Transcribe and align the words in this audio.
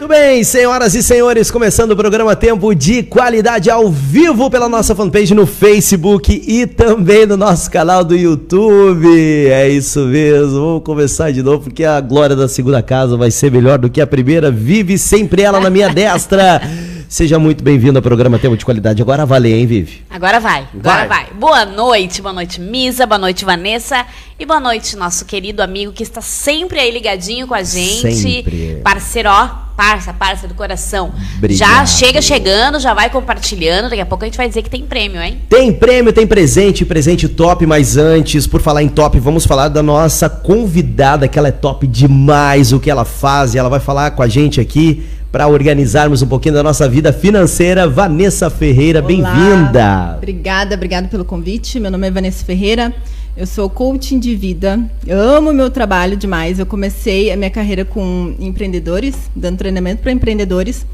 Muito 0.00 0.14
bem, 0.14 0.42
senhoras 0.42 0.94
e 0.94 1.02
senhores, 1.02 1.50
começando 1.50 1.90
o 1.90 1.96
programa 1.96 2.34
Tempo 2.34 2.74
de 2.74 3.02
Qualidade 3.02 3.68
ao 3.68 3.90
vivo 3.90 4.48
pela 4.48 4.66
nossa 4.66 4.94
fanpage 4.94 5.34
no 5.34 5.44
Facebook 5.44 6.42
e 6.48 6.66
também 6.66 7.26
no 7.26 7.36
nosso 7.36 7.70
canal 7.70 8.02
do 8.02 8.16
YouTube. 8.16 9.06
É 9.50 9.68
isso 9.68 10.00
mesmo, 10.06 10.58
vamos 10.58 10.84
começar 10.84 11.30
de 11.32 11.42
novo 11.42 11.64
porque 11.64 11.84
a 11.84 12.00
glória 12.00 12.34
da 12.34 12.48
segunda 12.48 12.82
casa 12.82 13.14
vai 13.14 13.30
ser 13.30 13.52
melhor 13.52 13.76
do 13.76 13.90
que 13.90 14.00
a 14.00 14.06
primeira. 14.06 14.50
Vive 14.50 14.96
sempre 14.96 15.42
ela 15.42 15.60
na 15.60 15.68
minha 15.68 15.90
destra. 15.92 16.62
Seja 17.06 17.38
muito 17.38 17.62
bem-vindo 17.62 17.98
ao 17.98 18.02
programa 18.02 18.38
Tempo 18.38 18.56
de 18.56 18.64
Qualidade. 18.64 19.02
Agora 19.02 19.26
vale, 19.26 19.52
hein, 19.52 19.66
Vivi? 19.66 20.02
Agora 20.08 20.40
vai, 20.40 20.66
agora 20.72 21.06
vai. 21.06 21.08
vai. 21.08 21.26
Boa 21.34 21.66
noite, 21.66 22.22
boa 22.22 22.32
noite, 22.32 22.58
Misa, 22.58 23.04
boa 23.04 23.18
noite, 23.18 23.44
Vanessa. 23.44 24.06
E 24.38 24.46
boa 24.46 24.60
noite, 24.60 24.96
nosso 24.96 25.26
querido 25.26 25.62
amigo 25.62 25.92
que 25.92 26.02
está 26.02 26.22
sempre 26.22 26.78
aí 26.80 26.90
ligadinho 26.90 27.46
com 27.46 27.52
a 27.52 27.62
gente. 27.62 28.14
Sempre. 28.14 28.80
Parceiro, 28.82 29.28
ó, 29.28 29.69
parça, 29.80 30.12
parça 30.12 30.46
do 30.46 30.52
coração. 30.52 31.10
Obrigado. 31.38 31.58
Já 31.58 31.86
chega 31.86 32.20
chegando, 32.20 32.78
já 32.78 32.92
vai 32.92 33.08
compartilhando. 33.08 33.88
Daqui 33.88 34.02
a 34.02 34.04
pouco 34.04 34.24
a 34.24 34.26
gente 34.26 34.36
vai 34.36 34.46
dizer 34.46 34.60
que 34.60 34.68
tem 34.68 34.82
prêmio, 34.82 35.18
hein? 35.22 35.38
Tem 35.48 35.72
prêmio, 35.72 36.12
tem 36.12 36.26
presente, 36.26 36.84
presente 36.84 37.26
top. 37.26 37.64
Mas 37.64 37.96
antes, 37.96 38.46
por 38.46 38.60
falar 38.60 38.82
em 38.82 38.88
top, 38.88 39.18
vamos 39.18 39.46
falar 39.46 39.68
da 39.68 39.82
nossa 39.82 40.28
convidada, 40.28 41.26
que 41.26 41.38
ela 41.38 41.48
é 41.48 41.52
top 41.52 41.86
demais, 41.86 42.74
o 42.74 42.78
que 42.78 42.90
ela 42.90 43.06
faz. 43.06 43.54
E 43.54 43.58
ela 43.58 43.70
vai 43.70 43.80
falar 43.80 44.10
com 44.10 44.22
a 44.22 44.28
gente 44.28 44.60
aqui 44.60 45.02
para 45.32 45.48
organizarmos 45.48 46.20
um 46.20 46.26
pouquinho 46.26 46.56
da 46.56 46.62
nossa 46.62 46.86
vida 46.86 47.10
financeira. 47.10 47.88
Vanessa 47.88 48.50
Ferreira, 48.50 49.00
bem-vinda. 49.00 50.16
Obrigada, 50.18 50.74
obrigada 50.74 51.08
pelo 51.08 51.24
convite. 51.24 51.80
Meu 51.80 51.90
nome 51.90 52.06
é 52.06 52.10
Vanessa 52.10 52.44
Ferreira. 52.44 52.92
Eu 53.40 53.46
sou 53.46 53.70
coaching 53.70 54.18
de 54.18 54.36
vida. 54.36 54.78
Eu 55.06 55.18
amo 55.18 55.50
meu 55.50 55.70
trabalho 55.70 56.14
demais. 56.14 56.58
Eu 56.58 56.66
comecei 56.66 57.32
a 57.32 57.36
minha 57.38 57.48
carreira 57.48 57.86
com 57.86 58.34
empreendedores, 58.38 59.16
dando 59.34 59.56
treinamento 59.56 60.02
para 60.02 60.12
empreendedores. 60.12 60.84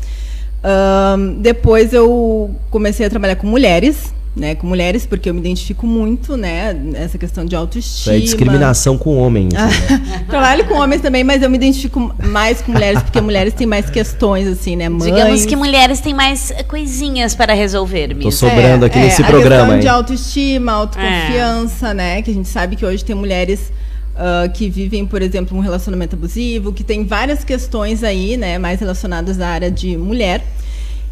Um, 0.62 1.40
depois 1.40 1.92
eu 1.92 2.54
comecei 2.70 3.04
a 3.04 3.10
trabalhar 3.10 3.34
com 3.34 3.48
mulheres 3.48 4.14
né, 4.36 4.54
com 4.54 4.66
mulheres, 4.66 5.06
porque 5.06 5.30
eu 5.30 5.34
me 5.34 5.40
identifico 5.40 5.86
muito, 5.86 6.36
né, 6.36 6.74
nessa 6.74 7.16
questão 7.16 7.42
de 7.46 7.56
autoestima. 7.56 7.88
Isso 7.88 8.10
é 8.10 8.18
discriminação 8.18 8.98
com 8.98 9.16
homens. 9.16 9.54
Assim. 9.54 10.24
Trabalho 10.28 10.66
com 10.66 10.74
homens 10.74 11.00
também, 11.00 11.24
mas 11.24 11.42
eu 11.42 11.48
me 11.48 11.56
identifico 11.56 12.14
mais 12.22 12.60
com 12.60 12.72
mulheres, 12.72 13.02
porque 13.02 13.18
mulheres 13.18 13.54
têm 13.54 13.66
mais 13.66 13.88
questões, 13.88 14.46
assim, 14.46 14.76
né, 14.76 14.90
mães. 14.90 15.04
Digamos 15.04 15.46
que 15.46 15.56
mulheres 15.56 16.00
têm 16.00 16.12
mais 16.12 16.52
coisinhas 16.68 17.34
para 17.34 17.54
resolver, 17.54 18.08
mesmo. 18.08 18.24
Tô 18.24 18.30
sobrando 18.30 18.84
é, 18.84 18.88
aqui 18.88 18.98
é, 18.98 19.02
nesse 19.02 19.22
a 19.22 19.26
programa. 19.26 19.54
A 19.54 19.60
questão 19.60 19.80
de 19.80 19.88
autoestima, 19.88 20.72
autoconfiança, 20.72 21.88
é. 21.88 21.94
né, 21.94 22.22
que 22.22 22.30
a 22.30 22.34
gente 22.34 22.48
sabe 22.48 22.76
que 22.76 22.84
hoje 22.84 23.02
tem 23.02 23.16
mulheres 23.16 23.72
Uh, 24.16 24.50
que 24.50 24.70
vivem, 24.70 25.04
por 25.04 25.20
exemplo, 25.20 25.54
um 25.54 25.60
relacionamento 25.60 26.16
abusivo, 26.16 26.72
que 26.72 26.82
tem 26.82 27.04
várias 27.04 27.44
questões 27.44 28.02
aí, 28.02 28.38
né, 28.38 28.56
mais 28.56 28.80
relacionadas 28.80 29.38
à 29.38 29.48
área 29.48 29.70
de 29.70 29.94
mulher. 29.94 30.42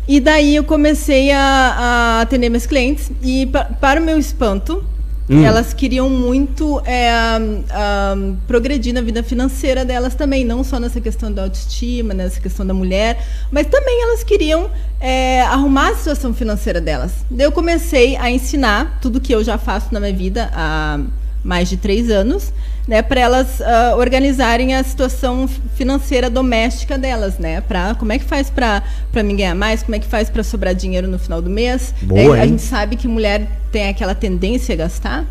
E 0.07 0.21
daí 0.21 0.57
eu 0.57 0.65
comecei 0.65 1.33
a, 1.33 1.41
a 1.41 2.21
atender 2.21 2.49
meus 2.51 2.67
clientes 2.67 3.11
e, 3.23 3.47
pa, 3.47 3.65
para 3.65 4.01
o 4.01 4.05
meu 4.05 4.19
espanto, 4.19 4.85
hum. 5.29 5.43
elas 5.43 5.73
queriam 5.73 6.11
muito 6.11 6.81
é, 6.85 7.11
progredir 8.47 8.93
na 8.93 9.01
vida 9.01 9.23
financeira 9.23 9.85
delas 9.85 10.15
também, 10.15 10.45
não 10.45 10.63
só 10.63 10.79
nessa 10.79 11.01
questão 11.01 11.33
da 11.33 11.45
autoestima, 11.45 12.13
nessa 12.13 12.41
questão 12.41 12.67
da 12.67 12.75
mulher, 12.75 13.25
mas 13.51 13.67
também 13.67 14.03
elas 14.03 14.23
queriam 14.23 14.71
é, 15.01 15.41
arrumar 15.43 15.91
a 15.91 15.95
situação 15.95 16.35
financeira 16.35 16.81
delas. 16.81 17.13
Daí 17.31 17.47
eu 17.47 17.53
comecei 17.53 18.17
a 18.17 18.31
ensinar 18.31 18.99
tudo 19.01 19.21
que 19.21 19.35
eu 19.35 19.43
já 19.43 19.57
faço 19.57 19.93
na 19.93 20.01
minha 20.01 20.13
vida 20.13 20.51
há 20.53 21.01
mais 21.43 21.69
de 21.69 21.77
três 21.77 22.11
anos 22.11 22.53
né, 22.87 23.01
para 23.03 23.21
elas 23.21 23.61
uh, 23.61 23.97
organizarem 23.99 24.75
a 24.75 24.85
situação 24.85 25.49
financeira 25.75 26.29
doméstica 26.29 26.99
delas, 26.99 27.39
né? 27.39 27.61
Para 27.63 27.95
como 27.95 28.13
é 28.13 28.19
que 28.19 28.25
faz 28.25 28.51
para 28.51 28.83
para 29.11 29.23
mim 29.23 29.37
ganhar 29.37 29.55
mais, 29.55 29.83
como 29.83 29.95
é 29.95 29.99
que 29.99 30.07
faz 30.07 30.29
para 30.29 30.43
sobrar 30.43 30.75
dinheiro 30.75 31.09
no 31.09 31.19
final 31.19 31.41
do 31.41 31.49
mês? 31.49 31.95
Boa, 32.03 32.37
é, 32.37 32.43
a 32.43 32.47
gente 32.47 32.63
sabe 32.63 32.97
que 32.97 33.09
mulher 33.09 33.49
tem 33.73 33.89
aquela 33.89 34.15
tendência 34.15 34.75
a 34.75 34.77
gastar. 34.77 35.25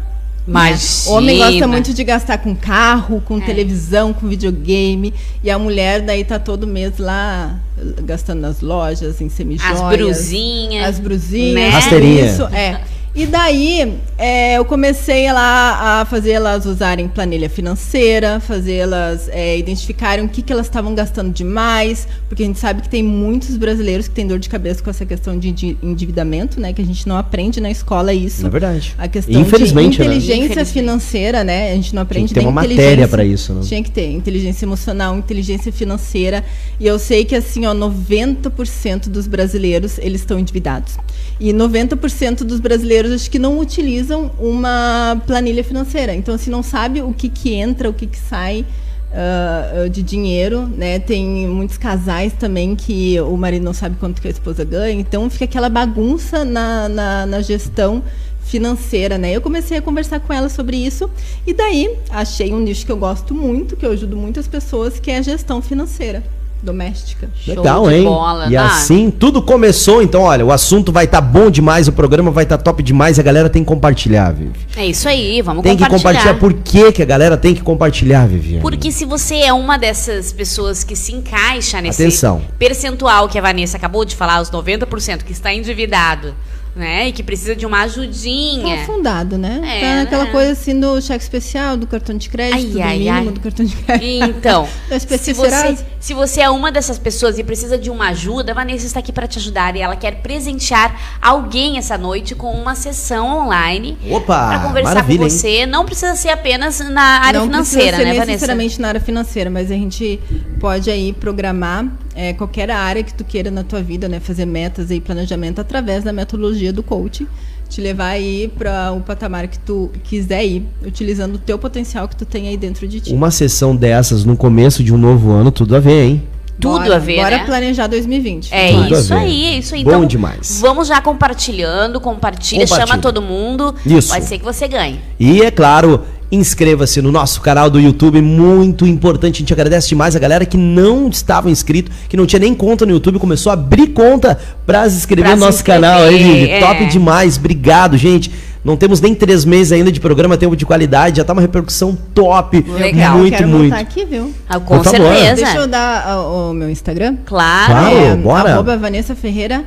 Mas 0.45 1.05
né? 1.05 1.13
homem 1.13 1.37
gosta 1.37 1.67
muito 1.67 1.93
de 1.93 2.03
gastar 2.03 2.37
com 2.39 2.53
carro, 2.53 3.21
com 3.21 3.37
é. 3.37 3.45
televisão, 3.45 4.11
com 4.11 4.27
videogame, 4.27 5.13
e 5.41 5.49
a 5.49 5.57
mulher 5.57 6.01
daí 6.01 6.25
tá 6.25 6.37
todo 6.37 6.67
mês 6.67 6.97
lá 6.97 7.57
gastando 8.03 8.41
nas 8.41 8.59
lojas, 8.59 9.21
em 9.21 9.29
semijoias. 9.29 9.81
As 9.81 9.89
brusinhas. 9.89 10.85
As 10.85 10.99
brusinhas. 10.99 11.53
Né? 11.53 11.69
Rasteirinha. 11.69 12.25
Isso, 12.25 12.43
é. 12.47 12.81
E 13.15 13.27
daí 13.27 13.93
é, 14.17 14.57
eu 14.57 14.65
comecei 14.65 15.31
lá 15.31 16.01
a 16.01 16.05
fazer 16.05 16.31
elas 16.31 16.65
usarem 16.65 17.07
planilha 17.07 17.47
financeira, 17.47 18.39
fazer 18.39 18.73
elas 18.73 19.29
é, 19.29 19.55
identificarem 19.55 20.25
o 20.25 20.29
que, 20.29 20.41
que 20.41 20.51
elas 20.51 20.65
estavam 20.65 20.95
gastando 20.95 21.31
demais, 21.31 22.07
porque 22.27 22.41
a 22.41 22.45
gente 22.47 22.57
sabe 22.57 22.81
que 22.81 22.89
tem 22.89 23.03
muitos 23.03 23.55
brasileiros 23.55 24.07
que 24.07 24.15
têm 24.15 24.25
dor 24.25 24.39
de 24.39 24.49
cabeça 24.49 24.81
com 24.81 24.89
essa 24.89 25.05
questão 25.05 25.37
de 25.37 25.77
endividamento, 25.83 26.59
né? 26.59 26.73
Que 26.73 26.81
a 26.81 26.85
gente 26.85 27.07
não 27.07 27.15
aprende 27.15 27.61
na 27.61 27.69
escola 27.69 28.11
isso. 28.11 28.47
É 28.47 28.49
verdade. 28.49 28.95
A 28.97 29.07
questão 29.07 29.39
Infelizmente, 29.39 29.97
de 29.97 30.03
inteligência 30.03 30.55
né? 30.55 30.65
financeira, 30.65 31.43
né? 31.43 31.71
A 31.71 31.75
gente 31.75 31.93
não 31.93 32.01
aprende 32.01 32.29
Tinha 32.29 32.41
que 32.41 32.45
ter 32.47 32.51
uma 32.51 32.61
matéria 32.63 33.07
para 33.07 33.23
isso, 33.23 33.53
né? 33.53 33.61
Tinha 33.63 33.83
que 33.83 33.91
ter 33.91 34.09
inteligência 34.11 34.65
emocional, 34.65 35.15
inteligência 35.15 35.71
financeira. 35.71 36.43
E 36.79 36.87
eu 36.87 36.97
sei 36.97 37.25
que 37.25 37.35
assim, 37.35 37.67
ó, 37.67 37.75
90% 37.75 39.07
dos 39.07 39.27
brasileiros, 39.27 39.99
eles 39.99 40.21
estão 40.21 40.39
endividados. 40.39 40.97
E 41.39 41.51
90% 41.51 42.43
dos 42.43 42.59
brasileiros 42.59 43.02
acho 43.11 43.29
que 43.29 43.39
não 43.39 43.59
utilizam 43.59 44.31
uma 44.39 45.21
planilha 45.25 45.63
financeira. 45.63 46.13
Então, 46.13 46.37
se 46.37 46.49
não 46.49 46.63
sabe 46.63 47.01
o 47.01 47.13
que, 47.13 47.29
que 47.29 47.53
entra, 47.53 47.89
o 47.89 47.93
que, 47.93 48.07
que 48.07 48.17
sai 48.17 48.65
uh, 49.13 49.89
de 49.89 50.01
dinheiro, 50.01 50.67
né? 50.67 50.99
Tem 50.99 51.47
muitos 51.47 51.77
casais 51.77 52.33
também 52.33 52.75
que 52.75 53.19
o 53.21 53.35
marido 53.35 53.63
não 53.63 53.73
sabe 53.73 53.95
quanto 53.99 54.21
que 54.21 54.27
a 54.27 54.31
esposa 54.31 54.63
ganha. 54.63 54.99
Então, 54.99 55.29
fica 55.29 55.45
aquela 55.45 55.69
bagunça 55.69 56.45
na, 56.45 56.87
na, 56.87 57.25
na 57.25 57.41
gestão 57.41 58.03
financeira, 58.43 59.17
né? 59.17 59.31
Eu 59.31 59.41
comecei 59.41 59.77
a 59.77 59.81
conversar 59.81 60.19
com 60.19 60.33
ela 60.33 60.49
sobre 60.49 60.77
isso 60.77 61.09
e 61.47 61.53
daí 61.53 61.97
achei 62.09 62.53
um 62.53 62.59
nicho 62.59 62.85
que 62.85 62.91
eu 62.91 62.97
gosto 62.97 63.33
muito, 63.33 63.75
que 63.75 63.85
eu 63.85 63.91
ajudo 63.91 64.17
muitas 64.17 64.47
pessoas, 64.47 64.99
que 64.99 65.09
é 65.09 65.17
a 65.17 65.21
gestão 65.21 65.61
financeira 65.61 66.23
doméstica. 66.63 67.29
Legal, 67.45 67.91
hein? 67.91 68.05
Bola, 68.05 68.47
e 68.47 68.55
assim 68.55 69.11
tudo 69.11 69.41
começou. 69.41 70.01
Então, 70.01 70.21
olha, 70.21 70.45
o 70.45 70.51
assunto 70.51 70.91
vai 70.91 71.05
estar 71.05 71.21
tá 71.21 71.27
bom 71.27 71.51
demais, 71.51 71.87
o 71.87 71.91
programa 71.91 72.31
vai 72.31 72.45
estar 72.45 72.57
tá 72.57 72.63
top 72.63 72.81
demais. 72.81 73.19
A 73.19 73.23
galera 73.23 73.49
tem 73.49 73.63
que 73.63 73.67
compartilhar, 73.67 74.31
Vivi. 74.31 74.53
É 74.75 74.85
isso 74.85 75.07
aí, 75.07 75.41
vamos 75.41 75.63
tem 75.63 75.73
compartilhar. 75.73 75.89
Tem 75.89 75.97
que 75.97 76.03
compartilhar. 76.03 76.39
Por 76.39 76.53
que, 76.53 76.91
que 76.93 77.01
a 77.01 77.05
galera 77.05 77.37
tem 77.37 77.53
que 77.53 77.61
compartilhar, 77.61 78.25
Vivi? 78.27 78.59
Porque 78.61 78.91
se 78.91 79.05
você 79.05 79.35
é 79.39 79.53
uma 79.53 79.77
dessas 79.77 80.31
pessoas 80.31 80.83
que 80.83 80.95
se 80.95 81.13
encaixa 81.13 81.81
nesse 81.81 82.01
Atenção. 82.01 82.41
percentual 82.57 83.27
que 83.27 83.37
a 83.37 83.41
Vanessa 83.41 83.77
acabou 83.77 84.05
de 84.05 84.15
falar, 84.15 84.41
os 84.41 84.49
90% 84.49 85.23
que 85.23 85.33
está 85.33 85.53
endividado 85.53 86.33
né? 86.75 87.07
E 87.07 87.11
que 87.11 87.21
precisa 87.21 87.55
de 87.55 87.65
uma 87.65 87.81
ajudinha. 87.83 88.77
Tá 88.77 88.83
afundado, 88.83 89.37
né? 89.37 89.61
É, 89.63 89.95
tá 89.95 90.01
aquela 90.01 90.25
né? 90.25 90.31
coisa 90.31 90.51
assim 90.53 90.79
do 90.79 90.99
cheque 91.01 91.23
especial, 91.23 91.77
do 91.77 91.85
cartão 91.85 92.17
de 92.17 92.29
crédito, 92.29 92.55
ai, 92.55 92.65
do 92.65 92.81
ai, 92.81 92.97
mínimo 92.97 93.29
ai. 93.29 93.33
do 93.33 93.39
cartão 93.39 93.65
de 93.65 93.75
crédito. 93.75 94.37
Então, 94.37 94.67
se, 94.99 95.33
você, 95.33 95.77
se 95.99 96.13
você 96.13 96.41
é 96.41 96.49
uma 96.49 96.71
dessas 96.71 96.97
pessoas 96.97 97.37
e 97.37 97.43
precisa 97.43 97.77
de 97.77 97.89
uma 97.89 98.09
ajuda, 98.09 98.51
a 98.51 98.55
Vanessa 98.55 98.85
está 98.85 98.99
aqui 98.99 99.11
para 99.11 99.27
te 99.27 99.37
ajudar 99.37 99.75
e 99.75 99.81
ela 99.81 99.95
quer 99.95 100.21
presentear 100.21 101.19
alguém 101.21 101.77
essa 101.77 101.97
noite 101.97 102.33
com 102.33 102.51
uma 102.51 102.75
sessão 102.75 103.43
online. 103.43 103.97
Opa! 104.09 104.47
Para 104.47 104.59
conversar 104.59 105.05
com 105.05 105.17
você. 105.17 105.49
Hein? 105.49 105.65
Não 105.67 105.85
precisa 105.85 106.15
ser 106.15 106.29
apenas 106.29 106.79
na 106.79 107.21
área 107.21 107.39
Não 107.39 107.47
financeira, 107.47 107.97
né, 107.97 108.03
Vanessa? 108.05 108.19
Não 108.19 108.25
necessariamente 108.25 108.81
na 108.81 108.87
área 108.87 109.01
financeira, 109.01 109.49
mas 109.49 109.69
a 109.69 109.75
gente 109.75 110.19
pode 110.59 110.89
aí 110.89 111.13
programar 111.13 111.85
é, 112.15 112.33
qualquer 112.33 112.69
área 112.69 113.03
que 113.03 113.13
tu 113.13 113.23
queira 113.23 113.49
na 113.49 113.63
tua 113.63 113.81
vida, 113.81 114.07
né? 114.07 114.19
Fazer 114.19 114.45
metas 114.45 114.91
e 114.91 114.99
planejamento 114.99 115.59
através 115.59 116.03
da 116.03 116.13
metodologia 116.13 116.71
do 116.71 116.83
coaching. 116.83 117.27
Te 117.69 117.81
levar 117.81 118.09
aí 118.09 118.51
para 118.55 118.91
o 118.91 119.01
patamar 119.01 119.47
que 119.47 119.57
tu 119.57 119.89
quiser 120.03 120.45
ir, 120.45 120.63
utilizando 120.85 121.35
o 121.35 121.37
teu 121.39 121.57
potencial 121.57 122.07
que 122.07 122.15
tu 122.15 122.25
tem 122.25 122.47
aí 122.47 122.57
dentro 122.57 122.87
de 122.87 122.99
ti. 122.99 123.13
Uma 123.13 123.31
sessão 123.31 123.75
dessas 123.75 124.23
no 124.23 124.37
começo 124.37 124.83
de 124.83 124.93
um 124.93 124.97
novo 124.97 125.31
ano, 125.31 125.51
tudo 125.51 125.75
a 125.75 125.79
ver, 125.79 126.03
hein? 126.03 126.23
Tudo 126.59 126.79
bora, 126.79 126.95
a 126.95 126.99
ver, 126.99 127.15
Bora 127.17 127.37
né? 127.37 127.45
planejar 127.45 127.87
2020. 127.87 128.53
É 128.53 128.71
Tudo 128.71 128.95
isso 128.95 129.13
aí, 129.13 129.45
é 129.45 129.57
isso 129.57 129.75
aí. 129.75 129.83
Bom 129.83 129.89
então, 129.89 130.05
demais. 130.05 130.59
Vamos 130.61 130.87
já 130.87 131.01
compartilhando, 131.01 131.99
compartilha, 131.99 132.61
compartilha, 132.61 132.87
chama 132.87 133.01
todo 133.01 133.21
mundo. 133.21 133.73
Isso. 133.85 134.09
Pode 134.09 134.25
ser 134.25 134.37
que 134.37 134.45
você 134.45 134.67
ganhe. 134.67 134.99
E 135.19 135.41
é 135.41 135.49
claro, 135.49 136.05
inscreva-se 136.35 137.01
no 137.01 137.11
nosso 137.11 137.41
canal 137.41 137.69
do 137.69 137.79
YouTube, 137.79 138.21
muito 138.21 138.85
importante. 138.85 139.37
A 139.37 139.39
gente 139.39 139.53
agradece 139.53 139.89
demais 139.89 140.15
a 140.15 140.19
galera 140.19 140.45
que 140.45 140.57
não 140.57 141.07
estava 141.07 141.49
inscrito, 141.49 141.91
que 142.09 142.17
não 142.17 142.25
tinha 142.25 142.39
nem 142.39 142.53
conta 142.53 142.85
no 142.85 142.91
YouTube, 142.91 143.19
começou 143.19 143.51
a 143.51 143.53
abrir 143.53 143.87
conta 143.87 144.39
para 144.65 144.89
se 144.89 144.97
inscrever 144.97 145.25
pra 145.25 145.35
no 145.35 145.45
nosso 145.45 145.59
inscrever, 145.59 145.81
canal 145.81 146.03
aí, 146.03 146.49
é. 146.49 146.59
Top 146.59 146.85
demais, 146.85 147.37
obrigado, 147.37 147.97
gente. 147.97 148.31
Não 148.63 148.77
temos 148.77 149.01
nem 149.01 149.13
três 149.13 149.43
meses 149.43 149.73
ainda 149.73 149.91
de 149.91 149.99
programa, 149.99 150.37
tempo 150.37 150.55
de 150.55 150.65
qualidade, 150.65 151.17
já 151.17 151.25
tá 151.25 151.33
uma 151.33 151.41
repercussão 151.41 151.97
top. 152.13 152.63
Legal. 152.79 153.17
Muito, 153.17 153.37
Quero 153.37 153.49
muito. 153.49 153.73
aqui, 153.73 154.05
viu? 154.05 154.33
Ah, 154.47 154.57
com 154.59 154.77
Por 154.77 154.85
certeza. 154.85 155.13
Favor. 155.13 155.35
Deixa 155.35 155.57
eu 155.57 155.67
dar 155.67 156.17
uh, 156.17 156.51
o 156.51 156.53
meu 156.53 156.69
Instagram. 156.69 157.17
Claro. 157.25 157.73
claro 157.73 157.97
é, 157.97 158.15
bora. 158.15 158.53
Arroba 158.53 158.77
Vanessa 158.77 159.15
Ferreira. 159.15 159.65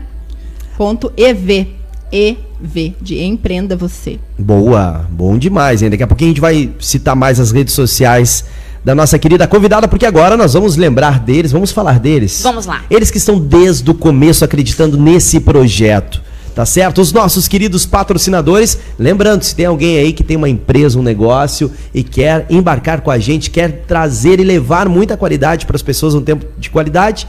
Ponto 0.78 1.12
EV. 1.14 1.75
EV, 2.12 2.94
de 3.00 3.22
Empreenda 3.22 3.76
Você. 3.76 4.18
Boa, 4.38 5.06
bom 5.10 5.36
demais, 5.36 5.82
hein? 5.82 5.90
Daqui 5.90 6.02
a 6.02 6.06
pouquinho 6.06 6.30
a 6.30 6.32
gente 6.32 6.40
vai 6.40 6.70
citar 6.80 7.16
mais 7.16 7.40
as 7.40 7.50
redes 7.50 7.74
sociais 7.74 8.44
da 8.84 8.94
nossa 8.94 9.18
querida 9.18 9.48
convidada, 9.48 9.88
porque 9.88 10.06
agora 10.06 10.36
nós 10.36 10.52
vamos 10.52 10.76
lembrar 10.76 11.18
deles, 11.18 11.50
vamos 11.50 11.72
falar 11.72 11.98
deles. 11.98 12.40
Vamos 12.42 12.66
lá. 12.66 12.84
Eles 12.88 13.10
que 13.10 13.18
estão 13.18 13.36
desde 13.36 13.90
o 13.90 13.94
começo 13.94 14.44
acreditando 14.44 14.96
nesse 14.96 15.40
projeto. 15.40 16.22
Tá 16.54 16.64
certo? 16.64 17.02
Os 17.02 17.12
nossos 17.12 17.48
queridos 17.48 17.84
patrocinadores. 17.84 18.78
Lembrando, 18.98 19.42
se 19.42 19.54
tem 19.54 19.66
alguém 19.66 19.98
aí 19.98 20.12
que 20.12 20.24
tem 20.24 20.38
uma 20.38 20.48
empresa, 20.48 20.98
um 20.98 21.02
negócio 21.02 21.70
e 21.92 22.02
quer 22.02 22.46
embarcar 22.48 23.02
com 23.02 23.10
a 23.10 23.18
gente, 23.18 23.50
quer 23.50 23.84
trazer 23.86 24.40
e 24.40 24.44
levar 24.44 24.88
muita 24.88 25.18
qualidade 25.18 25.66
para 25.66 25.76
as 25.76 25.82
pessoas, 25.82 26.14
um 26.14 26.22
tempo 26.22 26.46
de 26.56 26.70
qualidade, 26.70 27.28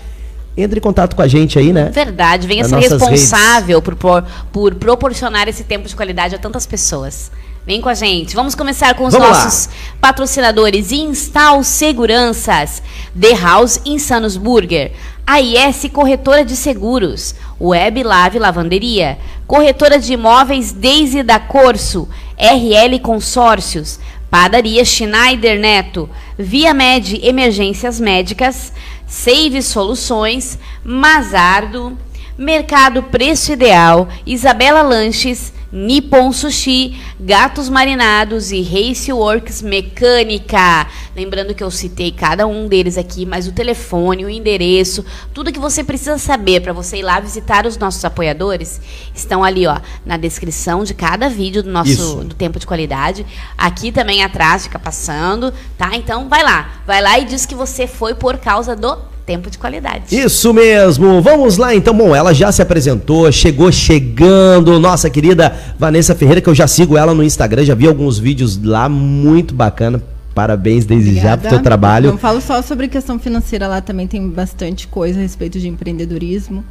entre 0.57 0.79
em 0.79 0.81
contato 0.81 1.15
com 1.15 1.21
a 1.21 1.27
gente 1.27 1.59
aí, 1.59 1.71
né? 1.71 1.91
Verdade, 1.93 2.47
venha 2.47 2.65
ser 2.65 2.77
responsável 2.77 3.81
por, 3.81 3.95
por, 3.95 4.25
por, 4.51 4.75
proporcionar 4.75 5.47
esse 5.47 5.63
tempo 5.63 5.87
de 5.87 5.95
qualidade 5.95 6.33
a 6.33 6.39
tantas 6.39 6.65
pessoas. 6.65 7.31
Vem 7.65 7.81
com 7.81 7.89
a 7.89 7.93
gente. 7.93 8.33
Vamos 8.33 8.55
começar 8.55 8.95
com 8.95 9.05
os 9.05 9.13
Vamos 9.13 9.27
nossos 9.27 9.67
lá. 9.67 9.73
patrocinadores. 9.99 10.91
Instal 10.91 11.63
Seguranças, 11.63 12.81
The 13.19 13.35
House 13.35 13.81
Insanos 13.85 14.37
Burger, 14.37 14.93
AIS 15.27 15.89
Corretora 15.91 16.45
de 16.45 16.55
Seguros, 16.55 17.35
Web 17.59 18.01
Lave 18.03 18.39
Lavanderia, 18.39 19.17
Corretora 19.45 19.99
de 19.99 20.13
Imóveis 20.13 20.71
Daisy 20.71 21.21
da 21.21 21.39
Corso, 21.39 22.07
RL 22.37 22.97
Consórcios, 23.01 23.99
Padaria 24.29 24.85
Schneider 24.85 25.59
Neto, 25.59 26.09
Via 26.37 26.73
Med 26.73 27.19
Emergências 27.21 27.99
Médicas, 27.99 28.71
Save 29.07 29.61
Soluções, 29.63 30.59
Mazardo, 30.83 31.97
Mercado 32.37 33.01
Preço 33.01 33.53
Ideal, 33.53 34.07
Isabela 34.25 34.81
Lanches, 34.81 35.53
Nippon 35.71 36.31
Sushi, 36.31 36.97
Gatos 37.19 37.67
Marinados 37.67 38.51
e 38.51 38.61
Race 38.61 39.11
Works 39.11 39.61
Mecânica. 39.61 40.87
Lembrando 41.15 41.53
que 41.53 41.63
eu 41.63 41.69
citei 41.69 42.11
cada 42.11 42.47
um 42.47 42.67
deles 42.67 42.97
aqui, 42.97 43.25
mas 43.25 43.47
o 43.47 43.51
telefone, 43.51 44.23
o 44.23 44.29
endereço, 44.29 45.03
tudo 45.33 45.51
que 45.51 45.59
você 45.59 45.83
precisa 45.83 46.17
saber 46.17 46.61
para 46.61 46.71
você 46.71 46.97
ir 46.97 47.03
lá 47.03 47.19
visitar 47.19 47.65
os 47.65 47.77
nossos 47.77 48.03
apoiadores 48.05 48.79
estão 49.13 49.43
ali, 49.43 49.67
ó, 49.67 49.79
na 50.05 50.15
descrição 50.15 50.83
de 50.83 50.93
cada 50.93 51.27
vídeo 51.29 51.61
do 51.61 51.69
nosso 51.69 52.23
do 52.23 52.35
tempo 52.35 52.59
de 52.59 52.65
qualidade. 52.65 53.25
Aqui 53.57 53.91
também 53.91 54.23
atrás 54.23 54.63
fica 54.63 54.79
passando, 54.79 55.53
tá? 55.77 55.95
Então 55.95 56.29
vai 56.29 56.43
lá, 56.43 56.81
vai 56.85 57.01
lá 57.01 57.19
e 57.19 57.25
diz 57.25 57.45
que 57.45 57.55
você 57.55 57.87
foi 57.87 58.15
por 58.15 58.37
causa 58.37 58.75
do 58.75 59.16
tempo 59.27 59.51
de 59.51 59.57
qualidade. 59.57 60.17
Isso 60.17 60.53
mesmo. 60.53 61.21
Vamos 61.21 61.57
lá 61.57 61.75
então. 61.75 61.93
Bom, 61.93 62.15
ela 62.15 62.33
já 62.33 62.49
se 62.49 62.61
apresentou, 62.61 63.29
chegou 63.29 63.69
chegando, 63.73 64.79
nossa 64.79 65.09
querida 65.09 65.53
Vanessa 65.77 66.15
Ferreira, 66.15 66.39
que 66.39 66.49
eu 66.49 66.55
já 66.55 66.65
sigo 66.65 66.97
ela 66.97 67.13
no 67.13 67.21
Instagram, 67.21 67.65
já 67.65 67.75
vi 67.75 67.85
alguns 67.85 68.17
vídeos 68.17 68.59
lá 68.63 68.87
muito 68.87 69.53
bacana. 69.53 70.01
Parabéns 70.33 70.85
desde 70.85 71.09
Obrigada. 71.09 71.29
já 71.29 71.37
pro 71.37 71.49
teu 71.49 71.61
trabalho. 71.61 72.11
Não 72.11 72.17
falo 72.17 72.39
só 72.39 72.61
sobre 72.61 72.87
questão 72.87 73.19
financeira, 73.19 73.67
lá 73.67 73.81
também 73.81 74.07
tem 74.07 74.29
bastante 74.29 74.87
coisa 74.87 75.19
a 75.19 75.21
respeito 75.21 75.59
de 75.59 75.67
empreendedorismo 75.67 76.63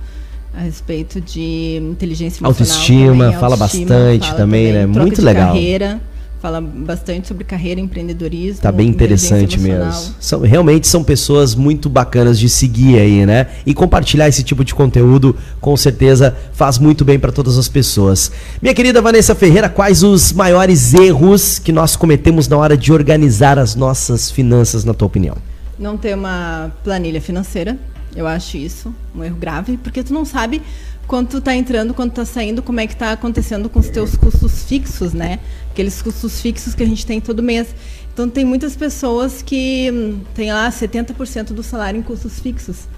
a 0.56 0.60
respeito 0.60 1.20
de 1.20 1.76
inteligência 1.82 2.40
emocional. 2.40 2.50
Autoestima, 2.52 3.24
também, 3.24 3.38
fala 3.38 3.54
autoestima, 3.54 3.90
bastante 3.90 4.26
fala 4.26 4.38
também, 4.38 4.72
também, 4.72 4.86
né? 4.86 4.86
Muito 4.86 5.20
legal. 5.20 5.48
Carreira 5.48 6.00
fala 6.46 6.60
bastante 6.60 7.26
sobre 7.26 7.42
carreira, 7.42 7.80
empreendedorismo. 7.80 8.62
Tá 8.62 8.70
bem 8.70 8.86
interessante 8.86 9.58
mesmo. 9.58 10.14
São, 10.20 10.40
realmente 10.42 10.86
são 10.86 11.02
pessoas 11.02 11.56
muito 11.56 11.88
bacanas 11.88 12.38
de 12.38 12.48
seguir 12.48 13.00
aí, 13.00 13.26
né? 13.26 13.48
E 13.66 13.74
compartilhar 13.74 14.28
esse 14.28 14.44
tipo 14.44 14.64
de 14.64 14.72
conteúdo, 14.72 15.34
com 15.60 15.76
certeza, 15.76 16.36
faz 16.52 16.78
muito 16.78 17.04
bem 17.04 17.18
para 17.18 17.32
todas 17.32 17.58
as 17.58 17.66
pessoas. 17.66 18.30
Minha 18.62 18.74
querida 18.74 19.02
Vanessa 19.02 19.34
Ferreira, 19.34 19.68
quais 19.68 20.04
os 20.04 20.32
maiores 20.32 20.94
erros 20.94 21.58
que 21.58 21.72
nós 21.72 21.96
cometemos 21.96 22.46
na 22.46 22.56
hora 22.56 22.76
de 22.76 22.92
organizar 22.92 23.58
as 23.58 23.74
nossas 23.74 24.30
finanças, 24.30 24.84
na 24.84 24.94
tua 24.94 25.06
opinião? 25.06 25.36
Não 25.76 25.96
ter 25.96 26.14
uma 26.14 26.70
planilha 26.84 27.20
financeira, 27.20 27.76
eu 28.14 28.24
acho 28.26 28.56
isso 28.56 28.94
um 29.16 29.24
erro 29.24 29.36
grave, 29.36 29.76
porque 29.78 30.02
tu 30.02 30.14
não 30.14 30.24
sabe 30.24 30.62
quando 31.06 31.40
tu 31.40 31.50
entrando, 31.50 31.94
quando 31.94 32.10
tu 32.10 32.16
tá 32.16 32.24
saindo, 32.24 32.62
como 32.62 32.80
é 32.80 32.86
que 32.86 32.94
está 32.94 33.12
acontecendo 33.12 33.68
com 33.68 33.78
os 33.78 33.88
teus 33.88 34.16
custos 34.16 34.64
fixos, 34.64 35.12
né? 35.12 35.38
Aqueles 35.70 36.02
custos 36.02 36.40
fixos 36.40 36.74
que 36.74 36.82
a 36.82 36.86
gente 36.86 37.06
tem 37.06 37.20
todo 37.20 37.42
mês. 37.42 37.68
Então 38.12 38.28
tem 38.28 38.44
muitas 38.44 38.74
pessoas 38.74 39.42
que 39.42 39.90
hum, 39.92 40.20
têm 40.34 40.52
lá 40.52 40.68
70% 40.70 41.52
do 41.52 41.62
salário 41.62 41.98
em 41.98 42.02
custos 42.02 42.40
fixos. 42.40 42.88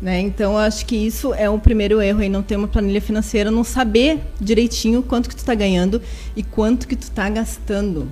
Né? 0.00 0.20
Então 0.20 0.58
acho 0.58 0.84
que 0.84 0.96
isso 0.96 1.32
é 1.32 1.48
o 1.48 1.58
primeiro 1.60 2.02
erro 2.02 2.20
aí, 2.20 2.28
não 2.28 2.42
ter 2.42 2.56
uma 2.56 2.66
planilha 2.66 3.00
financeira, 3.00 3.52
não 3.52 3.62
saber 3.62 4.18
direitinho 4.40 5.00
quanto 5.00 5.28
que 5.28 5.36
tu 5.36 5.38
está 5.38 5.54
ganhando 5.54 6.02
e 6.34 6.42
quanto 6.42 6.88
que 6.88 6.96
tu 6.96 7.04
está 7.04 7.30
gastando. 7.30 8.08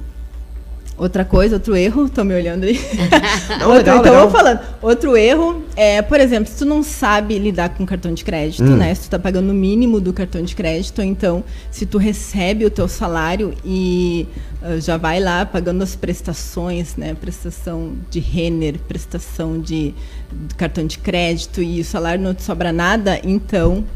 Outra 1.00 1.24
coisa, 1.24 1.56
outro 1.56 1.74
erro, 1.74 2.04
estão 2.04 2.26
me 2.26 2.34
olhando 2.34 2.64
aí. 2.64 2.78
Não, 3.58 3.70
outro, 3.70 3.78
legal, 3.78 3.98
então, 4.00 4.12
legal. 4.12 4.20
vou 4.20 4.30
falando. 4.30 4.60
Outro 4.82 5.16
erro 5.16 5.64
é, 5.74 6.02
por 6.02 6.20
exemplo, 6.20 6.52
se 6.52 6.58
tu 6.58 6.66
não 6.66 6.82
sabe 6.82 7.38
lidar 7.38 7.70
com 7.70 7.86
cartão 7.86 8.12
de 8.12 8.22
crédito, 8.22 8.64
hum. 8.64 8.76
né? 8.76 8.94
Se 8.94 9.08
tu 9.08 9.10
tá 9.12 9.18
pagando 9.18 9.48
o 9.48 9.54
mínimo 9.54 9.98
do 9.98 10.12
cartão 10.12 10.42
de 10.42 10.54
crédito, 10.54 11.00
então, 11.00 11.42
se 11.70 11.86
tu 11.86 11.96
recebe 11.96 12.66
o 12.66 12.70
teu 12.70 12.86
salário 12.86 13.54
e 13.64 14.28
uh, 14.62 14.78
já 14.78 14.98
vai 14.98 15.20
lá 15.20 15.46
pagando 15.46 15.82
as 15.82 15.96
prestações, 15.96 16.94
né? 16.96 17.16
Prestação 17.18 17.94
de 18.10 18.20
Renner, 18.20 18.78
prestação 18.86 19.58
de 19.58 19.94
cartão 20.58 20.86
de 20.86 20.98
crédito 20.98 21.62
e 21.62 21.80
o 21.80 21.84
salário 21.84 22.22
não 22.22 22.34
te 22.34 22.42
sobra 22.42 22.74
nada, 22.74 23.18
então 23.24 23.86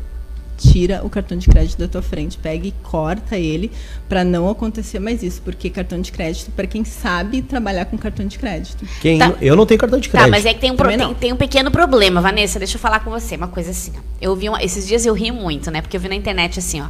tira 0.56 1.00
o 1.04 1.10
cartão 1.10 1.36
de 1.36 1.48
crédito 1.48 1.78
da 1.78 1.88
tua 1.88 2.02
frente, 2.02 2.38
pega 2.38 2.66
e 2.66 2.72
corta 2.82 3.36
ele 3.36 3.70
para 4.08 4.24
não 4.24 4.48
acontecer 4.48 4.98
mais 4.98 5.22
isso, 5.22 5.42
porque 5.42 5.68
cartão 5.70 6.00
de 6.00 6.12
crédito 6.12 6.50
para 6.52 6.66
quem 6.66 6.84
sabe 6.84 7.42
trabalhar 7.42 7.86
com 7.86 7.98
cartão 7.98 8.26
de 8.26 8.38
crédito. 8.38 8.86
Quem 9.00 9.18
tá. 9.18 9.34
eu 9.40 9.56
não 9.56 9.66
tenho 9.66 9.78
cartão 9.78 9.98
de 9.98 10.08
tá, 10.08 10.18
crédito. 10.18 10.30
Tá, 10.30 10.36
mas 10.36 10.46
é 10.46 10.54
que 10.54 10.60
tem 10.60 10.70
um, 10.70 10.76
pro, 10.76 10.88
tem, 10.88 11.14
tem, 11.14 11.32
um 11.32 11.36
pequeno 11.36 11.70
problema, 11.70 12.20
Vanessa, 12.20 12.58
deixa 12.58 12.76
eu 12.76 12.80
falar 12.80 13.00
com 13.00 13.10
você, 13.10 13.36
uma 13.36 13.48
coisa 13.48 13.70
assim. 13.70 13.92
Ó. 13.96 14.00
Eu 14.20 14.36
vi 14.36 14.48
um, 14.48 14.56
esses 14.56 14.86
dias 14.86 15.04
eu 15.04 15.14
ri 15.14 15.30
muito, 15.30 15.70
né? 15.70 15.80
Porque 15.80 15.96
eu 15.96 16.00
vi 16.00 16.08
na 16.08 16.14
internet 16.14 16.58
assim, 16.58 16.80
ó. 16.80 16.86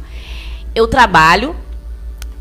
Eu 0.73 0.87
trabalho 0.87 1.55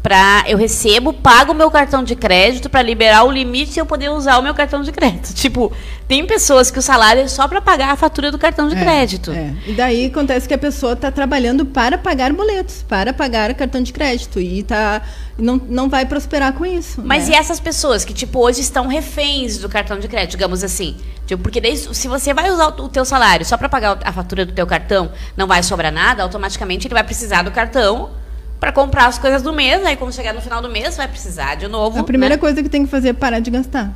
para 0.05 0.45
eu 0.47 0.59
recebo, 0.59 1.15
pago 1.15 1.53
o 1.53 1.55
meu 1.55 1.71
cartão 1.71 2.05
de 2.05 2.15
crédito 2.15 2.69
para 2.69 2.83
liberar 2.83 3.25
o 3.25 3.33
limite 3.33 3.79
e 3.79 3.81
eu 3.81 3.87
poder 3.87 4.11
usar 4.11 4.39
o 4.39 4.43
meu 4.43 4.53
cartão 4.53 4.83
de 4.83 4.93
crédito. 4.93 5.33
Tipo, 5.45 5.73
tem 6.07 6.27
pessoas 6.27 6.71
que 6.71 6.79
o 6.79 6.83
salário 6.83 7.23
é 7.23 7.29
só 7.29 7.49
para 7.49 7.63
pagar 7.63 7.91
a 7.91 7.97
fatura 7.97 8.31
do 8.31 8.37
cartão 8.37 8.69
de 8.69 8.77
é, 8.77 8.81
crédito. 8.81 9.31
É. 9.33 9.55
E 9.67 9.73
daí 9.73 10.07
acontece 10.07 10.47
que 10.47 10.53
a 10.53 10.59
pessoa 10.59 10.93
está 10.93 11.11
trabalhando 11.11 11.65
para 11.65 11.97
pagar 11.97 12.35
boletos, 12.35 12.85
para 12.87 13.15
pagar 13.15 13.55
cartão 13.55 13.83
de 13.83 13.95
crédito 13.95 14.39
e 14.39 14.63
tá 14.63 15.01
não, 15.39 15.57
não 15.57 15.89
vai 15.89 16.05
prosperar 16.05 16.53
com 16.53 16.67
isso. 16.67 17.01
Mas 17.03 17.29
né? 17.29 17.37
e 17.37 17.39
essas 17.39 17.59
pessoas 17.59 18.05
que 18.05 18.13
tipo 18.13 18.39
hoje 18.39 18.61
estão 18.61 18.87
reféns 18.87 19.57
do 19.57 19.71
cartão 19.71 19.99
de 19.99 20.07
crédito, 20.07 20.33
digamos 20.33 20.63
assim? 20.63 20.99
Tipo, 21.27 21.43
porque 21.43 21.63
daí, 21.63 21.79
se 21.79 22.09
você 22.09 22.35
vai 22.35 22.51
usar 22.51 22.67
o 22.67 22.89
teu 22.91 23.07
salário 23.07 23.47
só 23.47 23.57
para 23.57 23.71
pagar 23.71 23.99
a 24.05 24.13
fatura 24.13 24.45
do 24.45 24.53
teu 24.53 24.67
cartão, 24.67 25.11
não 25.35 25.47
vai 25.47 25.63
sobrar 25.63 25.91
nada, 25.91 26.23
automaticamente 26.23 26.87
ele 26.87 26.95
vai 26.95 27.05
precisar 27.05 27.43
do 27.43 27.51
cartão 27.51 28.23
para 28.61 28.73
comprar 28.73 29.07
as 29.07 29.19
coisas 29.19 29.43
do 29.43 29.53
mês. 29.53 29.85
Aí, 29.85 29.97
quando 29.97 30.15
chegar 30.15 30.33
no 30.33 30.41
final 30.41 30.63
do 30.63 30.69
mês, 30.69 30.97
vai 30.97 31.09
precisar 31.09 31.55
de 31.55 31.69
novo. 31.69 31.99
A 31.99 32.05
primeira 32.05 32.37
né? 32.37 32.41
coisa 32.41 32.63
que 32.63 32.69
tem 32.69 32.85
que 32.85 32.91
fazer 32.91 33.09
é 33.09 33.13
parar 33.13 33.41
de 33.41 33.51
gastar. 33.51 33.93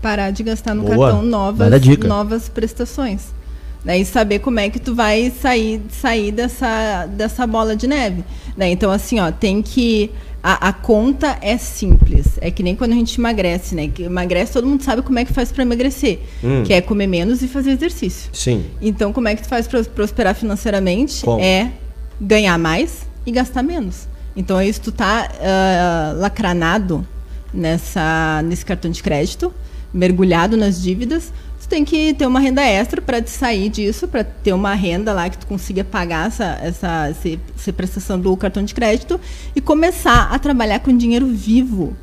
Parar 0.00 0.30
de 0.30 0.42
gastar 0.42 0.74
no 0.74 0.84
Boa. 0.84 1.08
cartão 1.08 1.22
novas, 1.22 1.98
novas 1.98 2.48
prestações. 2.48 3.34
Né? 3.84 3.98
E 3.98 4.04
saber 4.04 4.40
como 4.40 4.60
é 4.60 4.68
que 4.68 4.78
tu 4.78 4.94
vai 4.94 5.30
sair, 5.30 5.82
sair 5.90 6.32
dessa, 6.32 7.06
dessa 7.06 7.46
bola 7.46 7.74
de 7.74 7.86
neve. 7.86 8.24
Né? 8.56 8.70
Então, 8.70 8.90
assim, 8.90 9.20
ó, 9.20 9.30
tem 9.30 9.62
que. 9.62 10.10
A, 10.42 10.68
a, 10.68 10.72
conta 10.72 11.36
é 11.42 11.58
simples. 11.58 12.38
É 12.40 12.50
que 12.50 12.62
nem 12.62 12.74
quando 12.74 12.92
a 12.92 12.94
gente 12.94 13.18
emagrece, 13.18 13.74
né? 13.74 13.88
Que 13.88 14.04
emagrece, 14.04 14.54
todo 14.54 14.66
mundo 14.66 14.82
sabe 14.82 15.02
como 15.02 15.18
é 15.18 15.24
que 15.24 15.34
faz 15.34 15.52
para 15.52 15.62
emagrecer. 15.62 16.20
Hum. 16.42 16.62
Que 16.62 16.72
é 16.72 16.80
comer 16.80 17.06
menos 17.06 17.42
e 17.42 17.48
fazer 17.48 17.72
exercício. 17.72 18.30
Sim. 18.32 18.64
Então, 18.80 19.12
como 19.12 19.28
é 19.28 19.34
que 19.34 19.42
tu 19.42 19.48
faz 19.48 19.68
para 19.68 19.84
prosperar 19.84 20.34
financeiramente? 20.34 21.22
Como? 21.22 21.42
É 21.42 21.72
ganhar 22.18 22.58
mais, 22.58 23.06
e 23.26 23.30
gastar 23.30 23.62
menos. 23.62 24.08
Então, 24.36 24.58
é 24.58 24.68
isso 24.68 24.80
tu 24.80 24.92
tá 24.92 25.28
uh, 25.30 26.20
lacranado 26.20 27.06
nessa, 27.52 28.42
nesse 28.44 28.64
cartão 28.64 28.90
de 28.90 29.02
crédito, 29.02 29.52
mergulhado 29.92 30.56
nas 30.56 30.80
dívidas, 30.80 31.32
tu 31.60 31.68
tem 31.68 31.84
que 31.84 32.14
ter 32.14 32.26
uma 32.26 32.38
renda 32.38 32.62
extra 32.62 33.02
para 33.02 33.20
te 33.20 33.30
sair 33.30 33.68
disso, 33.68 34.06
para 34.06 34.22
ter 34.22 34.52
uma 34.52 34.74
renda 34.74 35.12
lá 35.12 35.28
que 35.28 35.38
tu 35.38 35.46
consiga 35.46 35.82
pagar 35.82 36.28
essa, 36.28 36.58
essa, 36.62 37.08
essa, 37.08 37.28
essa 37.56 37.72
prestação 37.72 38.18
do 38.18 38.36
cartão 38.36 38.64
de 38.64 38.74
crédito 38.74 39.20
e 39.54 39.60
começar 39.60 40.32
a 40.32 40.38
trabalhar 40.38 40.80
com 40.80 40.96
dinheiro 40.96 41.26
vivo. 41.26 41.96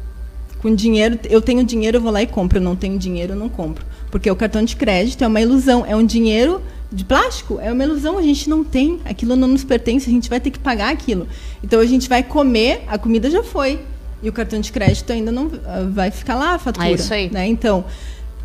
Com 0.61 0.73
dinheiro, 0.73 1.19
eu 1.29 1.41
tenho 1.41 1.63
dinheiro, 1.63 1.97
eu 1.97 2.01
vou 2.01 2.11
lá 2.11 2.21
e 2.21 2.27
compro. 2.27 2.57
Eu 2.57 2.63
não 2.63 2.75
tenho 2.75 2.97
dinheiro, 2.97 3.33
eu 3.33 3.37
não 3.37 3.47
compro. 3.47 3.85
Porque 4.09 4.29
o 4.29 4.35
cartão 4.35 4.63
de 4.63 4.75
crédito 4.75 5.23
é 5.23 5.27
uma 5.27 5.39
ilusão, 5.39 5.85
é 5.85 5.95
um 5.95 6.05
dinheiro 6.05 6.61
de 6.91 7.03
plástico 7.03 7.59
é 7.59 7.71
uma 7.71 7.83
ilusão, 7.83 8.17
a 8.17 8.21
gente 8.21 8.49
não 8.49 8.63
tem, 8.63 8.99
aquilo 9.03 9.35
não 9.35 9.47
nos 9.47 9.63
pertence, 9.63 10.09
a 10.09 10.11
gente 10.11 10.29
vai 10.29 10.39
ter 10.39 10.51
que 10.51 10.59
pagar 10.59 10.91
aquilo. 10.91 11.27
Então 11.63 11.79
a 11.79 11.85
gente 11.85 12.07
vai 12.07 12.23
comer, 12.23 12.83
a 12.87 12.97
comida 12.97 13.29
já 13.29 13.43
foi 13.43 13.81
e 14.21 14.29
o 14.29 14.33
cartão 14.33 14.59
de 14.59 14.71
crédito 14.71 15.11
ainda 15.11 15.31
não 15.31 15.51
ah, 15.65 15.87
vai 15.91 16.11
ficar 16.11 16.35
lá 16.35 16.53
a 16.53 16.59
fatura. 16.59 16.87
É 16.87 16.91
isso 16.91 17.13
aí. 17.13 17.29
Né? 17.29 17.47
Então, 17.47 17.85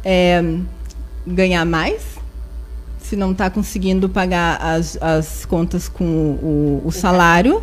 é, 0.04 0.42
ganhar 1.26 1.64
mais, 1.64 2.02
se 2.98 3.16
não 3.16 3.32
está 3.32 3.48
conseguindo 3.48 4.08
pagar 4.08 4.60
as, 4.60 4.98
as 5.00 5.44
contas 5.44 5.88
com 5.88 6.04
o, 6.04 6.82
o, 6.84 6.88
o 6.88 6.92
salário, 6.92 7.62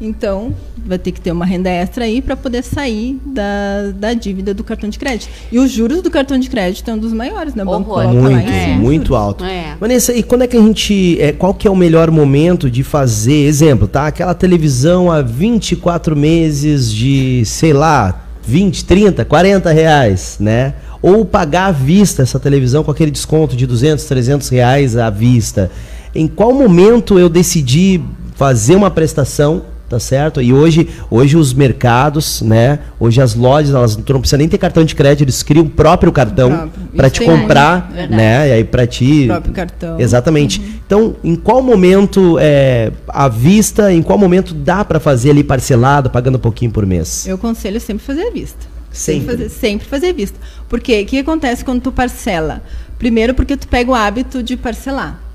Então, 0.00 0.54
vai 0.86 0.96
ter 0.96 1.10
que 1.10 1.20
ter 1.20 1.32
uma 1.32 1.44
renda 1.44 1.68
extra 1.68 2.04
aí 2.04 2.22
para 2.22 2.36
poder 2.36 2.62
sair 2.62 3.18
da, 3.26 3.92
da 3.94 4.14
dívida 4.14 4.54
do 4.54 4.62
cartão 4.62 4.88
de 4.88 4.98
crédito. 4.98 5.28
E 5.50 5.58
os 5.58 5.70
juros 5.70 6.02
do 6.02 6.10
cartão 6.10 6.38
de 6.38 6.48
crédito 6.48 6.88
é 6.88 6.94
um 6.94 6.98
dos 6.98 7.12
maiores, 7.12 7.54
né? 7.54 7.64
Banco 7.64 8.00
muito, 8.00 8.48
é. 8.48 8.76
muito 8.76 9.16
alto. 9.16 9.44
É. 9.44 9.76
Vanessa, 9.80 10.12
e 10.12 10.22
quando 10.22 10.42
é 10.42 10.46
que 10.46 10.56
a 10.56 10.60
gente. 10.60 11.20
É, 11.20 11.32
qual 11.32 11.52
que 11.52 11.66
é 11.66 11.70
o 11.70 11.76
melhor 11.76 12.10
momento 12.10 12.70
de 12.70 12.84
fazer? 12.84 13.46
Exemplo, 13.46 13.88
tá? 13.88 14.06
Aquela 14.06 14.34
televisão 14.34 15.10
há 15.10 15.20
24 15.20 16.14
meses 16.14 16.92
de, 16.92 17.42
sei 17.44 17.72
lá, 17.72 18.24
20, 18.44 18.84
30, 18.84 19.24
40 19.24 19.70
reais, 19.72 20.36
né? 20.38 20.74
Ou 21.02 21.24
pagar 21.24 21.66
à 21.66 21.72
vista 21.72 22.22
essa 22.22 22.38
televisão 22.38 22.84
com 22.84 22.90
aquele 22.90 23.10
desconto 23.10 23.56
de 23.56 23.66
200, 23.66 24.04
300 24.04 24.48
reais 24.48 24.96
à 24.96 25.10
vista. 25.10 25.70
Em 26.14 26.28
qual 26.28 26.52
momento 26.52 27.18
eu 27.18 27.28
decidi 27.28 28.00
fazer 28.34 28.76
uma 28.76 28.90
prestação 28.90 29.62
tá 29.88 29.98
certo? 29.98 30.42
E 30.42 30.52
hoje, 30.52 30.88
hoje 31.10 31.36
os 31.36 31.52
mercados, 31.54 32.42
né? 32.42 32.78
Hoje 33.00 33.20
as 33.20 33.34
lojas, 33.34 33.74
elas 33.74 33.96
não 33.96 34.20
precisam 34.20 34.38
nem 34.38 34.48
ter 34.48 34.58
cartão 34.58 34.84
de 34.84 34.94
crédito, 34.94 35.24
eles 35.24 35.42
criam 35.42 35.64
o 35.64 35.70
próprio 35.70 36.12
cartão 36.12 36.70
para 36.94 37.08
te 37.08 37.24
comprar, 37.24 37.90
né? 38.10 38.48
E 38.48 38.52
aí 38.52 38.64
para 38.64 38.86
ti. 38.86 39.24
O 39.24 39.28
próprio 39.28 39.54
cartão. 39.54 40.00
Exatamente. 40.00 40.60
Uhum. 40.60 40.66
Então, 40.86 41.16
em 41.24 41.34
qual 41.34 41.62
momento 41.62 42.36
é 42.38 42.92
à 43.08 43.28
vista, 43.28 43.92
em 43.92 44.02
qual 44.02 44.18
momento 44.18 44.54
dá 44.54 44.84
para 44.84 45.00
fazer 45.00 45.30
ali 45.30 45.42
parcelado, 45.42 46.10
pagando 46.10 46.36
um 46.36 46.40
pouquinho 46.40 46.70
por 46.70 46.84
mês? 46.84 47.26
Eu 47.26 47.36
aconselho 47.36 47.80
sempre 47.80 48.04
fazer 48.04 48.22
à 48.22 48.30
vista. 48.30 48.66
Sempre. 48.90 49.20
Sempre 49.20 49.36
fazer, 49.36 49.48
sempre 49.48 49.88
fazer 49.88 50.12
vista. 50.12 50.38
Porque 50.68 51.02
o 51.02 51.06
que 51.06 51.18
acontece 51.18 51.64
quando 51.64 51.80
tu 51.80 51.92
parcela? 51.92 52.62
Primeiro 52.98 53.34
porque 53.34 53.56
tu 53.56 53.68
pega 53.68 53.90
o 53.90 53.94
hábito 53.94 54.42
de 54.42 54.56
parcelar. 54.56 55.27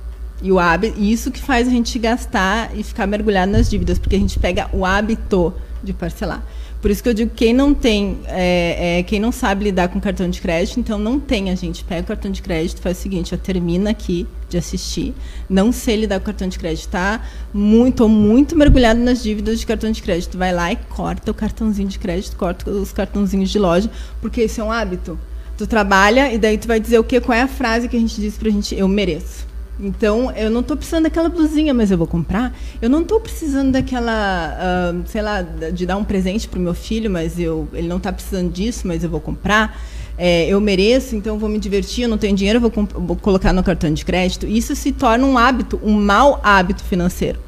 E 0.44 0.52
o 0.52 0.60
hábito, 0.60 1.00
isso 1.00 1.32
que 1.32 1.40
faz 1.40 1.70
a 1.70 1.72
gente 1.72 1.98
gastar 1.98 2.78
e 2.78 2.84
ficar 2.84 3.08
mergulhado 3.08 3.50
nas 3.50 3.70
dívidas, 3.70 3.98
porque 3.98 4.18
a 4.18 4.20
gente 4.20 4.38
pega 4.38 4.70
o 4.74 4.86
hábito 4.86 5.54
de 5.82 5.94
parcelar. 5.94 6.44
Por 6.82 6.92
isso 6.92 7.02
que 7.02 7.08
eu 7.08 7.14
digo 7.14 7.32
quem 7.34 7.54
não 7.54 7.74
tem, 7.74 8.18
é, 8.26 9.00
é, 9.00 9.04
quem 9.04 9.18
não 9.18 9.32
sabe 9.32 9.64
lidar 9.64 9.88
com 9.88 10.02
cartão 10.02 10.30
de 10.30 10.42
crédito, 10.42 10.82
então 10.82 11.00
não 11.00 11.18
tem, 11.18 11.50
a 11.50 11.56
gente 11.56 11.82
pega 11.86 12.02
o 12.02 12.06
cartão 12.06 12.30
de 12.30 12.42
crédito, 12.42 12.82
faz 12.82 12.98
o 12.98 13.02
seguinte, 13.02 13.34
ó, 13.34 13.38
termina 13.38 13.92
aqui 13.92 14.28
de 14.50 14.58
assistir, 14.58 15.14
não 15.50 15.72
sei 15.72 15.96
lidar 15.96 16.20
com 16.20 16.26
cartão 16.26 16.50
de 16.50 16.60
crédito, 16.60 16.90
tá? 16.90 17.22
Muito, 17.54 18.10
muito 18.10 18.54
mergulhado 18.58 19.00
nas 19.00 19.24
dívidas 19.24 19.62
de 19.62 19.66
cartão 19.66 19.90
de 19.94 20.04
crédito, 20.04 20.38
vai 20.38 20.52
lá 20.52 20.74
e 20.74 20.76
corta 20.76 21.32
o 21.32 21.34
cartãozinho 21.34 21.88
de 21.88 21.98
crédito, 21.98 22.36
corta 22.36 22.70
os 22.70 22.92
cartãozinhos 22.92 23.50
de 23.50 23.60
loja, 23.60 23.90
porque 24.20 24.42
esse 24.42 24.60
é 24.60 24.64
um 24.64 24.70
hábito. 24.70 25.18
Tu 25.58 25.66
trabalha 25.66 26.34
e 26.34 26.38
daí 26.38 26.58
tu 26.58 26.68
vai 26.68 26.82
dizer 26.82 27.00
o 27.00 27.04
quê? 27.06 27.22
Qual 27.22 27.38
é 27.38 27.44
a 27.44 27.48
frase 27.48 27.88
que 27.88 27.96
a 27.96 28.00
gente 28.00 28.20
diz 28.20 28.38
pra 28.38 28.50
gente? 28.50 28.76
Eu 28.76 28.90
mereço. 28.90 29.53
Então, 29.84 30.32
eu 30.32 30.50
não 30.50 30.62
estou 30.62 30.78
precisando 30.78 31.04
daquela 31.04 31.28
blusinha, 31.28 31.74
mas 31.74 31.92
eu 31.92 31.98
vou 31.98 32.08
comprar. 32.08 32.58
Eu 32.82 32.90
não 32.90 33.02
estou 33.02 33.20
precisando 33.20 33.74
daquela, 33.74 34.56
uh, 34.94 35.04
sei 35.06 35.22
lá, 35.22 35.42
de 35.42 35.86
dar 35.86 35.98
um 35.98 36.06
presente 36.06 36.48
para 36.48 36.58
o 36.58 36.62
meu 36.62 36.74
filho, 36.74 37.12
mas 37.12 37.38
eu, 37.38 37.68
ele 37.74 37.90
não 37.90 37.98
está 37.98 38.12
precisando 38.12 38.50
disso, 38.50 38.88
mas 38.88 39.04
eu 39.04 39.10
vou 39.10 39.20
comprar. 39.20 39.78
É, 40.18 40.48
eu 40.48 40.62
mereço, 40.62 41.18
então 41.18 41.36
eu 41.36 41.40
vou 41.40 41.50
me 41.50 41.60
divertir. 41.60 42.04
Eu 42.04 42.10
não 42.10 42.18
tenho 42.18 42.34
dinheiro, 42.34 42.58
eu 42.58 42.70
vou, 42.70 42.72
vou 42.72 43.18
colocar 43.18 43.52
no 43.52 43.62
cartão 43.62 43.94
de 43.94 44.06
crédito. 44.06 44.48
Isso 44.48 44.74
se 44.74 44.94
torna 44.94 45.26
um 45.26 45.38
hábito, 45.38 45.78
um 45.84 45.92
mau 45.92 46.40
hábito 46.42 46.82
financeiro. 46.84 47.40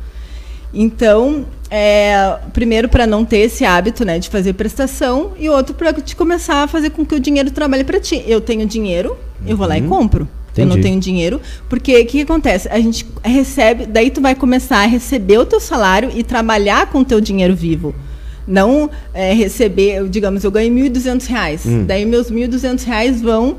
Então, 0.74 1.46
é, 1.72 2.38
primeiro 2.52 2.90
para 2.90 3.08
não 3.08 3.24
ter 3.24 3.38
esse 3.38 3.64
hábito 3.64 4.04
né, 4.04 4.20
de 4.20 4.28
fazer 4.30 4.52
prestação 4.54 5.32
e 5.40 5.48
outro 5.48 5.74
para 5.74 5.94
te 5.94 6.18
começar 6.18 6.64
a 6.64 6.68
fazer 6.68 6.90
com 6.90 7.06
que 7.06 7.16
o 7.16 7.20
dinheiro 7.20 7.50
trabalhe 7.50 7.86
para 7.86 7.98
ti. 7.98 8.22
Eu 8.28 8.42
tenho 8.42 8.66
dinheiro, 8.66 9.16
eu 9.48 9.56
vou 9.56 9.66
lá 9.66 9.78
e 9.78 9.82
uhum. 9.82 9.88
compro. 9.88 10.28
Entendi. 10.56 10.62
Eu 10.62 10.76
não 10.76 10.82
tenho 10.82 11.00
dinheiro. 11.00 11.42
Porque 11.68 11.94
o 11.94 12.06
que, 12.06 12.06
que, 12.06 12.22
acontece? 12.22 12.68
A 12.70 12.80
gente 12.80 13.06
recebe, 13.24 13.86
daí 13.86 14.10
tu 14.10 14.22
vai 14.22 14.34
começar 14.34 14.78
a 14.78 14.86
receber 14.86 15.38
o 15.38 15.46
teu 15.46 15.60
salário 15.60 16.10
e 16.16 16.24
trabalhar 16.24 16.90
com 16.90 17.00
o 17.00 17.06
teu 17.06 17.20
dinheiro 17.20 17.56
vivo. 17.56 17.94
Não 18.48 18.90
é, 19.14 19.34
receber, 19.34 20.08
digamos, 20.08 20.44
eu 20.44 20.52
ganho 20.52 20.74
R$ 20.74 20.90
1.200. 20.90 21.66
Hum. 21.66 21.86
Daí 21.86 22.06
meus 22.06 22.30
R$ 22.30 22.48
1.200 22.48 23.22
vão 23.22 23.58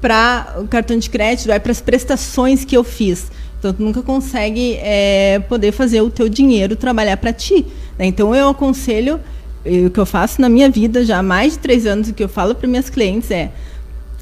para 0.00 0.56
o 0.60 0.68
cartão 0.68 0.96
de 0.98 1.10
crédito, 1.10 1.48
vai 1.48 1.58
para 1.58 1.72
as 1.72 1.80
prestações 1.80 2.64
que 2.64 2.76
eu 2.76 2.84
fiz. 2.84 3.30
Então, 3.58 3.72
tu 3.72 3.82
nunca 3.82 4.02
consegue 4.02 4.74
é, 4.80 5.40
poder 5.48 5.72
fazer 5.72 6.02
o 6.02 6.10
teu 6.10 6.28
dinheiro 6.28 6.76
trabalhar 6.76 7.16
para 7.16 7.32
ti. 7.32 7.66
Né? 7.98 8.06
Então, 8.06 8.34
eu 8.34 8.48
aconselho, 8.48 9.18
o 9.64 9.90
que 9.90 9.98
eu 9.98 10.06
faço 10.06 10.40
na 10.40 10.48
minha 10.48 10.70
vida 10.70 11.04
já 11.04 11.18
há 11.18 11.22
mais 11.22 11.54
de 11.54 11.60
três 11.60 11.86
anos, 11.86 12.08
o 12.08 12.14
que 12.14 12.22
eu 12.22 12.28
falo 12.28 12.54
para 12.54 12.68
minhas 12.68 12.90
clientes 12.90 13.30
é 13.30 13.50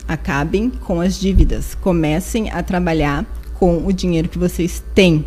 acabem 0.06 0.70
com 0.70 1.00
as 1.00 1.18
dívidas, 1.18 1.74
comecem 1.74 2.50
a 2.50 2.62
trabalhar 2.62 3.24
com 3.54 3.86
o 3.86 3.92
dinheiro 3.92 4.28
que 4.28 4.38
vocês 4.38 4.82
têm. 4.94 5.24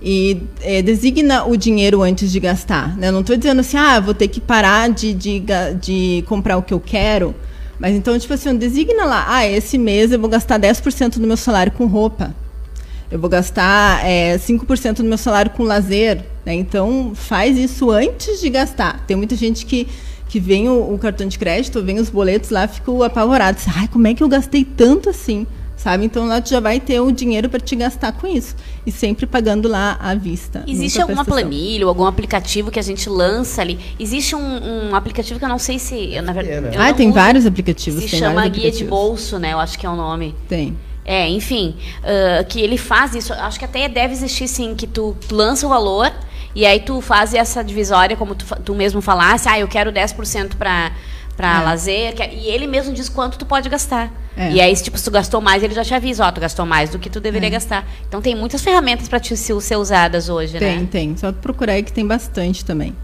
E 0.00 0.42
é, 0.60 0.82
designa 0.82 1.44
o 1.44 1.56
dinheiro 1.56 2.02
antes 2.02 2.30
de 2.30 2.38
gastar. 2.38 2.96
Né? 2.96 3.08
Eu 3.08 3.12
não 3.12 3.20
estou 3.20 3.36
dizendo 3.36 3.60
assim, 3.60 3.76
ah, 3.76 3.98
vou 3.98 4.14
ter 4.14 4.28
que 4.28 4.40
parar 4.40 4.90
de, 4.90 5.12
de, 5.12 5.42
de 5.80 6.24
comprar 6.28 6.56
o 6.56 6.62
que 6.62 6.72
eu 6.72 6.80
quero. 6.80 7.34
Mas 7.78 7.94
então, 7.94 8.18
tipo 8.18 8.32
assim, 8.32 8.54
designa 8.56 9.04
lá, 9.04 9.26
ah, 9.28 9.46
esse 9.46 9.76
mês 9.76 10.12
eu 10.12 10.20
vou 10.20 10.28
gastar 10.28 10.58
10% 10.60 11.18
do 11.18 11.26
meu 11.26 11.36
salário 11.36 11.72
com 11.72 11.86
roupa. 11.86 12.34
Eu 13.10 13.18
vou 13.18 13.30
gastar 13.30 14.04
é, 14.04 14.36
5% 14.36 14.96
do 14.96 15.04
meu 15.04 15.18
salário 15.18 15.50
com 15.52 15.62
lazer. 15.62 16.24
Né? 16.44 16.54
Então, 16.54 17.12
faz 17.14 17.56
isso 17.56 17.90
antes 17.90 18.40
de 18.40 18.50
gastar. 18.50 19.04
Tem 19.06 19.16
muita 19.16 19.36
gente 19.36 19.64
que 19.64 19.86
que 20.28 20.40
vem 20.40 20.68
o, 20.68 20.94
o, 20.94 20.98
cartão 20.98 21.26
de 21.26 21.38
crédito, 21.38 21.82
vem 21.82 21.98
os 21.98 22.10
boletos 22.10 22.50
lá, 22.50 22.66
fico 22.66 23.02
apavorado. 23.02 23.58
Ai, 23.74 23.88
como 23.88 24.06
é 24.06 24.14
que 24.14 24.22
eu 24.22 24.28
gastei 24.28 24.64
tanto 24.64 25.08
assim? 25.08 25.46
Sabe? 25.76 26.04
Então 26.04 26.26
lá 26.26 26.40
tu 26.40 26.48
já 26.48 26.58
vai 26.58 26.80
ter 26.80 27.00
o 27.00 27.12
dinheiro 27.12 27.48
para 27.48 27.60
te 27.60 27.76
gastar 27.76 28.10
com 28.12 28.26
isso. 28.26 28.56
E 28.84 28.90
sempre 28.90 29.26
pagando 29.26 29.68
lá 29.68 29.96
à 30.00 30.14
vista. 30.14 30.64
Existe 30.66 31.00
alguma 31.00 31.24
planilha 31.24 31.84
ou 31.84 31.90
algum 31.90 32.06
aplicativo 32.06 32.70
que 32.70 32.78
a 32.78 32.82
gente 32.82 33.08
lança 33.08 33.60
ali? 33.60 33.78
Existe 34.00 34.34
um, 34.34 34.88
um 34.90 34.94
aplicativo 34.94 35.38
que 35.38 35.44
eu 35.44 35.48
não 35.48 35.58
sei 35.58 35.78
se. 35.78 36.14
Eu, 36.14 36.22
na 36.22 36.32
verdade, 36.32 36.76
ah, 36.78 36.92
tem 36.94 37.08
uso, 37.08 37.14
vários 37.14 37.46
aplicativos. 37.46 38.02
Se 38.02 38.16
chama 38.16 38.48
Guia 38.48 38.70
de 38.70 38.84
Bolso, 38.84 39.38
né? 39.38 39.52
Eu 39.52 39.60
acho 39.60 39.78
que 39.78 39.84
é 39.84 39.90
o 39.90 39.96
nome. 39.96 40.34
Tem. 40.48 40.76
É, 41.04 41.28
enfim, 41.28 41.76
uh, 42.00 42.44
que 42.48 42.60
ele 42.60 42.76
faz 42.76 43.14
isso. 43.14 43.32
Acho 43.32 43.58
que 43.58 43.64
até 43.64 43.88
deve 43.88 44.12
existir 44.12 44.48
sim, 44.48 44.74
que 44.74 44.88
tu 44.88 45.14
lança 45.30 45.64
o 45.66 45.68
valor 45.68 46.10
e 46.56 46.64
aí 46.64 46.80
tu 46.80 47.02
faz 47.02 47.34
essa 47.34 47.62
divisória, 47.62 48.16
como 48.16 48.34
tu, 48.34 48.46
tu 48.64 48.74
mesmo 48.74 49.02
falasse, 49.02 49.46
ah, 49.46 49.60
eu 49.60 49.68
quero 49.68 49.92
10% 49.92 50.54
para 50.56 50.90
para 51.36 51.60
é. 51.60 51.64
lazer, 51.64 52.14
e 52.32 52.48
ele 52.48 52.66
mesmo 52.66 52.94
diz 52.94 53.10
quanto 53.10 53.36
tu 53.36 53.44
pode 53.44 53.68
gastar. 53.68 54.10
É. 54.34 54.52
E 54.52 54.58
aí, 54.58 54.74
tipo, 54.74 54.96
se 54.96 55.04
tu 55.04 55.10
gastou 55.10 55.38
mais, 55.38 55.62
ele 55.62 55.74
já 55.74 55.84
te 55.84 55.92
avisa, 55.92 56.26
ó, 56.26 56.32
tu 56.32 56.40
gastou 56.40 56.64
mais 56.64 56.88
do 56.88 56.98
que 56.98 57.10
tu 57.10 57.20
deveria 57.20 57.48
é. 57.48 57.50
gastar. 57.50 57.86
Então 58.08 58.22
tem 58.22 58.34
muitas 58.34 58.62
ferramentas 58.62 59.06
para 59.06 59.20
ser 59.22 59.76
usadas 59.76 60.30
hoje, 60.30 60.58
tem, 60.58 60.62
né? 60.62 60.76
Tem, 60.76 60.86
tem. 60.86 61.16
Só 61.18 61.30
procurar 61.32 61.74
aí 61.74 61.82
que 61.82 61.92
tem 61.92 62.06
bastante 62.06 62.64
também. 62.64 62.96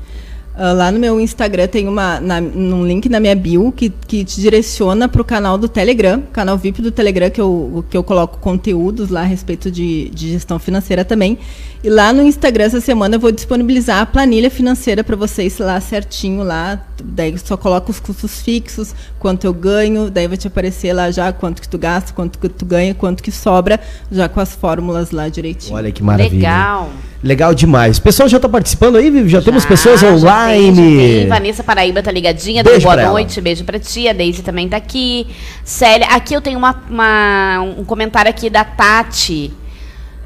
Uh, 0.55 0.75
lá 0.75 0.93
no 0.93 0.99
meu 0.99 1.19
Instagram 1.19 1.67
tem 1.67 1.89
uma, 1.89 2.21
na, 2.21 2.39
um 2.39 2.87
link 2.87 3.09
na 3.09 3.19
minha 3.19 3.35
bio 3.35 3.73
que, 3.73 3.89
que 3.89 4.23
te 4.23 4.39
direciona 4.39 5.09
para 5.09 5.23
o 5.23 5.25
canal 5.25 5.57
do 5.57 5.67
Telegram, 5.67 6.23
canal 6.31 6.59
VIP 6.59 6.83
do 6.83 6.91
Telegram, 6.91 7.31
que 7.31 7.41
eu, 7.41 7.83
que 7.89 7.97
eu 7.97 8.05
coloco 8.05 8.39
conteúdos 8.39 9.09
lá 9.09 9.23
a 9.23 9.25
respeito 9.25 9.71
de, 9.71 10.11
de 10.11 10.31
gestão 10.33 10.59
financeira 10.59 11.07
também. 11.07 11.39
E 11.85 11.91
lá 11.91 12.13
no 12.13 12.23
Instagram 12.23 12.65
essa 12.65 12.81
semana 12.81 13.17
eu 13.17 13.21
vou 13.21 13.33
disponibilizar 13.33 14.01
a 14.01 14.07
planilha 14.07 14.49
financeira 14.49 15.03
para 15.03 15.17
vocês 15.17 15.59
lá 15.59 15.81
certinho 15.81 16.45
lá. 16.45 16.81
Daí 17.03 17.37
só 17.39 17.57
coloco 17.57 17.91
os 17.91 17.99
custos 17.99 18.41
fixos, 18.41 18.95
quanto 19.19 19.45
eu 19.45 19.53
ganho, 19.53 20.09
daí 20.09 20.29
vai 20.29 20.37
te 20.37 20.47
aparecer 20.47 20.93
lá 20.93 21.11
já 21.11 21.33
quanto 21.33 21.61
que 21.61 21.69
tu 21.69 21.77
gasta, 21.77 22.13
quanto 22.13 22.39
que 22.39 22.49
tu 22.49 22.65
ganha, 22.65 22.95
quanto 22.95 23.21
que 23.21 23.33
sobra, 23.33 23.81
já 24.13 24.29
com 24.29 24.39
as 24.39 24.55
fórmulas 24.55 25.11
lá 25.11 25.29
direitinho. 25.29 25.75
Olha 25.75 25.91
que 25.91 26.05
maravilha. 26.05 26.37
Legal. 26.37 26.91
Legal 27.21 27.55
demais. 27.55 27.99
O 27.99 28.03
pessoal 28.03 28.29
já 28.29 28.37
está 28.37 28.49
participando 28.49 28.97
aí, 28.97 29.29
Já, 29.29 29.41
já 29.41 29.43
temos 29.43 29.65
pessoas 29.65 30.03
online. 30.05 30.69
Já 30.69 30.83
tem, 30.83 30.97
já 30.97 31.19
tem. 31.19 31.29
Vanessa 31.29 31.65
Paraíba 31.65 32.01
tá 32.01 32.13
ligadinha, 32.13 32.63
beijo 32.63 32.83
boa 32.83 32.97
noite, 32.97 33.39
ela. 33.39 33.45
beijo 33.45 33.65
para 33.65 33.81
ti. 33.81 34.09
A 34.09 34.13
Deise 34.13 34.43
também 34.43 34.69
tá 34.69 34.77
aqui. 34.77 35.27
Célia, 35.65 36.07
aqui 36.09 36.35
eu 36.35 36.41
tenho 36.41 36.59
uma, 36.59 36.81
uma 36.89 37.61
um 37.79 37.85
comentário 37.85 38.29
aqui 38.29 38.49
da 38.49 38.65
Tati. 38.65 39.53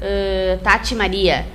Uh, 0.01 0.57
Tati 0.63 0.95
Maria. 0.95 1.45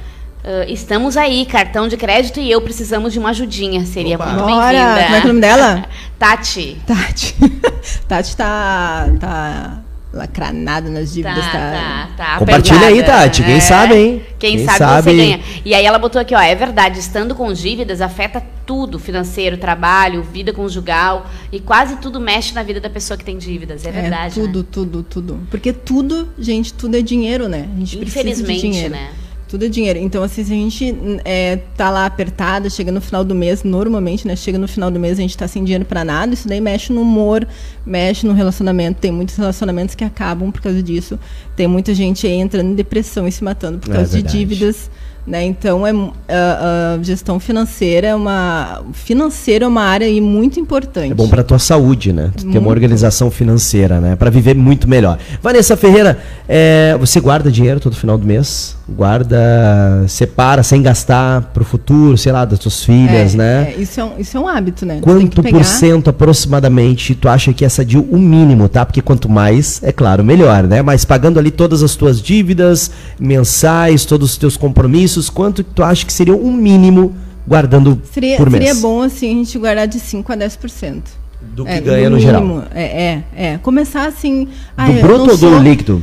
Uh, 0.44 0.68
estamos 0.68 1.16
aí, 1.16 1.46
cartão 1.46 1.86
de 1.86 1.96
crédito 1.96 2.40
e 2.40 2.50
eu 2.50 2.60
precisamos 2.60 3.12
de 3.12 3.18
uma 3.18 3.30
ajudinha. 3.30 3.86
Seria 3.86 4.16
Opa. 4.16 4.26
muito 4.26 4.44
bem-vinda. 4.44 5.04
Como 5.04 5.14
é, 5.14 5.18
é 5.18 5.20
o 5.22 5.26
nome 5.28 5.40
dela? 5.40 5.84
Tati. 6.18 6.80
Tati. 6.86 7.36
Tati 8.08 8.36
tá, 8.36 9.08
tá 9.20 9.78
lacranado 10.12 10.90
nas 10.90 11.12
dívidas. 11.12 11.44
Tá, 11.46 11.52
tá, 11.52 12.08
tá, 12.16 12.24
tá 12.24 12.38
Compartilha 12.38 12.88
aí, 12.88 13.02
Tati. 13.02 13.44
Quem 13.44 13.56
é, 13.56 13.60
sabe, 13.60 13.94
hein? 13.94 14.26
Quem, 14.38 14.56
quem 14.56 14.66
sabe, 14.66 14.78
sabe, 14.78 15.02
você 15.02 15.16
ganha. 15.16 15.40
E 15.64 15.74
aí 15.74 15.84
ela 15.84 15.98
botou 15.98 16.20
aqui, 16.20 16.34
ó, 16.34 16.40
é 16.40 16.54
verdade, 16.54 16.98
estando 16.98 17.34
com 17.36 17.52
dívidas 17.52 18.00
afeta 18.00 18.42
tudo, 18.66 18.98
financeiro, 18.98 19.56
trabalho, 19.56 20.22
vida 20.22 20.52
conjugal 20.52 21.26
e 21.50 21.60
quase 21.60 21.96
tudo 21.96 22.20
mexe 22.20 22.54
na 22.54 22.62
vida 22.62 22.80
da 22.80 22.90
pessoa 22.90 23.16
que 23.16 23.24
tem 23.24 23.38
dívidas. 23.38 23.84
É, 23.84 23.88
é 23.88 23.92
verdade, 23.92 24.34
tudo, 24.34 24.58
né? 24.60 24.66
tudo, 24.70 25.02
tudo. 25.02 25.40
Porque 25.50 25.72
tudo, 25.72 26.28
gente, 26.38 26.72
tudo 26.72 26.96
é 26.96 27.02
dinheiro, 27.02 27.48
né? 27.48 27.68
A 27.74 27.78
gente 27.78 27.98
precisa 27.98 28.42
de 28.42 28.60
dinheiro. 28.60 28.90
né? 28.90 29.10
Tudo 29.48 29.66
é 29.66 29.68
dinheiro. 29.68 29.98
Então, 29.98 30.22
assim, 30.22 30.42
se 30.42 30.50
a 30.50 30.56
gente 30.56 30.96
é, 31.26 31.56
tá 31.76 31.90
lá 31.90 32.06
apertada, 32.06 32.70
chega 32.70 32.90
no 32.90 33.02
final 33.02 33.22
do 33.22 33.34
mês, 33.34 33.62
normalmente, 33.62 34.26
né? 34.26 34.34
Chega 34.34 34.56
no 34.58 34.66
final 34.66 34.90
do 34.90 34.98
mês, 34.98 35.18
a 35.18 35.20
gente 35.20 35.36
tá 35.36 35.46
sem 35.46 35.62
dinheiro 35.62 35.84
para 35.84 36.02
nada, 36.02 36.32
isso 36.32 36.48
daí 36.48 36.58
mexe 36.58 36.90
no 36.90 37.02
humor, 37.02 37.46
mexe 37.84 38.26
no 38.26 38.32
relacionamento. 38.32 38.98
Tem 38.98 39.10
muitos 39.10 39.36
relacionamentos 39.36 39.94
que 39.94 40.04
acabam 40.04 40.50
por 40.50 40.62
causa 40.62 40.82
disso. 40.82 41.18
Tem 41.54 41.66
muita 41.66 41.92
gente 41.92 42.26
aí 42.26 42.32
entrando 42.32 42.70
em 42.70 42.74
depressão 42.74 43.28
e 43.28 43.32
se 43.32 43.44
matando 43.44 43.78
por 43.78 43.90
é 43.90 43.96
causa 43.96 44.18
é 44.18 44.22
de 44.22 44.28
dívidas 44.28 44.90
Né? 45.24 45.44
Então, 45.44 45.86
é, 45.86 45.92
a, 46.28 46.96
a, 46.98 47.02
gestão 47.02 47.38
financeira 47.38 48.08
é 48.08 48.14
uma 48.14 48.82
financeira 48.92 49.64
é 49.64 49.68
uma 49.68 49.82
área 49.82 50.10
muito 50.20 50.58
importante. 50.58 51.12
É 51.12 51.14
bom 51.14 51.28
para 51.28 51.44
tua 51.44 51.60
saúde, 51.60 52.12
né? 52.12 52.32
Ter 52.50 52.58
uma 52.58 52.70
organização 52.70 53.30
financeira, 53.30 54.00
né? 54.00 54.16
Para 54.16 54.30
viver 54.30 54.56
muito 54.56 54.88
melhor. 54.88 55.18
Vanessa 55.40 55.76
Ferreira, 55.76 56.18
é, 56.48 56.96
você 56.98 57.20
guarda 57.20 57.52
dinheiro 57.52 57.78
todo 57.78 57.94
final 57.94 58.18
do 58.18 58.26
mês? 58.26 58.76
Guarda, 58.88 60.04
separa 60.08 60.64
sem 60.64 60.82
gastar 60.82 61.42
para 61.54 61.62
o 61.62 61.64
futuro, 61.64 62.18
sei 62.18 62.32
lá, 62.32 62.44
das 62.44 62.58
tuas 62.58 62.84
filhas, 62.84 63.34
é, 63.34 63.38
né? 63.38 63.74
É, 63.76 63.80
isso, 63.80 64.00
é 64.00 64.04
um, 64.04 64.18
isso 64.18 64.36
é 64.36 64.40
um 64.40 64.48
hábito, 64.48 64.84
né? 64.84 64.98
Quanto 65.00 65.40
por 65.40 65.64
cento 65.64 66.10
aproximadamente 66.10 67.14
tu 67.14 67.28
acha 67.28 67.52
que 67.52 67.64
essa 67.64 67.84
dívida, 67.84 68.12
o 68.12 68.18
mínimo, 68.18 68.68
tá? 68.68 68.84
Porque 68.84 69.00
quanto 69.00 69.28
mais, 69.28 69.80
é 69.84 69.92
claro, 69.92 70.24
melhor, 70.24 70.64
né? 70.64 70.82
Mas 70.82 71.04
pagando 71.04 71.38
ali 71.38 71.52
todas 71.52 71.80
as 71.80 71.94
tuas 71.94 72.20
dívidas 72.20 72.90
mensais, 73.20 74.04
todos 74.04 74.32
os 74.32 74.36
teus 74.36 74.56
compromissos 74.56 75.11
isso, 75.20 75.32
quanto 75.32 75.62
tu 75.62 75.82
acha 75.82 76.04
que 76.04 76.12
seria 76.12 76.34
um 76.34 76.52
mínimo 76.52 77.14
guardando 77.46 78.00
seria, 78.10 78.36
por 78.36 78.48
mês? 78.50 78.64
Seria 78.64 78.80
bom 78.80 79.02
assim 79.02 79.30
a 79.30 79.34
gente 79.44 79.58
guardar 79.58 79.86
de 79.86 79.98
5 80.00 80.32
a 80.32 80.36
10%. 80.36 81.02
Do 81.40 81.64
que 81.64 81.70
é, 81.70 81.80
ganha 81.80 82.08
no, 82.08 82.16
mínimo, 82.16 82.20
geral. 82.20 82.64
É, 82.72 82.82
é, 82.82 83.24
é. 83.36 83.58
Começar 83.58 84.06
assim. 84.06 84.48
Ah, 84.76 84.88
do 84.88 85.00
bruto 85.00 85.30
ou 85.30 85.36
do 85.36 85.58
líquido? 85.58 86.02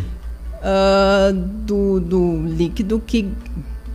Uh, 0.59 1.33
do, 1.33 1.99
do 2.01 2.43
líquido 2.45 3.01
que 3.05 3.29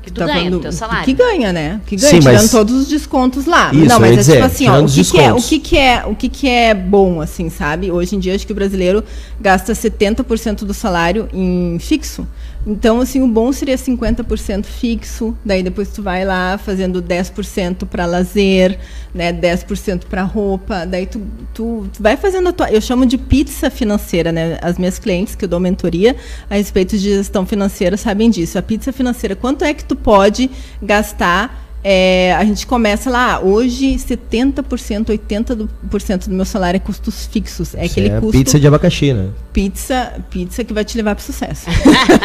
que 0.05 0.13
tu 0.13 0.21
tá 0.21 0.27
ganha 0.27 0.45
falando, 0.45 0.61
teu 0.61 0.73
salário. 0.73 1.05
Que 1.05 1.13
ganha, 1.13 1.53
né? 1.53 1.81
Que 1.87 1.97
ganha, 1.97 2.11
Sim, 2.11 2.21
tirando 2.21 2.43
mas... 2.43 2.51
todos 2.51 2.75
os 2.75 2.89
descontos 2.89 3.47
lá. 3.47 3.73
Isso, 3.73 3.87
não, 3.87 4.01
mas 4.01 4.13
é 4.13 4.17
dizer, 4.17 4.33
tipo 4.35 4.45
assim, 4.47 4.69
ó, 4.69 4.81
o 4.81 4.87
que, 4.87 5.05
que, 5.05 5.19
é, 5.19 5.33
o 5.33 5.41
que, 5.41 5.59
que 5.59 5.79
é, 5.79 6.05
o 6.07 6.15
que, 6.15 6.29
que 6.29 6.49
é 6.49 6.75
bom, 6.75 7.21
assim, 7.21 7.49
sabe? 7.51 7.91
Hoje 7.91 8.17
em 8.17 8.19
dia, 8.19 8.35
acho 8.35 8.47
que 8.47 8.53
o 8.53 8.55
brasileiro 8.55 9.03
gasta 9.41 9.73
70% 9.73 10.65
do 10.65 10.75
salário 10.75 11.29
em 11.33 11.79
fixo. 11.79 12.27
Então, 12.67 13.01
assim, 13.01 13.21
o 13.21 13.27
bom 13.27 13.53
seria 13.53 13.77
50% 13.77 14.65
fixo, 14.65 15.37
daí 15.45 15.63
depois 15.63 15.91
tu 15.91 16.03
vai 16.03 16.25
lá 16.25 16.57
fazendo 16.57 17.03
10% 17.03 17.87
para 17.87 18.07
lazer, 18.07 18.79
né, 19.15 19.33
10% 19.33 20.05
para 20.09 20.23
roupa, 20.23 20.87
daí 20.87 21.05
tu, 21.05 21.21
tu, 21.53 21.87
tu, 21.93 22.03
vai 22.03 22.17
fazendo 22.17 22.49
a 22.49 22.53
tua, 22.53 22.71
eu 22.71 22.81
chamo 22.81 23.05
de 23.05 23.19
pizza 23.19 23.69
financeira, 23.69 24.33
né? 24.33 24.59
As 24.63 24.79
minhas 24.79 24.99
clientes 24.99 25.35
que 25.35 25.45
eu 25.45 25.49
dou 25.49 25.61
mentoria 25.61 26.17
a 26.49 26.55
respeito 26.55 26.97
de 26.97 27.05
gestão 27.17 27.45
financeira 27.45 27.99
sabem 27.99 28.31
disso. 28.31 28.59
A 28.59 28.63
pizza 28.63 28.93
financeira, 28.93 29.37
quanto 29.37 29.63
é 29.63 29.75
que 29.75 29.85
tu 29.85 29.94
pode 29.95 30.51
gastar 30.83 31.65
é, 31.87 32.35
a 32.35 32.43
gente 32.47 32.67
começa 32.67 33.11
lá, 33.11 33.41
hoje 33.41 33.95
70%, 33.97 35.05
80% 35.05 36.29
do 36.29 36.35
meu 36.35 36.47
salário 36.47 36.79
é 36.79 36.81
custos 36.81 37.27
fixos. 37.27 37.75
É 37.75 37.85
aquele 37.85 38.09
é 38.09 38.21
custo. 38.21 38.39
Pizza 38.39 38.59
de 38.59 38.67
abacaxi, 38.67 39.13
né? 39.13 39.29
Pizza, 39.53 40.15
pizza 40.31 40.65
que 40.65 40.73
vai 40.73 40.83
te 40.83 40.97
levar 40.97 41.15
para 41.15 41.21
o 41.21 41.25
sucesso. 41.25 41.67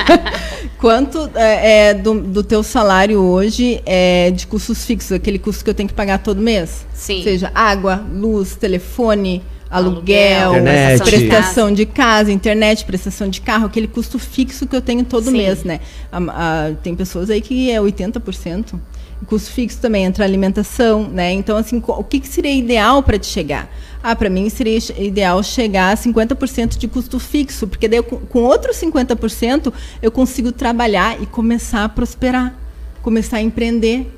Quanto 0.79 1.29
é, 1.35 1.89
é, 1.89 1.93
do, 1.93 2.21
do 2.21 2.41
teu 2.41 2.63
salário 2.63 3.19
hoje 3.19 3.81
é 3.85 4.31
de 4.31 4.47
custos 4.47 4.85
fixos, 4.85 5.11
aquele 5.11 5.37
custo 5.37 5.61
que 5.61 5.69
eu 5.69 5.73
tenho 5.73 5.89
que 5.89 5.95
pagar 5.95 6.19
todo 6.19 6.41
mês? 6.41 6.85
Sim. 6.93 7.17
Ou 7.17 7.23
seja, 7.23 7.51
água, 7.53 8.01
luz, 8.13 8.55
telefone, 8.55 9.43
aluguel, 9.69 10.53
aluguel 10.53 10.99
prestação 10.99 11.71
de 11.71 11.85
casa, 11.85 12.31
internet, 12.31 12.85
prestação 12.85 13.29
de 13.29 13.41
carro, 13.41 13.67
aquele 13.67 13.87
custo 13.87 14.17
fixo 14.17 14.67
que 14.67 14.75
eu 14.75 14.81
tenho 14.81 15.03
todo 15.05 15.25
Sim. 15.25 15.37
mês, 15.37 15.63
né? 15.63 15.79
A, 16.11 16.17
a, 16.17 16.73
tem 16.81 16.95
pessoas 16.95 17.29
aí 17.29 17.41
que 17.41 17.69
é 17.69 17.79
80% 17.79 18.79
custo 19.29 19.51
fixo 19.51 19.79
também 19.79 20.05
entra 20.05 20.25
alimentação, 20.25 21.07
né? 21.07 21.31
Então, 21.31 21.55
assim, 21.55 21.81
o 21.85 22.03
que, 22.03 22.19
que 22.19 22.27
seria 22.27 22.51
ideal 22.51 23.03
para 23.03 23.19
te 23.19 23.27
chegar? 23.27 23.71
Ah, 24.01 24.15
para 24.15 24.29
mim 24.29 24.49
seria 24.49 24.79
ideal 24.97 25.43
chegar 25.43 25.93
a 25.93 25.95
50% 25.95 26.77
de 26.77 26.87
custo 26.87 27.19
fixo, 27.19 27.67
porque 27.67 27.87
daí 27.87 28.01
com, 28.01 28.17
com 28.17 28.43
outros 28.43 28.77
50% 28.77 29.71
eu 30.01 30.11
consigo 30.11 30.51
trabalhar 30.51 31.21
e 31.21 31.27
começar 31.27 31.83
a 31.83 31.89
prosperar, 31.89 32.55
começar 33.03 33.37
a 33.37 33.41
empreender, 33.41 34.11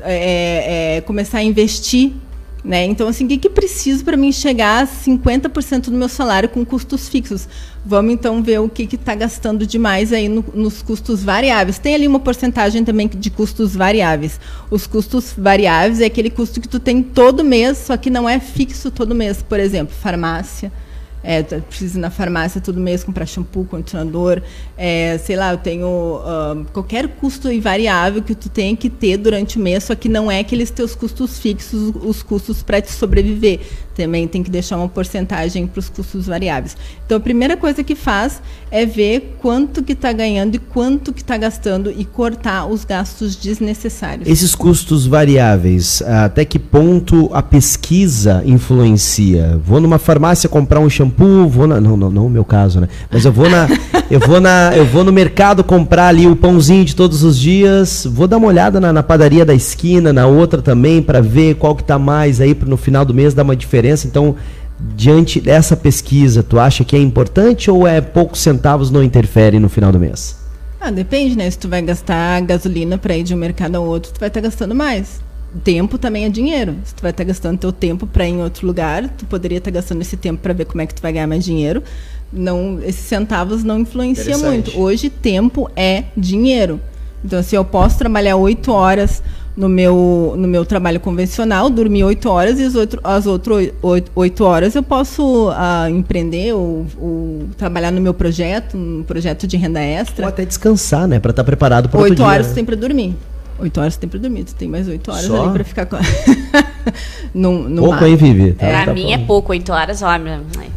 é, 0.00 0.96
é, 0.96 1.00
começar 1.02 1.38
a 1.38 1.42
investir 1.42 2.14
né? 2.64 2.84
Então, 2.84 3.08
assim, 3.08 3.24
o 3.24 3.28
que, 3.28 3.38
que 3.38 3.50
preciso 3.50 4.04
para 4.04 4.16
mim 4.16 4.32
chegar 4.32 4.82
a 4.82 4.86
50% 4.86 5.84
do 5.84 5.92
meu 5.92 6.08
salário 6.08 6.48
com 6.48 6.64
custos 6.64 7.08
fixos? 7.08 7.48
Vamos, 7.84 8.12
então, 8.12 8.42
ver 8.42 8.60
o 8.60 8.68
que 8.68 8.82
está 8.94 9.14
gastando 9.14 9.66
demais 9.66 10.12
aí 10.12 10.28
no, 10.28 10.44
nos 10.52 10.82
custos 10.82 11.22
variáveis. 11.22 11.78
Tem 11.78 11.94
ali 11.94 12.06
uma 12.06 12.20
porcentagem 12.20 12.84
também 12.84 13.08
de 13.08 13.30
custos 13.30 13.74
variáveis. 13.74 14.40
Os 14.70 14.86
custos 14.86 15.32
variáveis 15.36 16.00
é 16.00 16.06
aquele 16.06 16.30
custo 16.30 16.60
que 16.60 16.68
tu 16.68 16.80
tem 16.80 17.02
todo 17.02 17.44
mês, 17.44 17.78
só 17.78 17.96
que 17.96 18.10
não 18.10 18.28
é 18.28 18.40
fixo 18.40 18.90
todo 18.90 19.14
mês. 19.14 19.42
Por 19.42 19.60
exemplo, 19.60 19.94
farmácia, 19.94 20.72
é, 21.22 21.42
preciso 21.42 21.98
ir 21.98 22.00
na 22.00 22.10
farmácia 22.10 22.60
todo 22.60 22.80
mês 22.80 23.02
comprar 23.02 23.26
shampoo, 23.26 23.64
condicionador, 23.64 24.40
é, 24.76 25.18
sei 25.18 25.36
lá, 25.36 25.52
eu 25.52 25.58
tenho 25.58 25.86
uh, 25.86 26.64
qualquer 26.72 27.08
custo 27.08 27.50
invariável 27.50 28.22
que 28.22 28.34
tu 28.34 28.48
tem 28.48 28.76
que 28.76 28.88
ter 28.88 29.16
durante 29.16 29.58
o 29.58 29.60
mês, 29.60 29.84
só 29.84 29.94
que 29.94 30.08
não 30.08 30.30
é 30.30 30.40
aqueles 30.40 30.70
teus 30.70 30.94
custos 30.94 31.38
fixos, 31.38 31.92
os 32.02 32.22
custos 32.22 32.62
para 32.62 32.80
te 32.80 32.92
sobreviver. 32.92 33.60
Também 33.94 34.28
tem 34.28 34.44
que 34.44 34.50
deixar 34.50 34.76
uma 34.76 34.88
porcentagem 34.88 35.66
para 35.66 35.80
os 35.80 35.88
custos 35.88 36.26
variáveis. 36.26 36.76
Então, 37.04 37.16
a 37.16 37.20
primeira 37.20 37.56
coisa 37.56 37.82
que 37.82 37.96
faz 37.96 38.40
é 38.70 38.86
ver 38.86 39.36
quanto 39.40 39.82
que 39.82 39.92
está 39.92 40.12
ganhando 40.12 40.54
e 40.54 40.58
quanto 40.60 41.12
que 41.12 41.20
está 41.20 41.36
gastando 41.36 41.90
e 41.90 42.04
cortar 42.04 42.66
os 42.66 42.84
gastos 42.84 43.34
desnecessários. 43.34 44.28
Esses 44.28 44.54
custos 44.54 45.04
variáveis, 45.04 46.00
até 46.02 46.44
que 46.44 46.60
ponto 46.60 47.28
a 47.32 47.42
pesquisa 47.42 48.40
influencia? 48.46 49.60
Vou 49.64 49.80
numa 49.80 49.98
farmácia 49.98 50.48
comprar 50.48 50.78
um 50.78 50.88
shampoo 50.88 51.07
shampoo, 51.08 51.48
vou 51.48 51.66
na, 51.66 51.80
não, 51.80 51.96
não, 51.96 52.10
não 52.10 52.26
o 52.26 52.30
meu 52.30 52.44
caso, 52.44 52.80
né? 52.80 52.88
Mas 53.10 53.24
eu 53.24 53.32
vou 53.32 53.48
na, 53.48 53.68
eu 54.10 54.20
vou 54.20 54.40
na, 54.40 54.72
eu 54.76 54.84
vou 54.84 55.02
no 55.02 55.12
mercado 55.12 55.64
comprar 55.64 56.08
ali 56.08 56.26
o 56.26 56.36
pãozinho 56.36 56.84
de 56.84 56.94
todos 56.94 57.22
os 57.22 57.38
dias, 57.38 58.06
vou 58.10 58.26
dar 58.26 58.36
uma 58.36 58.48
olhada 58.48 58.80
na, 58.80 58.92
na 58.92 59.02
padaria 59.02 59.44
da 59.44 59.54
esquina, 59.54 60.12
na 60.12 60.26
outra 60.26 60.60
também, 60.60 61.02
para 61.02 61.20
ver 61.20 61.54
qual 61.56 61.74
que 61.74 61.84
tá 61.84 61.98
mais 61.98 62.40
aí 62.40 62.56
no 62.66 62.76
final 62.76 63.04
do 63.04 63.14
mês 63.14 63.34
dar 63.34 63.42
uma 63.42 63.56
diferença. 63.56 64.06
Então, 64.06 64.36
diante 64.94 65.40
dessa 65.40 65.76
pesquisa, 65.76 66.42
tu 66.42 66.58
acha 66.58 66.84
que 66.84 66.94
é 66.94 67.00
importante 67.00 67.70
ou 67.70 67.86
é 67.86 68.00
poucos 68.00 68.40
centavos 68.40 68.90
não 68.90 69.02
interfere 69.02 69.58
no 69.58 69.68
final 69.68 69.90
do 69.90 69.98
mês? 69.98 70.36
Ah, 70.80 70.90
depende, 70.90 71.36
né? 71.36 71.50
Se 71.50 71.58
tu 71.58 71.68
vai 71.68 71.82
gastar 71.82 72.40
gasolina 72.42 72.96
para 72.96 73.16
ir 73.16 73.24
de 73.24 73.34
um 73.34 73.38
mercado 73.38 73.74
ao 73.74 73.84
outro, 73.84 74.12
tu 74.12 74.20
vai 74.20 74.28
estar 74.28 74.40
tá 74.40 74.46
gastando 74.46 74.74
mais 74.74 75.27
tempo 75.64 75.98
também 75.98 76.24
é 76.24 76.28
dinheiro. 76.28 76.76
Se 76.84 76.94
tu 76.94 77.02
vai 77.02 77.10
estar 77.10 77.24
gastando 77.24 77.58
teu 77.58 77.72
tempo 77.72 78.06
para 78.06 78.26
ir 78.26 78.32
em 78.32 78.42
outro 78.42 78.66
lugar, 78.66 79.08
tu 79.08 79.24
poderia 79.26 79.58
estar 79.58 79.70
gastando 79.70 80.00
esse 80.02 80.16
tempo 80.16 80.40
para 80.42 80.52
ver 80.52 80.66
como 80.66 80.80
é 80.80 80.86
que 80.86 80.94
tu 80.94 81.02
vai 81.02 81.12
ganhar 81.12 81.26
mais 81.26 81.44
dinheiro. 81.44 81.82
Não, 82.32 82.78
esses 82.82 83.06
centavos 83.06 83.64
não 83.64 83.80
influencia 83.80 84.36
muito. 84.38 84.78
Hoje 84.78 85.08
tempo 85.08 85.70
é 85.74 86.04
dinheiro. 86.16 86.80
Então, 87.24 87.42
se 87.42 87.54
eu 87.54 87.64
posso 87.64 87.98
trabalhar 87.98 88.36
oito 88.36 88.70
horas 88.70 89.22
no 89.56 89.68
meu, 89.68 90.34
no 90.36 90.46
meu 90.46 90.64
trabalho 90.64 91.00
convencional, 91.00 91.68
dormir 91.68 92.04
oito 92.04 92.28
horas 92.28 92.60
e 92.60 92.64
as, 92.64 92.76
outro, 92.76 93.00
as 93.02 93.26
outras 93.26 93.70
oito 94.14 94.44
horas 94.44 94.76
eu 94.76 94.84
posso 94.84 95.50
uh, 95.50 95.88
empreender 95.90 96.52
ou, 96.52 96.86
ou, 96.96 97.48
trabalhar 97.56 97.90
no 97.90 98.00
meu 98.00 98.14
projeto, 98.14 98.76
um 98.76 99.02
projeto 99.02 99.48
de 99.48 99.56
renda 99.56 99.80
extra. 99.80 100.26
Ou 100.26 100.28
até 100.28 100.44
descansar, 100.44 101.08
né? 101.08 101.18
Para 101.18 101.30
estar 101.30 101.42
preparado 101.42 101.88
para 101.88 101.98
dia. 101.98 102.10
Oito 102.10 102.22
horas 102.22 102.48
né? 102.48 102.54
tem 102.54 102.64
para 102.64 102.76
dormir. 102.76 103.16
Oito 103.60 103.80
horas 103.80 103.96
tem 103.96 104.08
pra 104.08 104.20
dormir, 104.20 104.44
tu 104.44 104.54
tem 104.54 104.68
mais 104.68 104.86
oito 104.86 105.10
horas 105.10 105.24
Só? 105.24 105.42
ali 105.42 105.52
pra 105.52 105.64
ficar 105.64 105.86
com. 105.86 105.96
no, 107.34 107.68
no 107.68 107.82
pouco 107.82 107.96
mar. 107.96 108.04
aí, 108.04 108.14
Vivi. 108.14 108.52
Tá, 108.52 108.66
pra 108.68 108.84
tá 108.86 108.94
mim 108.94 109.12
é 109.12 109.18
pouco, 109.18 109.50
oito 109.50 109.72
horas, 109.72 110.00
ó. 110.00 110.08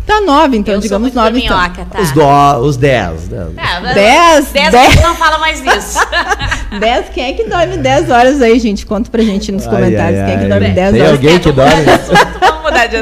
Tá 0.05 0.19
nove, 0.21 0.57
então, 0.57 0.73
eu 0.73 0.79
digamos 0.79 1.13
nove. 1.13 1.43
Então. 1.43 1.57
Tá. 1.57 2.01
Os, 2.01 2.11
do, 2.11 2.25
os 2.65 2.77
dez. 2.77 3.29
Né? 3.29 3.47
É, 3.55 3.93
dez? 3.93 4.47
Dez, 4.51 4.71
dez. 4.71 4.95
não 5.01 5.15
fala 5.15 5.37
mais 5.37 5.61
disso. 5.61 5.99
dez, 6.79 7.05
quem 7.13 7.25
é 7.25 7.33
que 7.33 7.43
dorme 7.43 7.77
dez 7.77 8.09
horas 8.09 8.41
aí, 8.41 8.59
gente? 8.59 8.83
Conta 8.83 9.11
pra 9.11 9.21
gente 9.21 9.51
nos 9.51 9.67
ai, 9.67 9.69
comentários 9.75 10.19
ai, 10.19 10.25
quem 10.25 10.35
é 10.35 10.39
que 10.39 10.49
dorme 10.49 10.69
dez 10.69 10.91
tem 10.91 11.01
horas. 11.01 11.13
Alguém 11.13 11.39
que 11.39 11.51
dorme? 11.51 11.85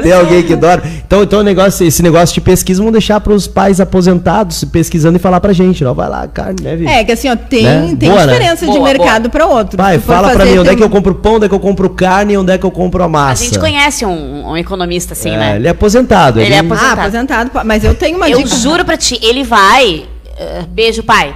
Tem 0.02 0.12
alguém 0.12 0.42
que 0.42 0.56
dorme? 0.56 1.02
Então, 1.06 1.22
então 1.22 1.42
negócio, 1.42 1.86
esse 1.86 2.02
negócio 2.02 2.34
de 2.34 2.40
pesquisa 2.40 2.80
vamos 2.80 2.92
deixar 2.92 3.20
para 3.20 3.32
os 3.32 3.46
pais 3.46 3.80
aposentados 3.80 4.64
pesquisando 4.64 5.16
e 5.16 5.18
falar 5.20 5.40
pra 5.40 5.52
gente. 5.52 5.84
Não, 5.84 5.94
vai 5.94 6.08
lá, 6.08 6.26
carne, 6.26 6.62
né, 6.62 6.76
Vivi? 6.76 6.90
É, 6.90 7.04
que 7.04 7.12
assim, 7.12 7.28
ó, 7.28 7.36
tem, 7.36 7.62
né? 7.62 7.96
tem 7.98 8.08
boa, 8.08 8.26
né? 8.26 8.32
diferença 8.32 8.66
né? 8.66 8.72
de 8.72 8.78
boa, 8.78 8.88
mercado 8.88 9.30
para 9.30 9.46
outro. 9.46 9.69
Pai, 9.76 9.98
fala 9.98 10.30
pra 10.30 10.44
mim, 10.44 10.58
onde 10.58 10.70
é 10.70 10.76
que 10.76 10.82
eu 10.82 10.90
compro 10.90 11.14
pão, 11.14 11.34
onde 11.34 11.46
é 11.46 11.48
que 11.48 11.54
eu 11.54 11.60
compro 11.60 11.90
carne, 11.90 12.36
onde 12.36 12.52
é 12.52 12.58
que 12.58 12.64
eu 12.64 12.70
compro 12.70 13.02
a 13.02 13.08
massa. 13.08 13.42
A 13.42 13.46
gente 13.46 13.58
conhece 13.58 14.04
um, 14.04 14.50
um 14.50 14.56
economista 14.56 15.12
assim, 15.12 15.30
é, 15.30 15.36
né? 15.36 15.56
Ele 15.56 15.68
é 15.68 15.70
aposentado. 15.70 16.40
Ele, 16.40 16.48
ele 16.48 16.54
é 16.54 16.58
aposentado. 16.58 17.00
Ah, 17.00 17.02
aposentado. 17.02 17.50
Mas 17.64 17.84
eu 17.84 17.94
tenho 17.94 18.16
uma 18.16 18.28
eu 18.28 18.38
dica. 18.38 18.54
Eu 18.54 18.58
juro 18.58 18.84
pra 18.84 18.96
ti, 18.96 19.18
ele 19.22 19.44
vai... 19.44 20.06
Uh, 20.38 20.66
beijo, 20.68 21.02
pai. 21.02 21.34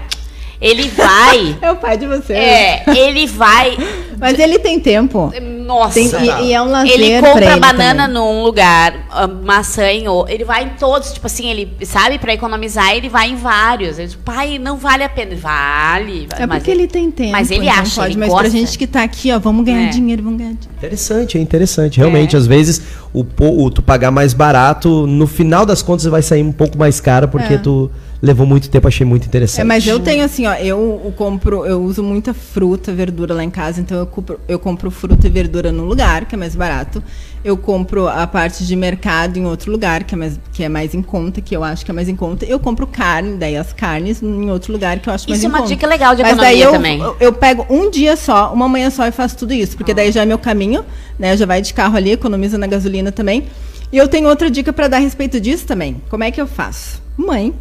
Ele 0.61 0.89
vai. 0.89 1.57
é 1.61 1.71
o 1.71 1.77
pai 1.77 1.99
de 1.99 2.07
você. 2.07 2.33
É, 2.33 2.85
ele 2.89 3.27
vai. 3.27 3.77
Mas 4.19 4.39
ele 4.39 4.59
tem 4.59 4.81
tempo. 4.81 5.31
Nossa. 5.65 5.95
Tem, 5.95 6.07
e, 6.07 6.49
e, 6.49 6.53
é 6.53 6.61
um 6.61 6.71
lazer 6.71 6.93
Ele 6.93 7.21
compra 7.21 7.53
ele 7.53 7.61
banana 7.61 8.07
também. 8.07 8.23
num 8.23 8.43
lugar, 8.43 8.95
maçã 9.43 9.91
em 9.91 10.07
outro. 10.07 10.33
Ele 10.33 10.45
vai 10.45 10.65
em 10.65 10.69
todos, 10.71 11.13
tipo 11.13 11.27
assim, 11.27 11.49
ele 11.49 11.73
sabe, 11.85 12.19
para 12.19 12.35
economizar, 12.35 12.95
ele 12.95 13.09
vai 13.09 13.31
em 13.31 13.37
vários. 13.37 13.99
Ele 13.99 14.09
diz, 14.09 14.17
pai, 14.17 14.59
não 14.59 14.77
vale 14.77 15.03
a 15.03 15.09
pena. 15.09 15.35
Vale. 15.37 16.29
É 16.39 16.47
porque 16.47 16.71
ele 16.71 16.87
tem 16.87 17.11
tempo. 17.11 17.33
Mas 17.33 17.51
ele 17.51 17.69
acha, 17.69 18.03
pode, 18.03 18.13
ele 18.13 18.21
Mas 18.21 18.29
gosta. 18.29 18.43
pra 18.43 18.51
gente 18.51 18.79
que 18.79 18.87
tá 18.87 19.03
aqui, 19.03 19.33
ó, 19.33 19.39
vamos 19.39 19.65
ganhar 19.65 19.87
é. 19.87 19.89
dinheiro, 19.89 20.23
vamos 20.23 20.39
ganhar 20.39 20.53
dinheiro. 20.53 20.75
Interessante, 20.77 21.39
é 21.39 21.41
interessante. 21.41 21.99
Realmente, 21.99 22.37
é. 22.37 22.39
às 22.39 22.47
vezes, 22.47 22.83
o, 23.13 23.25
o, 23.41 23.71
tu 23.71 23.83
pagar 23.83 24.11
mais 24.11 24.35
barato, 24.35 25.07
no 25.07 25.27
final 25.27 25.65
das 25.65 25.81
contas 25.81 26.05
vai 26.05 26.23
sair 26.23 26.43
um 26.43 26.53
pouco 26.53 26.77
mais 26.77 27.01
caro, 27.01 27.29
porque 27.29 27.55
é. 27.55 27.59
tu 27.59 27.91
levou 28.25 28.47
muito 28.47 28.71
tempo, 28.71 28.89
achei 28.89 29.07
muito 29.07 29.27
interessante. 29.27 29.61
É, 29.61 29.65
mas 29.65 29.87
eu 29.87 30.01
tenho 30.01 30.25
assim, 30.25 30.47
ó, 30.47 30.55
eu, 30.55 31.03
eu, 31.05 31.13
compro, 31.13 31.67
eu 31.67 31.83
uso 31.83 32.03
muita 32.03 32.33
fruta, 32.33 32.91
verdura 32.91 33.35
lá 33.35 33.45
em 33.45 33.51
casa, 33.51 33.83
então 33.83 33.99
eu 33.99 34.07
compro, 34.07 34.41
eu 34.49 34.59
compro 34.59 34.91
fruta 34.91 35.27
e 35.27 35.31
verdura 35.31 35.71
num 35.71 35.85
lugar, 35.85 36.25
que 36.25 36.35
é 36.35 36.39
mais 36.39 36.57
barato. 36.57 37.03
Eu 37.45 37.59
compro 37.59 38.09
a 38.09 38.27
parte 38.27 38.65
de 38.65 38.75
mercado 38.75 39.37
em 39.37 39.45
outro 39.45 39.71
lugar, 39.71 40.05
que 40.05 40.15
é 40.15 40.19
mais, 40.19 40.41
que 40.55 40.65
é 40.65 40.69
mais 40.71 40.95
em 40.95 41.03
conta, 41.03 41.43
que 41.43 41.55
eu 41.55 41.63
acho 41.63 41.85
que 41.85 41.91
é 41.91 41.95
mais 41.95 42.09
em 42.09 42.17
conta. 42.17 42.47
Eu 42.47 42.59
compro 42.59 42.87
carne, 42.87 43.37
daí 43.37 43.55
as 43.59 43.75
carnes 43.75 44.23
em 44.23 44.51
outro 44.51 44.73
lugar 44.73 44.99
que 44.99 45.11
eu 45.11 45.13
acho 45.13 45.29
mais 45.29 45.39
isso 45.39 45.47
em 45.47 45.51
conta. 45.51 45.65
Isso 45.65 45.73
é 45.73 45.75
uma 45.75 45.77
dica 45.77 45.87
legal 45.87 46.17
de 46.17 46.23
Mas 46.23 46.39
daí 46.39 46.63
eu, 46.63 46.73
também. 46.73 47.01
Eu, 47.01 47.17
eu 47.21 47.33
pego 47.35 47.67
um 47.69 47.91
dia 47.91 48.17
só, 48.17 48.51
uma 48.55 48.67
manhã 48.67 48.89
só 48.89 49.07
e 49.07 49.11
faço 49.11 49.37
tudo 49.37 49.53
isso, 49.53 49.77
porque 49.77 49.93
ah. 49.93 49.97
daí 49.97 50.11
já 50.11 50.23
é 50.23 50.25
meu 50.25 50.39
caminho, 50.39 50.83
né? 51.19 51.37
Já 51.37 51.45
vai 51.45 51.61
de 51.61 51.75
carro 51.75 51.95
ali, 51.99 52.13
economiza 52.13 52.57
na 52.57 52.67
gasolina 52.67 53.13
também. 53.13 53.45
E 53.93 53.99
eu 53.99 54.09
tenho 54.09 54.27
outra 54.31 54.51
dica 54.51 54.73
para 54.73 54.89
dar 54.89 54.97
a 54.97 55.01
respeito 55.01 55.39
disso 55.39 55.67
também. 55.67 56.01
Como 56.09 56.25
é 56.25 56.31
que 56.31 56.41
eu 56.41 56.47
faço? 56.47 57.03
Mãe, 57.19 57.55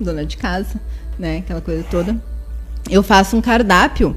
dona 0.00 0.24
de 0.24 0.36
casa, 0.36 0.80
né? 1.18 1.38
Aquela 1.38 1.60
coisa 1.60 1.84
toda. 1.90 2.16
Eu 2.88 3.02
faço 3.02 3.36
um 3.36 3.40
cardápio 3.40 4.16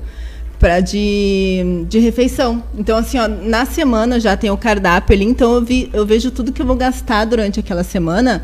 para 0.59 0.81
de, 0.81 1.85
de 1.87 1.99
refeição. 1.99 2.61
Então, 2.77 2.97
assim, 2.97 3.17
ó, 3.17 3.27
na 3.27 3.65
semana 3.65 4.19
já 4.19 4.35
tem 4.35 4.51
o 4.51 4.57
cardápio 4.57 5.15
ali, 5.15 5.25
então 5.25 5.53
eu, 5.53 5.63
vi, 5.63 5.89
eu 5.93 6.05
vejo 6.05 6.29
tudo 6.29 6.51
que 6.51 6.61
eu 6.61 6.65
vou 6.65 6.75
gastar 6.75 7.25
durante 7.25 7.59
aquela 7.59 7.83
semana 7.83 8.43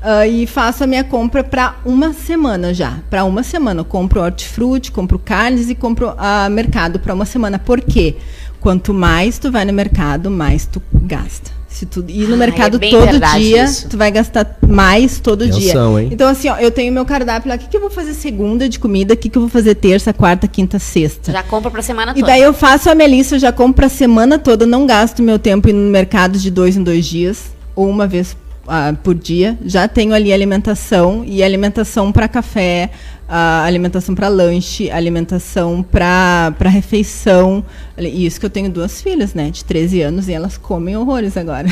uh, 0.00 0.24
e 0.24 0.46
faço 0.46 0.84
a 0.84 0.86
minha 0.86 1.02
compra 1.02 1.42
para 1.42 1.76
uma 1.84 2.12
semana 2.12 2.72
já. 2.72 2.98
Para 3.10 3.24
uma 3.24 3.42
semana. 3.42 3.80
Eu 3.80 3.84
compro 3.84 4.20
hortifruti, 4.20 4.92
compro 4.92 5.18
carnes 5.18 5.68
e 5.68 5.74
compro 5.74 6.10
uh, 6.10 6.50
mercado 6.50 7.00
para 7.00 7.12
uma 7.12 7.24
semana. 7.24 7.58
Por 7.58 7.80
quê? 7.80 8.16
Quanto 8.60 8.94
mais 8.94 9.38
tu 9.38 9.50
vai 9.50 9.64
no 9.64 9.72
mercado, 9.72 10.30
mais 10.30 10.64
tu 10.64 10.82
gasta. 10.94 11.57
Se 11.68 11.84
tu 11.84 12.04
ir 12.08 12.26
no 12.26 12.34
ah, 12.34 12.38
mercado 12.38 12.78
é 12.82 12.90
todo 12.90 13.20
dia, 13.36 13.64
isso. 13.64 13.88
tu 13.88 13.98
vai 13.98 14.10
gastar 14.10 14.58
mais 14.66 15.20
todo 15.20 15.44
Atenção, 15.44 15.94
dia. 15.94 16.04
Hein? 16.04 16.08
Então, 16.10 16.28
assim, 16.28 16.48
ó, 16.48 16.56
eu 16.56 16.70
tenho 16.70 16.92
meu 16.92 17.04
cardápio 17.04 17.48
lá. 17.48 17.56
O 17.56 17.58
que, 17.58 17.68
que 17.68 17.76
eu 17.76 17.80
vou 17.80 17.90
fazer 17.90 18.14
segunda 18.14 18.68
de 18.68 18.78
comida? 18.78 19.14
O 19.14 19.16
que, 19.16 19.28
que 19.28 19.36
eu 19.36 19.42
vou 19.42 19.50
fazer 19.50 19.74
terça, 19.74 20.12
quarta, 20.12 20.48
quinta, 20.48 20.78
sexta? 20.78 21.30
Já 21.30 21.42
compra 21.42 21.70
pra 21.70 21.82
semana 21.82 22.14
toda. 22.14 22.24
E 22.24 22.26
daí 22.26 22.42
eu 22.42 22.54
faço 22.54 22.88
a 22.88 22.94
minha 22.94 23.06
lista, 23.06 23.34
eu 23.34 23.38
já 23.38 23.52
compro 23.52 23.74
pra 23.74 23.88
semana 23.88 24.38
toda. 24.38 24.66
Não 24.66 24.86
gasto 24.86 25.22
meu 25.22 25.38
tempo 25.38 25.68
no 25.70 25.90
mercado 25.90 26.38
de 26.38 26.50
dois 26.50 26.76
em 26.76 26.82
dois 26.82 27.06
dias. 27.06 27.52
Ou 27.76 27.88
uma 27.88 28.06
vez 28.06 28.36
uh, 28.64 28.96
por 29.02 29.14
dia. 29.14 29.58
Já 29.64 29.86
tenho 29.86 30.14
ali 30.14 30.32
alimentação. 30.32 31.22
E 31.26 31.42
alimentação 31.42 32.10
para 32.10 32.26
café, 32.26 32.90
a 33.28 33.64
alimentação 33.64 34.14
para 34.14 34.28
lanche, 34.28 34.90
alimentação 34.90 35.82
para 35.82 36.54
refeição. 36.62 37.62
Isso 37.98 38.40
que 38.40 38.46
eu 38.46 38.50
tenho 38.50 38.70
duas 38.70 39.02
filhas, 39.02 39.34
né, 39.34 39.50
de 39.50 39.64
13 39.64 40.02
anos 40.02 40.28
e 40.28 40.32
elas 40.32 40.56
comem 40.56 40.96
horrores 40.96 41.36
agora. 41.36 41.66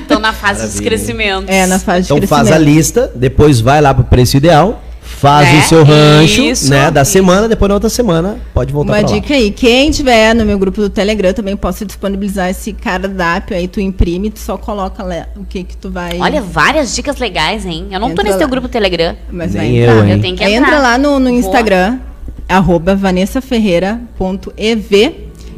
Estão 0.00 0.18
na 0.18 0.32
fase 0.32 0.60
Maravilha. 0.60 0.68
dos 0.68 0.80
crescimentos. 0.80 1.48
É, 1.48 1.66
na 1.66 1.78
fase 1.78 2.06
então 2.06 2.16
de 2.18 2.26
crescimento. 2.26 2.46
Então 2.46 2.52
faz 2.52 2.52
a 2.52 2.58
lista, 2.58 3.12
depois 3.14 3.60
vai 3.60 3.80
lá 3.80 3.94
para 3.94 4.02
o 4.02 4.06
preço 4.06 4.36
ideal 4.36 4.82
faz 5.06 5.48
é, 5.48 5.58
o 5.58 5.62
seu 5.62 5.84
rancho, 5.84 6.42
isso, 6.42 6.68
né, 6.68 6.90
da 6.90 7.02
isso. 7.02 7.12
semana, 7.12 7.48
depois 7.48 7.68
na 7.68 7.74
outra 7.74 7.88
semana 7.88 8.38
pode 8.52 8.72
voltar 8.72 8.92
Uma 8.92 9.02
dica 9.02 9.32
aí, 9.32 9.50
quem 9.50 9.90
tiver 9.90 10.34
no 10.34 10.44
meu 10.44 10.58
grupo 10.58 10.80
do 10.80 10.90
Telegram 10.90 11.32
também 11.32 11.56
posso 11.56 11.86
disponibilizar 11.86 12.50
esse 12.50 12.72
cardápio 12.72 13.56
aí, 13.56 13.68
tu 13.68 13.80
imprime, 13.80 14.30
tu 14.30 14.40
só 14.40 14.58
coloca 14.58 15.02
lá 15.02 15.26
o 15.36 15.44
que 15.44 15.64
que 15.64 15.76
tu 15.76 15.90
vai... 15.90 16.18
Olha, 16.20 16.42
várias 16.42 16.94
dicas 16.94 17.16
legais, 17.18 17.64
hein? 17.64 17.86
Eu 17.90 18.00
não 18.00 18.10
Entra 18.10 18.16
tô 18.16 18.22
nesse 18.24 18.34
lá. 18.34 18.40
teu 18.40 18.48
grupo 18.48 18.68
do 18.68 18.70
Telegram. 18.70 19.16
Mas 19.30 19.54
Nem 19.54 19.62
vai 19.62 19.82
entrar. 19.82 19.94
Eu, 19.94 20.08
eu 20.16 20.20
tenho 20.20 20.36
que 20.36 20.44
entrar. 20.44 20.56
Entra 20.56 20.78
lá 20.80 20.98
no, 20.98 21.18
no 21.18 21.30
Instagram, 21.30 21.98
arroba 22.48 22.94
vanessaferreira.ev 22.94 25.14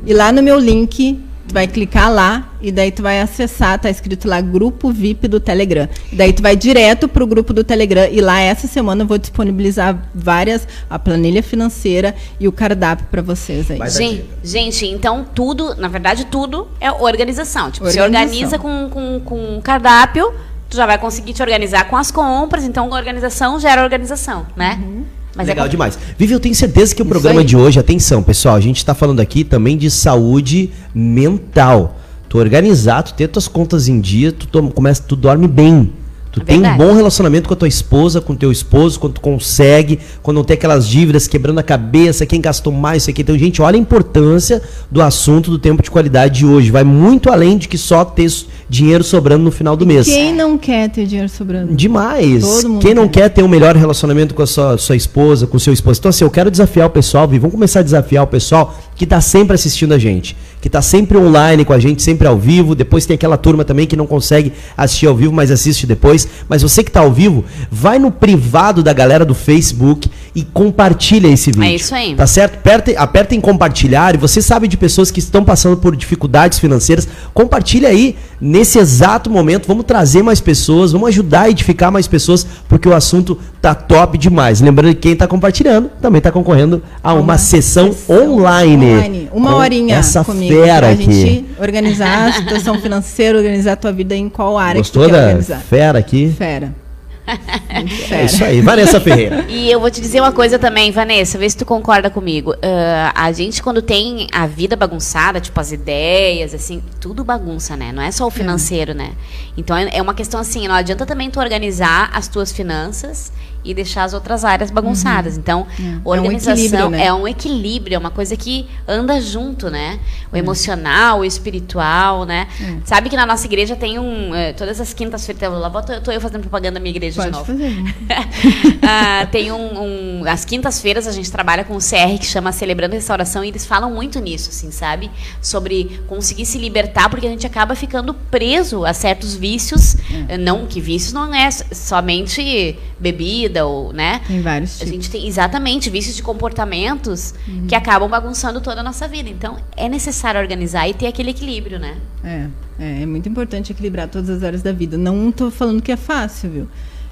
e 0.07 0.15
lá 0.15 0.31
no 0.31 0.43
meu 0.43 0.59
link 0.59 1.19
Tu 1.49 1.55
vai 1.55 1.67
clicar 1.67 2.13
lá 2.13 2.47
e 2.61 2.71
daí 2.71 2.93
tu 2.93 3.03
vai 3.03 3.21
acessar, 3.21 3.79
tá 3.79 3.89
escrito 3.89 4.29
lá 4.29 4.39
grupo 4.39 4.93
VIP 4.93 5.27
do 5.27 5.41
Telegram. 5.41 5.89
E 6.13 6.15
daí 6.15 6.31
tu 6.31 6.43
vai 6.43 6.55
direto 6.55 7.09
pro 7.09 7.27
grupo 7.27 7.55
do 7.55 7.65
Telegram 7.65 8.07
e 8.11 8.21
lá 8.21 8.39
essa 8.39 8.67
semana 8.67 9.03
eu 9.03 9.07
vou 9.07 9.17
disponibilizar 9.17 9.99
várias 10.15 10.69
a 10.91 10.99
planilha 10.99 11.43
financeira 11.43 12.15
e 12.39 12.47
o 12.47 12.53
cardápio 12.53 13.07
para 13.11 13.23
vocês 13.23 13.71
aí. 13.71 13.79
Gente, 13.89 14.27
gente, 14.45 14.87
então 14.87 15.27
tudo, 15.35 15.75
na 15.77 15.89
verdade 15.89 16.27
tudo 16.27 16.69
é 16.79 16.93
organização. 16.93 17.71
Tipo, 17.71 17.87
organização. 17.87 17.93
você 17.93 18.19
organiza 18.19 18.59
com 18.59 18.91
com, 18.91 19.21
com 19.21 19.61
cardápio, 19.63 20.35
tu 20.69 20.77
já 20.77 20.85
vai 20.85 20.99
conseguir 20.99 21.33
te 21.33 21.43
organizar 21.43 21.89
com 21.89 21.97
as 21.97 22.11
compras, 22.11 22.65
então 22.65 22.91
organização 22.91 23.59
gera 23.59 23.83
organização, 23.83 24.47
né? 24.55 24.79
Uhum. 24.83 25.05
Mas 25.39 25.47
é 25.47 25.53
Legal 25.53 25.67
é 25.67 25.69
demais. 25.69 25.97
Vivi, 26.19 26.33
eu 26.33 26.41
tenho 26.41 26.55
certeza 26.55 26.93
que 26.93 27.01
o 27.01 27.05
Isso 27.05 27.11
programa 27.11 27.41
aí. 27.41 27.47
de 27.47 27.57
hoje, 27.57 27.79
atenção, 27.79 28.25
pessoal, 28.25 28.57
a 28.57 28.61
gente 28.61 28.79
está 28.79 28.93
falando 28.93 29.21
aqui 29.21 29.45
também 29.45 29.79
de 29.79 29.89
saúde 29.89 30.71
mental. 30.93 31.97
Tu 32.29 32.37
organizar, 32.37 33.05
tu 33.05 33.15
ter 33.15 33.29
tuas 33.29 33.47
contas 33.47 33.87
em 33.87 34.01
dia, 34.01 34.33
tu, 34.33 34.49
toma, 34.49 34.69
começa, 34.73 35.01
tu 35.01 35.15
dorme 35.15 35.47
bem. 35.47 35.93
Tu 36.41 36.53
é 36.53 36.59
tem 36.59 36.65
um 36.65 36.77
bom 36.77 36.93
relacionamento 36.93 37.49
com 37.49 37.55
a 37.55 37.57
tua 37.57 37.69
esposa, 37.69 38.21
com 38.21 38.33
o 38.33 38.37
teu 38.37 38.51
esposo, 38.53 38.99
quando 38.99 39.15
tu 39.15 39.21
consegue, 39.21 39.99
quando 40.23 40.37
não 40.37 40.45
tem 40.45 40.55
aquelas 40.55 40.89
dívidas 40.89 41.27
quebrando 41.27 41.59
a 41.59 41.63
cabeça, 41.63 42.27
quem 42.27 42.41
gastou 42.41 42.73
mais, 42.73 43.03
isso 43.03 43.11
aqui. 43.11 43.23
Então, 43.23 43.37
gente, 43.39 43.61
olha 43.63 43.77
a 43.77 43.81
importância 43.81 44.63
do 44.91 45.03
assunto 45.03 45.51
do 45.51 45.59
tempo 45.59 45.83
de 45.83 45.91
qualidade 45.91 46.39
de 46.41 46.47
hoje. 46.47 46.71
Vai 46.71 46.85
muito 46.85 47.31
além 47.31 47.59
de 47.59 47.69
que 47.69 47.79
só 47.79 48.05
ter 48.05 48.29
dinheiro 48.69 49.03
sobrando 49.03 49.45
no 49.45 49.51
final 49.51 49.77
do 49.77 49.87
mês. 49.87 50.07
Quem 50.07 50.35
não 50.35 50.59
quer 50.59 50.91
ter 50.91 51.07
dinheiro 51.07 51.29
sobrando? 51.29 51.75
Demais. 51.75 52.45
Quem 52.81 52.95
não 52.95 53.09
quer. 53.09 53.23
quer 53.23 53.29
ter 53.31 53.43
um 53.43 53.49
melhor 53.49 53.75
relacionamento 53.77 54.35
com 54.35 54.43
a 54.43 54.47
sua, 54.47 54.77
sua 54.77 54.97
esposa, 54.97 55.47
com 55.47 55.57
o 55.57 55.61
seu 55.61 55.73
esposo. 55.73 55.99
Então, 56.01 56.11
assim, 56.11 56.25
eu 56.25 56.31
quero 56.31 56.51
desafiar 56.51 56.87
o 56.87 56.91
pessoal, 56.91 57.27
Vi, 57.27 57.39
vamos 57.39 57.55
começar 57.55 57.81
a 57.81 57.83
desafiar 57.83 58.25
o 58.25 58.27
pessoal 58.27 58.79
que 58.95 59.05
está 59.05 59.21
sempre 59.21 59.55
assistindo 59.55 59.95
a 59.95 59.99
gente, 59.99 60.37
que 60.61 60.69
está 60.69 60.83
sempre 60.83 61.17
online 61.17 61.65
com 61.65 61.73
a 61.73 61.79
gente, 61.79 62.03
sempre 62.03 62.27
ao 62.27 62.37
vivo. 62.37 62.75
Depois 62.75 63.07
tem 63.07 63.15
aquela 63.15 63.37
turma 63.37 63.65
também 63.65 63.87
que 63.87 63.97
não 63.97 64.07
consegue 64.07 64.53
assistir 64.77 65.07
ao 65.07 65.15
vivo, 65.15 65.33
mas 65.33 65.51
assiste 65.51 65.87
depois. 65.87 66.29
Mas 66.49 66.63
você 66.63 66.83
que 66.83 66.91
está 66.91 67.01
ao 67.01 67.13
vivo, 67.13 67.45
vai 67.71 67.99
no 67.99 68.11
privado 68.11 68.83
da 68.83 68.93
galera 68.93 69.25
do 69.25 69.35
Facebook 69.35 70.11
e 70.35 70.43
compartilha 70.43 71.29
esse 71.29 71.51
vídeo. 71.51 71.65
É 71.65 71.75
isso 71.75 71.95
aí. 71.95 72.15
Tá 72.15 72.27
certo? 72.27 72.57
Aperte, 72.57 72.97
aperta 72.97 73.35
em 73.35 73.41
compartilhar 73.41 74.15
e 74.15 74.19
você 74.19 74.41
sabe 74.43 74.69
de 74.69 74.77
pessoas 74.77 75.11
que 75.11 75.19
estão 75.19 75.45
passando 75.45 75.77
por 75.77 75.95
dificuldades 75.97 76.59
financeiras. 76.59 77.09
Compartilha 77.35 77.89
aí 77.89 78.17
nesse 78.41 78.79
exato 78.79 79.31
momento. 79.31 79.67
Vamos 79.67 79.85
trazer 79.85 80.23
mais 80.23 80.41
pessoas, 80.41 80.93
vamos 80.93 81.09
ajudar 81.09 81.43
a 81.43 81.51
edificar 81.51 81.91
mais 81.91 82.07
pessoas, 82.07 82.47
porque 82.69 82.89
o 82.89 82.95
assunto 82.95 83.39
tá 83.61 83.75
top 83.75 84.17
demais. 84.19 84.61
Lembrando 84.61 84.95
que 84.95 85.01
quem 85.01 85.13
está 85.13 85.27
compartilhando 85.27 85.91
também 86.01 86.19
está 86.19 86.31
concorrendo 86.31 86.83
a 87.03 87.13
uma, 87.13 87.23
uma 87.23 87.39
sessão, 87.39 87.93
sessão 87.93 88.17
online 88.17 88.79
online. 88.79 89.29
Uma 89.33 89.57
horinha 89.57 89.97
essa 89.97 90.25
comigo. 90.25 90.63
Fera 90.63 90.79
pra 90.79 90.91
aqui. 90.91 91.13
gente 91.13 91.45
organizar 91.59 92.29
a 92.29 92.33
situação 92.33 92.81
financeira, 92.81 93.39
organizar 93.39 93.73
a 93.73 93.77
tua 93.77 93.93
vida 93.93 94.15
em 94.15 94.29
qual 94.29 94.59
área 94.59 94.81
Gostou 94.81 95.03
que 95.03 95.09
tu 95.09 95.15
quer 95.15 95.23
organizar. 95.23 95.61
Fera 95.61 95.99
aqui? 95.99 96.35
Fera. 96.37 96.88
É 98.11 98.25
isso 98.25 98.45
aí, 98.45 98.61
Vanessa 98.61 99.01
Ferreira. 99.01 99.45
E 99.49 99.71
eu 99.71 99.81
vou 99.81 99.91
te 99.91 100.01
dizer 100.01 100.21
uma 100.21 100.33
coisa 100.33 100.59
também, 100.59 100.91
Vanessa, 100.91 101.39
vê 101.39 101.49
se 101.49 101.57
tu 101.57 101.65
concorda 101.65 102.11
comigo. 102.11 102.53
Uh, 102.53 103.13
a 103.15 103.31
gente, 103.33 103.63
quando 103.63 103.83
tem 103.83 104.27
a 104.33 104.47
vida 104.47 104.77
bagunçada, 104.77 105.41
tipo 105.41 105.59
as 105.61 105.73
ideias, 105.73 106.55
assim, 106.55 106.83
tudo 107.01 107.25
bagunça, 107.25 107.77
né? 107.77 107.93
Não 107.93 108.03
é 108.03 108.11
só 108.11 108.27
o 108.27 108.31
financeiro, 108.31 108.93
é. 108.93 108.95
né? 108.95 109.13
Então 109.57 109.77
é, 109.77 109.89
é 109.93 110.03
uma 110.03 110.15
questão 110.15 110.41
assim, 110.41 110.67
não 110.67 110.75
adianta 110.75 111.05
também 111.07 111.31
tu 111.31 111.41
organizar 111.41 112.11
as 112.13 112.29
tuas 112.29 112.53
finanças 112.53 113.33
e 113.65 113.75
deixar 113.75 114.05
as 114.05 114.15
outras 114.15 114.45
áreas 114.45 114.71
bagunçadas. 114.71 115.35
Uhum. 115.35 115.41
Então, 115.41 115.67
é. 115.79 116.09
organização 116.09 116.81
é 116.81 116.87
um, 116.87 116.91
né? 116.91 117.05
é 117.07 117.13
um, 117.13 117.29
equilíbrio, 117.29 117.97
é 117.97 117.99
uma 117.99 118.11
coisa 118.11 118.37
que 118.37 118.67
anda 118.87 119.21
junto, 119.21 119.69
né? 119.69 119.99
O 120.33 120.37
é. 120.37 120.39
emocional, 120.39 121.21
o 121.21 121.25
espiritual, 121.25 122.25
né? 122.25 122.47
É. 122.61 122.77
Sabe 122.85 123.11
que 123.11 123.17
na 123.17 123.27
nossa 123.27 123.47
igreja 123.47 123.77
tem 123.77 123.99
um. 123.99 124.31
Uh, 124.31 124.55
todas 124.57 124.81
as 124.81 124.95
quintas-feiras. 124.95 125.53
Lá 125.53 125.71
tô, 125.71 126.01
tô 126.01 126.11
eu 126.13 126.21
fazendo 126.21 126.41
propaganda 126.41 126.75
da 126.75 126.81
minha 126.81 126.95
igreja 126.95 127.17
Pode 127.23 127.31
de 127.31 127.39
novo. 127.39 127.47
Fazer. 127.47 127.71
uh, 127.73 129.27
tem 129.33 129.51
um, 129.53 130.21
um. 130.21 130.23
As 130.27 130.45
quintas-feiras 130.45 131.07
a 131.07 131.13
gente 131.13 131.31
trabalha 131.31 131.65
com 131.65 131.75
o 131.75 131.81
CR 131.81 132.19
que 132.19 132.27
chama 132.27 132.53
Celebrando 132.53 132.95
Restauração 132.95 133.45
e 133.45 133.49
eles 133.49 133.67
falam 133.67 133.91
muito 133.91 134.21
nisso, 134.21 134.51
assim, 134.51 134.71
sabe? 134.71 135.11
Sobre 135.43 136.01
conseguir 136.07 136.47
se 136.47 136.59
libertar, 136.59 137.09
porque 137.11 137.27
a 137.27 137.31
gente 137.31 137.47
acaba 137.47 137.75
ficando 137.75 138.15
preso 138.15 138.85
a 138.85 138.95
certos 138.95 139.35
vícios. 139.35 139.97
É. 140.29 140.39
Não 140.39 140.67
que 140.67 140.81
vícios 140.81 141.13
não 141.13 141.35
é 141.35 141.51
somente 141.51 142.79
bebida 142.99 143.48
ou, 143.57 143.93
né? 143.93 144.21
Tem 144.27 144.41
vários 144.41 144.79
tipos. 144.79 144.89
A 144.89 144.95
gente 144.95 145.11
tem 145.11 145.27
exatamente 145.27 145.91
vícios 145.91 146.17
de 146.17 146.23
comportamentos 146.23 147.35
uhum. 147.47 147.67
que 147.67 147.75
acabam 147.75 148.09
bagunçando 148.09 148.61
toda 148.61 148.81
a 148.81 148.83
nossa 148.83 149.07
vida. 149.09 149.29
Então, 149.29 149.57
é 149.77 149.89
necessário 149.89 150.41
organizar 150.41 150.89
e 150.89 150.95
ter 150.95 151.07
aquele 151.07 151.31
equilíbrio, 151.31 151.79
né? 151.79 151.97
É, 152.25 152.47
é, 152.79 153.03
é 153.03 153.07
muito 153.07 153.29
importante 153.29 153.73
equilibrar 153.73 154.09
todas 154.09 154.29
as 154.31 154.43
áreas 154.43 154.63
da 154.63 154.73
vida. 154.73 154.97
Não 154.97 155.31
estou 155.31 155.51
falando 155.51 155.83
que 155.83 155.93
é 155.93 155.97
fácil, 155.97 156.51
viu? 156.51 156.69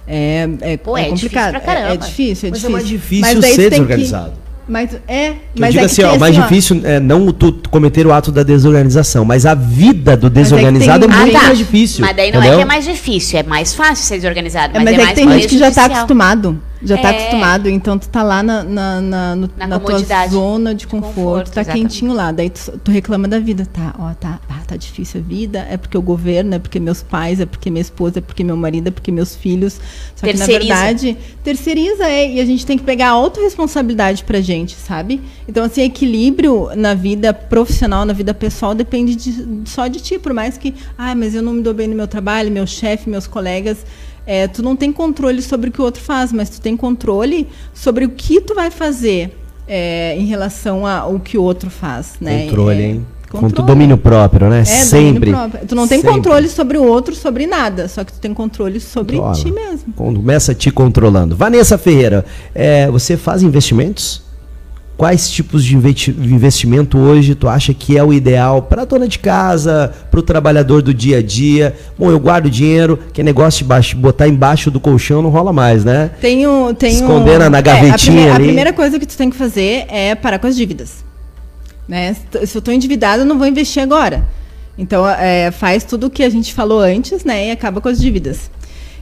É, 0.06 0.48
é, 0.60 0.76
Pô, 0.76 0.96
é, 0.96 1.06
é 1.06 1.08
complicado. 1.08 1.54
Difícil 1.54 1.68
é, 1.68 1.92
é, 1.92 1.96
difícil, 1.96 2.48
é 2.48 2.50
Mas 2.50 2.60
difícil. 2.60 2.68
é 2.68 2.72
mais 2.72 2.88
difícil 2.88 3.40
Mas 3.40 3.54
ser 3.54 3.70
desorganizado. 3.70 4.32
Que... 4.32 4.45
Mas 4.68 4.98
é, 5.06 5.30
que 5.54 5.60
mas 5.60 5.68
eu 5.68 5.72
digo 5.72 5.82
é 5.82 5.86
assim, 5.86 6.02
ó, 6.02 6.16
o 6.16 6.18
mais 6.18 6.36
assim, 6.36 6.48
difícil 6.48 6.80
é 6.84 6.98
não 6.98 7.30
tu 7.32 7.52
cometer 7.70 8.04
o 8.04 8.12
ato 8.12 8.32
da 8.32 8.42
desorganização, 8.42 9.24
mas 9.24 9.46
a 9.46 9.54
vida 9.54 10.16
do 10.16 10.28
desorganizado 10.28 11.04
é, 11.04 11.08
tem... 11.08 11.16
é, 11.16 11.20
muito 11.20 11.36
ah, 11.36 11.40
tá. 11.40 11.46
mais 11.46 11.58
difícil. 11.58 12.04
Mas 12.04 12.16
daí 12.16 12.32
não 12.32 12.40
entendeu? 12.40 12.54
é 12.54 12.56
que 12.56 12.62
é 12.62 12.66
mais 12.66 12.84
difícil, 12.84 13.38
é 13.38 13.42
mais 13.44 13.74
fácil 13.74 14.04
ser 14.04 14.16
desorganizado. 14.16 14.72
Mas, 14.74 14.82
é, 14.82 14.84
mas 14.84 14.98
é, 14.98 15.02
é 15.02 15.06
que 15.06 15.14
tem 15.14 15.30
gente 15.30 15.48
que 15.48 15.58
já 15.58 15.68
está 15.68 15.84
acostumado. 15.84 16.60
Já 16.86 16.96
tá 16.96 17.12
é. 17.12 17.18
acostumado, 17.18 17.68
então 17.68 17.98
tu 17.98 18.08
tá 18.08 18.22
lá 18.22 18.42
na, 18.42 18.62
na, 18.62 19.00
na, 19.00 19.36
no, 19.36 19.50
na, 19.56 19.66
na 19.66 19.80
tua 19.80 19.98
zona 20.28 20.74
de 20.74 20.86
conforto, 20.86 21.14
conforto 21.14 21.50
tá 21.52 21.62
exatamente. 21.62 21.88
quentinho 21.94 22.12
lá. 22.12 22.30
Daí 22.30 22.48
tu, 22.48 22.78
tu, 22.78 22.90
reclama 22.90 23.26
da 23.26 23.40
vida, 23.40 23.66
tá, 23.66 23.94
ó, 23.98 24.14
tá, 24.14 24.40
ah, 24.48 24.60
tá 24.66 24.76
difícil 24.76 25.20
a 25.20 25.24
vida, 25.24 25.66
é 25.68 25.76
porque 25.76 25.98
o 25.98 26.02
governo, 26.02 26.54
é 26.54 26.58
porque 26.58 26.78
meus 26.78 27.02
pais, 27.02 27.40
é 27.40 27.46
porque 27.46 27.70
minha 27.70 27.80
esposa, 27.82 28.20
é 28.20 28.22
porque 28.22 28.44
meu 28.44 28.56
marido, 28.56 28.88
é 28.88 28.90
porque 28.90 29.10
meus 29.10 29.34
filhos. 29.34 29.80
Só 30.14 30.26
terceiriza. 30.26 30.60
que 30.60 30.68
na 30.68 30.76
verdade, 30.76 31.18
terceiriza 31.42 32.04
é, 32.06 32.34
e 32.34 32.40
a 32.40 32.44
gente 32.44 32.64
tem 32.64 32.78
que 32.78 32.84
pegar 32.84 33.08
a 33.08 33.12
autorresponsabilidade 33.12 34.22
pra 34.22 34.40
gente, 34.40 34.76
sabe? 34.76 35.20
Então, 35.48 35.64
assim, 35.64 35.82
equilíbrio 35.82 36.70
na 36.76 36.94
vida 36.94 37.34
profissional, 37.34 38.04
na 38.04 38.12
vida 38.12 38.32
pessoal, 38.32 38.74
depende 38.74 39.16
de, 39.16 39.68
só 39.68 39.88
de 39.88 40.00
ti, 40.00 40.18
por 40.18 40.32
mais 40.32 40.56
que, 40.56 40.72
ah, 40.96 41.14
mas 41.16 41.34
eu 41.34 41.42
não 41.42 41.52
me 41.52 41.62
dou 41.62 41.74
bem 41.74 41.88
no 41.88 41.96
meu 41.96 42.06
trabalho, 42.06 42.50
meu 42.50 42.66
chefe, 42.66 43.10
meus 43.10 43.26
colegas 43.26 43.84
é, 44.26 44.48
tu 44.48 44.62
não 44.62 44.74
tem 44.74 44.92
controle 44.92 45.40
sobre 45.40 45.70
o 45.70 45.72
que 45.72 45.80
o 45.80 45.84
outro 45.84 46.02
faz, 46.02 46.32
mas 46.32 46.50
tu 46.50 46.60
tem 46.60 46.76
controle 46.76 47.46
sobre 47.72 48.04
o 48.04 48.10
que 48.10 48.40
tu 48.40 48.54
vai 48.54 48.70
fazer 48.70 49.38
é, 49.68 50.16
em 50.18 50.26
relação 50.26 50.86
ao 50.86 51.18
que 51.20 51.38
o 51.38 51.42
outro 51.42 51.70
faz, 51.70 52.14
né? 52.20 52.46
Controle, 52.46 52.82
é, 52.82 52.84
hein? 52.86 53.06
Controle. 53.28 53.66
domínio 53.66 53.98
próprio, 53.98 54.48
né? 54.48 54.60
É, 54.60 54.64
Sempre. 54.64 55.32
Tu 55.66 55.74
não 55.74 55.86
tem 55.86 56.00
Sempre. 56.00 56.14
controle 56.14 56.48
sobre 56.48 56.78
o 56.78 56.84
outro, 56.84 57.14
sobre 57.14 57.46
nada. 57.46 57.88
Só 57.88 58.04
que 58.04 58.12
tu 58.12 58.20
tem 58.20 58.32
controle 58.32 58.80
sobre 58.80 59.16
Controla. 59.16 59.34
ti 59.34 59.50
mesmo. 59.50 59.92
Começa 59.94 60.54
te 60.54 60.70
controlando. 60.70 61.36
Vanessa 61.36 61.76
Ferreira, 61.76 62.24
é, 62.54 62.88
você 62.88 63.16
faz 63.16 63.42
investimentos? 63.42 64.22
Quais 64.96 65.30
tipos 65.30 65.62
de 65.62 65.76
investimento 65.76 66.96
hoje 66.96 67.34
tu 67.34 67.48
acha 67.48 67.74
que 67.74 67.98
é 67.98 68.02
o 68.02 68.14
ideal 68.14 68.62
para 68.62 68.80
a 68.80 68.84
dona 68.86 69.06
de 69.06 69.18
casa, 69.18 69.92
para 70.10 70.18
o 70.18 70.22
trabalhador 70.22 70.80
do 70.80 70.94
dia 70.94 71.18
a 71.18 71.22
dia? 71.22 71.76
Bom, 71.98 72.10
eu 72.10 72.18
guardo 72.18 72.48
dinheiro, 72.48 72.98
que 73.12 73.22
negócio 73.22 73.58
de 73.58 73.64
baixo, 73.64 73.94
botar 73.94 74.26
embaixo 74.26 74.70
do 74.70 74.80
colchão 74.80 75.20
não 75.20 75.28
rola 75.28 75.52
mais, 75.52 75.84
né? 75.84 76.12
Tenho, 76.18 76.72
tenho. 76.72 76.94
Esconder 76.94 77.38
na, 77.50 77.60
gavetinha 77.60 77.90
é, 77.90 77.92
a 77.92 77.98
primeira, 77.98 78.34
ali. 78.34 78.44
A 78.44 78.46
primeira 78.46 78.72
coisa 78.72 78.98
que 78.98 79.04
tu 79.04 79.18
tem 79.18 79.28
que 79.28 79.36
fazer 79.36 79.84
é 79.88 80.14
parar 80.14 80.38
com 80.38 80.46
as 80.46 80.56
dívidas. 80.56 81.04
Né? 81.86 82.14
Se 82.14 82.56
eu 82.56 82.58
estou 82.60 82.72
endividado, 82.72 83.22
eu 83.22 83.26
não 83.26 83.36
vou 83.36 83.46
investir 83.46 83.82
agora. 83.82 84.26
Então, 84.78 85.06
é, 85.06 85.50
faz 85.50 85.84
tudo 85.84 86.06
o 86.06 86.10
que 86.10 86.22
a 86.22 86.30
gente 86.30 86.54
falou 86.54 86.80
antes, 86.80 87.22
né? 87.22 87.48
E 87.48 87.50
acaba 87.50 87.82
com 87.82 87.88
as 87.88 87.98
dívidas. 87.98 88.50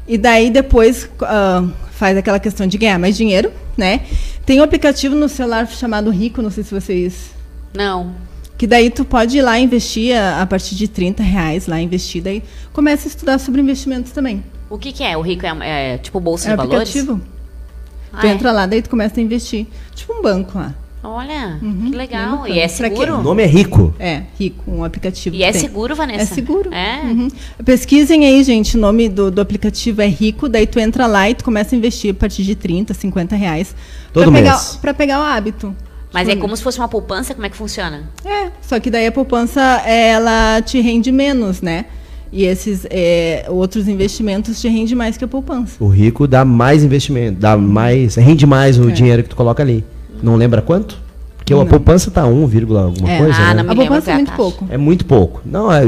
E 0.07 0.19
daí 0.19 0.51
depois 0.51 1.05
uh, 1.05 1.73
faz 1.93 2.17
aquela 2.17 2.39
questão 2.39 2.67
de 2.67 2.77
ganhar 2.77 2.99
mais 2.99 3.17
dinheiro, 3.17 3.53
né? 3.77 4.03
Tem 4.45 4.61
um 4.61 4.63
aplicativo 4.63 5.15
no 5.15 5.29
celular 5.29 5.67
chamado 5.69 6.11
Rico, 6.11 6.43
não 6.43 6.51
sei 6.51 6.63
se 6.63 6.75
vocês. 6.75 7.31
Não. 7.73 8.15
Que 8.59 8.67
daí 8.67 8.91
tu 8.91 9.05
pode 9.05 9.39
ir 9.39 9.43
lá 9.43 9.59
investir 9.59 10.15
a, 10.17 10.43
a 10.43 10.47
partir 10.47 10.75
de 10.75 10.87
30 10.87 11.23
reais 11.23 11.67
lá 11.67 11.81
investir, 11.81 12.23
daí 12.23 12.43
começa 12.73 13.09
a 13.09 13.11
estudar 13.11 13.39
sobre 13.39 13.61
investimentos 13.61 14.13
também. 14.13 14.45
O 14.71 14.79
que, 14.79 14.93
que 14.93 15.03
é? 15.03 15.17
O 15.17 15.21
Rico 15.21 15.45
é, 15.47 15.95
é 15.95 15.99
tipo 15.99 16.21
bolsa 16.21 16.49
é 16.49 16.51
de 16.51 16.57
valores? 16.57 16.89
aplicativo. 16.89 17.21
Ah, 18.13 18.21
tu 18.21 18.27
é? 18.27 18.31
entra 18.31 18.53
lá, 18.53 18.67
daí 18.67 18.83
tu 18.83 18.91
começa 18.91 19.19
a 19.19 19.23
investir. 19.23 19.67
Tipo 19.95 20.15
um 20.15 20.23
banco 20.23 20.59
lá. 20.59 20.75
Olha, 21.07 21.59
uhum, 21.61 21.91
que 21.91 21.97
legal. 21.97 22.49
E 22.49 22.59
é 22.59 22.67
seguro? 22.67 23.17
O 23.17 23.23
nome 23.23 23.43
é 23.43 23.47
Rico. 23.47 23.95
É, 23.99 24.23
Rico, 24.39 24.65
um 24.67 24.83
aplicativo. 24.83 25.37
E 25.37 25.43
é 25.43 25.53
tem. 25.53 25.61
seguro, 25.61 25.95
Vanessa? 25.95 26.23
É 26.23 26.25
seguro. 26.25 26.73
É. 26.73 27.03
Uhum. 27.05 27.29
Pesquisem 27.63 28.25
aí, 28.25 28.43
gente, 28.43 28.79
o 28.79 28.81
nome 28.81 29.11
do, 29.11 29.31
do 29.31 29.39
aplicativo 29.39 30.01
é 30.01 30.07
Rico, 30.07 30.49
daí 30.49 30.67
tu 30.67 30.81
entra 30.81 31.07
lá 31.07 31.29
e 31.29 31.35
tu 31.35 31.45
começa 31.45 31.75
a 31.75 31.79
investir 31.79 32.13
a 32.13 32.15
partir 32.15 32.43
de 32.43 32.55
30, 32.55 32.95
50 32.95 33.37
reais. 33.37 33.77
Todo 34.15 34.23
pra 34.23 34.31
mês. 34.31 34.45
Pegar, 34.45 34.81
pra 34.81 34.95
pegar 34.95 35.21
o 35.21 35.23
hábito. 35.23 35.77
Mas 36.11 36.27
é 36.27 36.37
como 36.37 36.57
se 36.57 36.63
fosse 36.63 36.79
uma 36.79 36.89
poupança, 36.89 37.35
como 37.35 37.45
é 37.45 37.51
que 37.51 37.57
funciona? 37.57 38.09
É, 38.25 38.51
só 38.63 38.81
que 38.81 38.89
daí 38.89 39.07
a 39.07 39.13
poupança, 39.13 39.61
ela 39.85 40.63
te 40.63 40.81
rende 40.81 41.13
menos, 41.13 41.61
né? 41.61 41.87
E 42.33 42.45
esses 42.45 42.87
é, 42.89 43.45
outros 43.49 43.89
investimentos 43.89 44.61
te 44.61 44.69
rende 44.69 44.95
mais 44.95 45.17
que 45.19 45.25
a 45.25 45.29
poupança. 45.29 45.73
O 45.79 45.89
rico 45.89 46.27
dá 46.27 46.45
mais 46.45 46.83
investimento, 46.83 47.41
dá 47.41 47.57
mais, 47.57 48.15
rende 48.15 48.47
mais 48.47 48.79
o 48.79 48.89
é. 48.89 48.93
dinheiro 48.93 49.23
que 49.23 49.29
tu 49.29 49.37
coloca 49.37 49.63
ali. 49.63 49.85
Não 50.25 50.37
lembra 50.37 50.63
quanto? 50.63 51.05
Porque 51.37 51.53
não. 51.53 51.61
a 51.61 51.67
poupança 51.67 52.09
está 52.09 52.27
1, 52.27 52.43
alguma 52.79 53.11
é. 53.11 53.19
coisa. 53.19 53.39
Ah, 53.39 53.53
né? 53.53 53.65
A 53.69 53.75
poupança 53.75 54.11
é 54.11 54.15
muito 54.15 54.33
pouco. 54.33 54.67
É 54.71 54.79
muito 54.79 55.05
pouco. 55.05 55.43
Não, 55.45 55.71
é, 55.71 55.83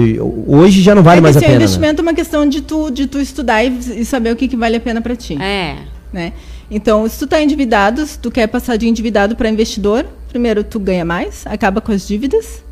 hoje 0.46 0.82
já 0.82 0.94
não 0.94 1.02
vale 1.02 1.18
é 1.18 1.22
mais 1.22 1.36
a 1.36 1.40
pena. 1.40 1.54
O 1.54 1.58
né? 1.58 1.64
investimento 1.64 2.02
né? 2.02 2.08
é 2.08 2.10
uma 2.10 2.14
questão 2.14 2.46
de 2.46 2.60
tu, 2.60 2.90
de 2.90 3.06
tu 3.06 3.18
estudar 3.18 3.64
e, 3.64 3.68
e 4.00 4.04
saber 4.04 4.30
o 4.32 4.36
que, 4.36 4.48
que 4.48 4.56
vale 4.56 4.76
a 4.76 4.80
pena 4.80 5.00
para 5.00 5.16
ti. 5.16 5.40
É. 5.40 5.76
Né? 6.12 6.34
Então, 6.70 7.08
se 7.08 7.18
tu 7.18 7.24
está 7.24 7.40
endividado, 7.40 8.04
se 8.04 8.18
tu 8.18 8.30
quer 8.30 8.46
passar 8.48 8.76
de 8.76 8.86
endividado 8.86 9.34
para 9.34 9.48
investidor, 9.48 10.04
primeiro 10.28 10.62
tu 10.62 10.78
ganha 10.78 11.06
mais, 11.06 11.46
acaba 11.46 11.80
com 11.80 11.90
as 11.90 12.06
dívidas, 12.06 12.62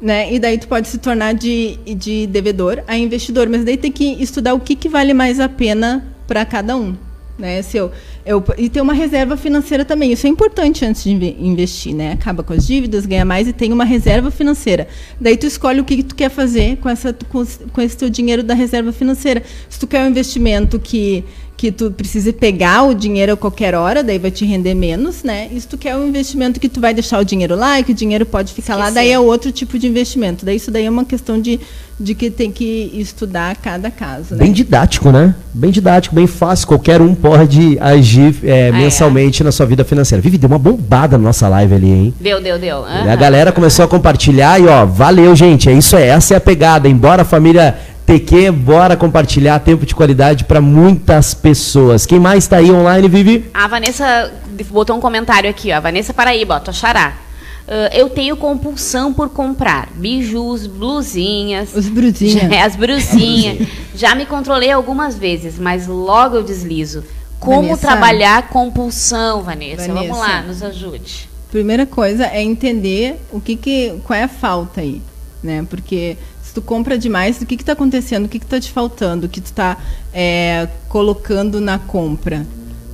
né? 0.00 0.32
E 0.32 0.38
daí 0.38 0.56
tu 0.56 0.68
pode 0.68 0.86
se 0.86 0.98
tornar 0.98 1.34
de, 1.34 1.76
de 1.96 2.28
devedor 2.28 2.82
a 2.86 2.96
investidor, 2.96 3.48
mas 3.48 3.64
daí 3.64 3.76
tem 3.76 3.90
que 3.90 4.22
estudar 4.22 4.54
o 4.54 4.60
que, 4.60 4.76
que 4.76 4.88
vale 4.88 5.12
mais 5.12 5.40
a 5.40 5.48
pena 5.48 6.06
para 6.28 6.44
cada 6.44 6.76
um. 6.76 6.94
Né? 7.36 7.62
Se 7.62 7.76
eu, 7.76 7.90
eu, 8.24 8.42
e 8.56 8.68
ter 8.68 8.80
uma 8.80 8.92
reserva 8.92 9.36
financeira 9.36 9.84
também. 9.84 10.12
Isso 10.12 10.26
é 10.26 10.30
importante 10.30 10.84
antes 10.84 11.02
de 11.02 11.10
investir, 11.10 11.94
né? 11.94 12.12
Acaba 12.12 12.44
com 12.44 12.52
as 12.52 12.64
dívidas, 12.64 13.06
ganha 13.06 13.24
mais 13.24 13.48
e 13.48 13.52
tem 13.52 13.72
uma 13.72 13.84
reserva 13.84 14.30
financeira. 14.30 14.86
Daí 15.20 15.36
tu 15.36 15.46
escolhe 15.46 15.80
o 15.80 15.84
que 15.84 16.02
tu 16.02 16.14
quer 16.14 16.30
fazer 16.30 16.76
com, 16.76 16.88
essa, 16.88 17.12
com, 17.28 17.44
com 17.72 17.80
esse 17.80 17.96
teu 17.96 18.08
dinheiro 18.08 18.42
da 18.42 18.54
reserva 18.54 18.92
financeira. 18.92 19.42
Se 19.68 19.80
tu 19.80 19.86
quer 19.86 20.04
um 20.04 20.08
investimento 20.08 20.78
que 20.78 21.24
que 21.56 21.70
tu 21.70 21.90
precisa 21.90 22.32
pegar 22.32 22.82
o 22.82 22.94
dinheiro 22.94 23.32
a 23.32 23.36
qualquer 23.36 23.74
hora, 23.74 24.02
daí 24.02 24.18
vai 24.18 24.30
te 24.30 24.44
render 24.44 24.74
menos, 24.74 25.22
né? 25.22 25.48
Se 25.58 25.66
tu 25.66 25.78
quer 25.78 25.96
um 25.96 26.08
investimento 26.08 26.58
que 26.58 26.68
tu 26.68 26.80
vai 26.80 26.92
deixar 26.92 27.20
o 27.20 27.24
dinheiro 27.24 27.54
lá 27.54 27.78
e 27.78 27.84
que 27.84 27.92
o 27.92 27.94
dinheiro 27.94 28.26
pode 28.26 28.52
ficar 28.52 28.74
Esquecer. 28.74 28.84
lá, 28.84 28.90
daí 28.90 29.10
é 29.10 29.18
outro 29.18 29.52
tipo 29.52 29.78
de 29.78 29.86
investimento. 29.86 30.44
Daí 30.44 30.56
isso 30.56 30.70
daí 30.70 30.84
é 30.84 30.90
uma 30.90 31.04
questão 31.04 31.40
de, 31.40 31.60
de 31.98 32.14
que 32.14 32.30
tem 32.30 32.50
que 32.50 32.90
estudar 32.94 33.56
cada 33.56 33.90
caso. 33.90 34.34
Né? 34.34 34.44
Bem 34.44 34.52
didático, 34.52 35.12
né? 35.12 35.34
Bem 35.52 35.70
didático, 35.70 36.14
bem 36.14 36.26
fácil. 36.26 36.66
Qualquer 36.66 37.00
um 37.00 37.14
pode 37.14 37.78
agir 37.80 38.36
é, 38.42 38.68
ah, 38.68 38.72
mensalmente 38.72 39.42
é. 39.42 39.44
na 39.44 39.52
sua 39.52 39.66
vida 39.66 39.84
financeira. 39.84 40.20
Vivi, 40.20 40.36
deu 40.36 40.48
uma 40.48 40.58
bombada 40.58 41.16
na 41.16 41.24
nossa 41.24 41.48
live 41.48 41.74
ali, 41.74 41.90
hein? 41.90 42.14
Deu, 42.20 42.40
deu, 42.40 42.58
deu. 42.58 42.78
Uhum. 42.78 43.10
A 43.12 43.16
galera 43.16 43.52
começou 43.52 43.84
a 43.84 43.88
compartilhar 43.88 44.60
e, 44.60 44.66
ó, 44.66 44.84
valeu, 44.84 45.34
gente. 45.36 45.68
É 45.68 45.72
isso 45.72 45.96
aí. 45.96 46.04
Essa 46.04 46.34
é 46.34 46.36
a 46.36 46.40
pegada. 46.40 46.88
Embora 46.88 47.22
a 47.22 47.24
família 47.24 47.76
TQ, 48.04 48.50
bora 48.50 48.96
compartilhar 48.96 49.58
tempo 49.60 49.86
de 49.86 49.94
qualidade 49.94 50.44
para 50.44 50.60
muitas 50.60 51.32
pessoas. 51.32 52.04
Quem 52.04 52.18
mais 52.18 52.44
está 52.44 52.58
aí 52.58 52.70
online, 52.70 53.08
Vivi? 53.08 53.50
A 53.54 53.66
Vanessa 53.66 54.32
botou 54.70 54.96
um 54.96 55.00
comentário 55.00 55.48
aqui, 55.48 55.72
ó. 55.72 55.76
A 55.76 55.80
Vanessa 55.80 56.12
Paraíba, 56.12 56.56
ó, 56.56 56.60
tua 56.60 56.72
xará. 56.72 57.23
Uh, 57.66 57.88
eu 57.94 58.10
tenho 58.10 58.36
compulsão 58.36 59.12
por 59.12 59.30
comprar 59.30 59.88
bijus, 59.94 60.66
blusinhas. 60.66 61.74
Os 61.74 61.88
brusinhas. 61.88 62.52
as 62.62 62.76
brusinhas. 62.76 63.68
já 63.94 64.14
me 64.14 64.26
controlei 64.26 64.70
algumas 64.70 65.16
vezes, 65.16 65.58
mas 65.58 65.86
logo 65.86 66.36
eu 66.36 66.42
deslizo. 66.42 67.02
Como 67.40 67.62
Vanessa. 67.62 67.80
trabalhar 67.86 68.48
compulsão, 68.48 69.42
Vanessa? 69.42 69.88
Vanessa? 69.88 70.08
Vamos 70.08 70.18
lá, 70.18 70.42
nos 70.42 70.62
ajude. 70.62 71.28
Primeira 71.50 71.86
coisa 71.86 72.26
é 72.26 72.42
entender 72.42 73.16
o 73.30 73.40
que, 73.40 73.56
que 73.56 73.94
qual 74.04 74.18
é 74.18 74.24
a 74.24 74.28
falta 74.28 74.80
aí, 74.80 75.00
né? 75.42 75.66
Porque 75.68 76.16
tu 76.54 76.62
compra 76.62 76.96
demais, 76.96 77.40
o 77.42 77.46
que 77.46 77.56
está 77.56 77.72
acontecendo? 77.72 78.26
O 78.26 78.28
que 78.28 78.38
está 78.38 78.60
te 78.60 78.70
faltando? 78.70 79.26
O 79.26 79.28
que 79.28 79.40
tu 79.40 79.46
está 79.46 79.76
é, 80.12 80.68
colocando 80.88 81.60
na 81.60 81.78
compra? 81.78 82.46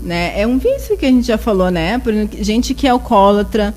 Né? 0.03 0.33
É 0.41 0.47
um 0.47 0.59
vício 0.59 0.97
que 0.97 1.05
a 1.05 1.11
gente 1.11 1.27
já 1.27 1.37
falou, 1.37 1.71
né? 1.71 1.99
Por 1.99 2.13
gente 2.41 2.73
que 2.73 2.87
é 2.87 2.91
alcoólatra. 2.91 3.75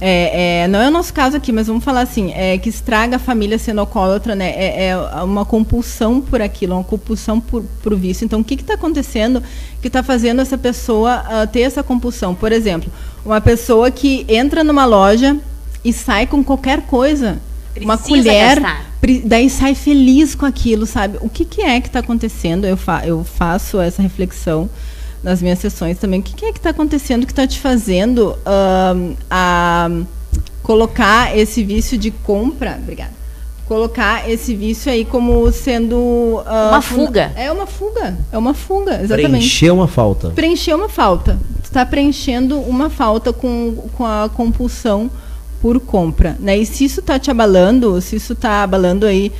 É, 0.00 0.62
é, 0.62 0.68
não 0.68 0.80
é 0.80 0.88
o 0.88 0.90
nosso 0.90 1.12
caso 1.12 1.36
aqui, 1.36 1.52
mas 1.52 1.66
vamos 1.66 1.84
falar 1.84 2.00
assim, 2.00 2.32
é, 2.32 2.56
que 2.56 2.70
estraga 2.70 3.16
a 3.16 3.18
família 3.18 3.58
sendo 3.58 3.80
alcoólatra, 3.80 4.34
né? 4.34 4.50
É, 4.56 4.88
é 4.88 4.96
uma 5.22 5.44
compulsão 5.44 6.20
por 6.20 6.40
aquilo, 6.40 6.74
uma 6.74 6.84
compulsão 6.84 7.38
por, 7.38 7.62
por 7.82 7.94
vício. 7.94 8.24
Então, 8.24 8.40
o 8.40 8.44
que 8.44 8.54
está 8.54 8.74
acontecendo 8.74 9.42
que 9.82 9.88
está 9.88 10.02
fazendo 10.02 10.40
essa 10.40 10.56
pessoa 10.56 11.22
uh, 11.22 11.46
ter 11.46 11.60
essa 11.60 11.82
compulsão? 11.82 12.34
Por 12.34 12.50
exemplo, 12.50 12.90
uma 13.24 13.40
pessoa 13.40 13.90
que 13.90 14.24
entra 14.28 14.64
numa 14.64 14.86
loja 14.86 15.36
e 15.84 15.92
sai 15.92 16.26
com 16.26 16.42
qualquer 16.42 16.82
coisa. 16.82 17.38
Precisa 17.74 17.84
uma 17.84 17.98
colher. 17.98 18.60
Gastar 18.60 18.90
daí 19.24 19.48
sai 19.48 19.74
feliz 19.74 20.34
com 20.34 20.44
aquilo, 20.44 20.84
sabe? 20.84 21.18
O 21.20 21.28
que, 21.28 21.44
que 21.44 21.62
é 21.62 21.80
que 21.80 21.88
está 21.88 22.00
acontecendo? 22.00 22.66
Eu, 22.66 22.76
fa 22.76 23.02
eu 23.06 23.24
faço 23.24 23.80
essa 23.80 24.02
reflexão 24.02 24.68
nas 25.22 25.42
minhas 25.42 25.58
sessões 25.58 25.98
também. 25.98 26.20
O 26.20 26.22
que, 26.22 26.34
que 26.34 26.44
é 26.46 26.52
que 26.52 26.58
está 26.58 26.70
acontecendo 26.70 27.26
que 27.26 27.32
está 27.32 27.46
te 27.46 27.58
fazendo 27.58 28.36
uh, 28.46 29.16
a 29.30 29.88
colocar 30.62 31.36
esse 31.36 31.62
vício 31.62 31.98
de 31.98 32.10
compra? 32.10 32.78
Obrigada. 32.80 33.20
Colocar 33.66 34.28
esse 34.28 34.54
vício 34.54 34.90
aí 34.90 35.04
como 35.04 35.50
sendo. 35.52 35.96
Uh, 35.96 36.68
uma 36.70 36.82
fuga. 36.82 37.32
É 37.36 37.52
uma 37.52 37.66
fuga. 37.66 38.18
É 38.32 38.38
uma 38.38 38.54
fuga, 38.54 39.00
exatamente. 39.00 39.30
Preencher 39.30 39.70
uma 39.70 39.86
falta. 39.86 40.30
Preencher 40.30 40.74
uma 40.74 40.88
falta. 40.88 41.38
Tu 41.62 41.66
está 41.66 41.86
preenchendo 41.86 42.58
uma 42.58 42.90
falta 42.90 43.32
com, 43.32 43.76
com 43.96 44.04
a 44.04 44.28
compulsão 44.28 45.08
por 45.62 45.78
compra, 45.78 46.36
né? 46.40 46.58
E 46.58 46.66
se 46.66 46.84
isso 46.84 47.00
está 47.00 47.18
te 47.18 47.30
abalando, 47.30 48.00
se 48.00 48.16
isso 48.16 48.32
está 48.32 48.62
abalando 48.64 49.06
aí 49.06 49.30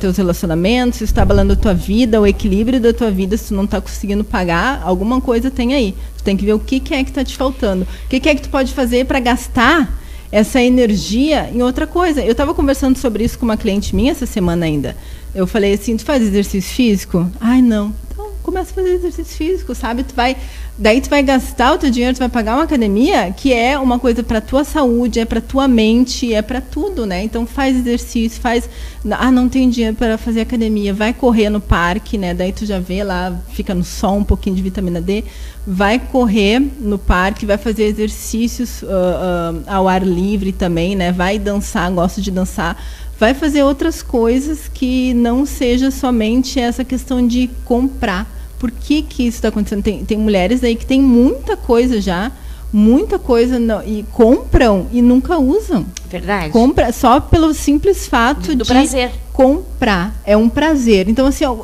teus 0.00 0.16
relacionamentos, 0.16 0.98
se 0.98 1.04
está 1.04 1.22
abalando 1.22 1.52
a 1.52 1.56
tua 1.56 1.74
vida, 1.74 2.20
o 2.20 2.26
equilíbrio 2.26 2.80
da 2.80 2.92
tua 2.92 3.10
vida, 3.10 3.36
se 3.36 3.48
tu 3.48 3.54
não 3.54 3.64
está 3.64 3.80
conseguindo 3.80 4.24
pagar, 4.24 4.82
alguma 4.84 5.20
coisa 5.20 5.50
tem 5.50 5.74
aí. 5.74 5.94
Tu 6.18 6.24
tem 6.24 6.36
que 6.36 6.44
ver 6.44 6.54
o 6.54 6.58
que, 6.58 6.80
que 6.80 6.94
é 6.94 7.04
que 7.04 7.10
está 7.10 7.24
te 7.24 7.36
faltando. 7.36 7.84
O 7.84 8.08
que, 8.08 8.20
que 8.20 8.28
é 8.28 8.34
que 8.34 8.42
tu 8.42 8.48
pode 8.48 8.72
fazer 8.72 9.06
para 9.06 9.20
gastar 9.20 10.02
essa 10.32 10.60
energia 10.62 11.50
em 11.52 11.62
outra 11.62 11.86
coisa. 11.86 12.22
Eu 12.22 12.32
estava 12.32 12.54
conversando 12.54 12.98
sobre 12.98 13.22
isso 13.22 13.38
com 13.38 13.44
uma 13.44 13.56
cliente 13.56 13.94
minha 13.94 14.12
essa 14.12 14.24
semana 14.24 14.64
ainda. 14.64 14.96
Eu 15.34 15.46
falei 15.46 15.74
assim, 15.74 15.96
tu 15.96 16.04
faz 16.04 16.22
exercício 16.22 16.74
físico? 16.74 17.30
Ai, 17.38 17.60
não. 17.60 17.94
Começa 18.42 18.72
a 18.72 18.74
fazer 18.74 18.94
exercício 18.94 19.36
físico, 19.36 19.74
sabe? 19.74 20.02
Tu 20.02 20.14
vai, 20.14 20.36
daí 20.76 21.00
tu 21.00 21.08
vai 21.08 21.22
gastar 21.22 21.74
o 21.74 21.78
teu 21.78 21.90
dinheiro, 21.90 22.14
tu 22.14 22.18
vai 22.18 22.28
pagar 22.28 22.54
uma 22.54 22.64
academia, 22.64 23.32
que 23.36 23.52
é 23.52 23.78
uma 23.78 23.98
coisa 23.98 24.22
para 24.22 24.40
tua 24.40 24.64
saúde, 24.64 25.20
é 25.20 25.24
para 25.24 25.40
tua 25.40 25.68
mente, 25.68 26.34
é 26.34 26.42
para 26.42 26.60
tudo, 26.60 27.06
né? 27.06 27.22
Então 27.22 27.46
faz 27.46 27.76
exercício, 27.76 28.40
faz, 28.40 28.68
ah, 29.10 29.30
não 29.30 29.48
tem 29.48 29.70
dinheiro 29.70 29.96
para 29.96 30.18
fazer 30.18 30.40
academia, 30.40 30.92
vai 30.92 31.12
correr 31.12 31.50
no 31.50 31.60
parque, 31.60 32.18
né? 32.18 32.34
Daí 32.34 32.52
tu 32.52 32.66
já 32.66 32.80
vê 32.80 33.04
lá, 33.04 33.32
fica 33.52 33.74
no 33.74 33.84
sol 33.84 34.16
um 34.16 34.24
pouquinho 34.24 34.56
de 34.56 34.62
vitamina 34.62 35.00
D, 35.00 35.24
vai 35.66 35.98
correr 35.98 36.60
no 36.80 36.98
parque, 36.98 37.46
vai 37.46 37.58
fazer 37.58 37.84
exercícios 37.84 38.82
uh, 38.82 38.86
uh, 38.86 39.62
ao 39.66 39.86
ar 39.86 40.02
livre 40.02 40.52
também, 40.52 40.96
né? 40.96 41.12
Vai 41.12 41.38
dançar, 41.38 41.90
gosta 41.92 42.20
de 42.20 42.30
dançar 42.30 42.76
vai 43.22 43.34
fazer 43.34 43.62
outras 43.62 44.02
coisas 44.02 44.66
que 44.66 45.14
não 45.14 45.46
seja 45.46 45.92
somente 45.92 46.58
essa 46.58 46.84
questão 46.84 47.24
de 47.24 47.48
comprar. 47.64 48.26
Por 48.58 48.68
que, 48.68 49.00
que 49.00 49.22
isso 49.22 49.36
está 49.36 49.46
acontecendo? 49.46 49.80
Tem, 49.80 50.04
tem 50.04 50.18
mulheres 50.18 50.64
aí 50.64 50.74
que 50.74 50.84
tem 50.84 51.00
muita 51.00 51.56
coisa 51.56 52.00
já, 52.00 52.32
muita 52.72 53.20
coisa 53.20 53.60
não, 53.60 53.80
e 53.84 54.04
compram 54.10 54.88
e 54.92 55.00
nunca 55.00 55.38
usam. 55.38 55.86
Verdade. 56.10 56.50
Compra 56.50 56.90
só 56.90 57.20
pelo 57.20 57.54
simples 57.54 58.08
fato 58.08 58.56
Do 58.56 58.64
de 58.64 58.68
prazer. 58.68 59.12
comprar. 59.32 60.20
É 60.26 60.36
um 60.36 60.48
prazer. 60.48 61.08
Então, 61.08 61.24
assim, 61.24 61.44
ó, 61.44 61.58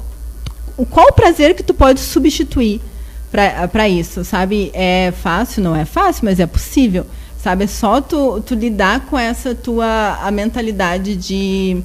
qual 0.89 1.09
o 1.09 1.13
prazer 1.13 1.57
que 1.57 1.65
tu 1.65 1.75
pode 1.75 1.99
substituir 1.99 2.81
para 3.33 3.89
isso, 3.89 4.25
sabe? 4.25 4.71
É 4.73 5.13
fácil? 5.25 5.61
Não 5.65 5.75
é 5.75 5.85
fácil, 5.85 6.25
mas 6.25 6.39
é 6.39 6.47
possível. 6.47 7.05
Sabe, 7.43 7.65
é 7.65 7.67
só 7.69 8.01
tu, 8.01 8.41
tu 8.45 8.55
lidar 8.55 9.07
com 9.09 9.17
essa 9.19 9.55
tua 9.55 10.19
a 10.23 10.31
mentalidade 10.31 11.15
de, 11.15 11.77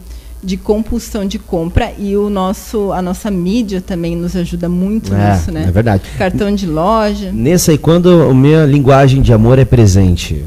de 0.43 0.57
compulsão 0.57 1.25
de 1.27 1.37
compra 1.37 1.91
e 1.97 2.17
o 2.17 2.27
nosso 2.29 2.91
a 2.91 3.01
nossa 3.03 3.29
mídia 3.29 3.79
também 3.79 4.15
nos 4.15 4.35
ajuda 4.35 4.67
muito 4.67 5.13
é, 5.13 5.31
nisso, 5.33 5.51
né? 5.51 5.65
É 5.67 5.71
verdade. 5.71 6.03
Cartão 6.17 6.53
de 6.53 6.65
loja. 6.65 7.31
Nessa 7.31 7.71
aí 7.71 7.77
quando 7.77 8.23
a 8.29 8.33
minha 8.33 8.65
linguagem 8.65 9.21
de 9.21 9.31
amor 9.31 9.59
é 9.59 9.65
presente. 9.65 10.43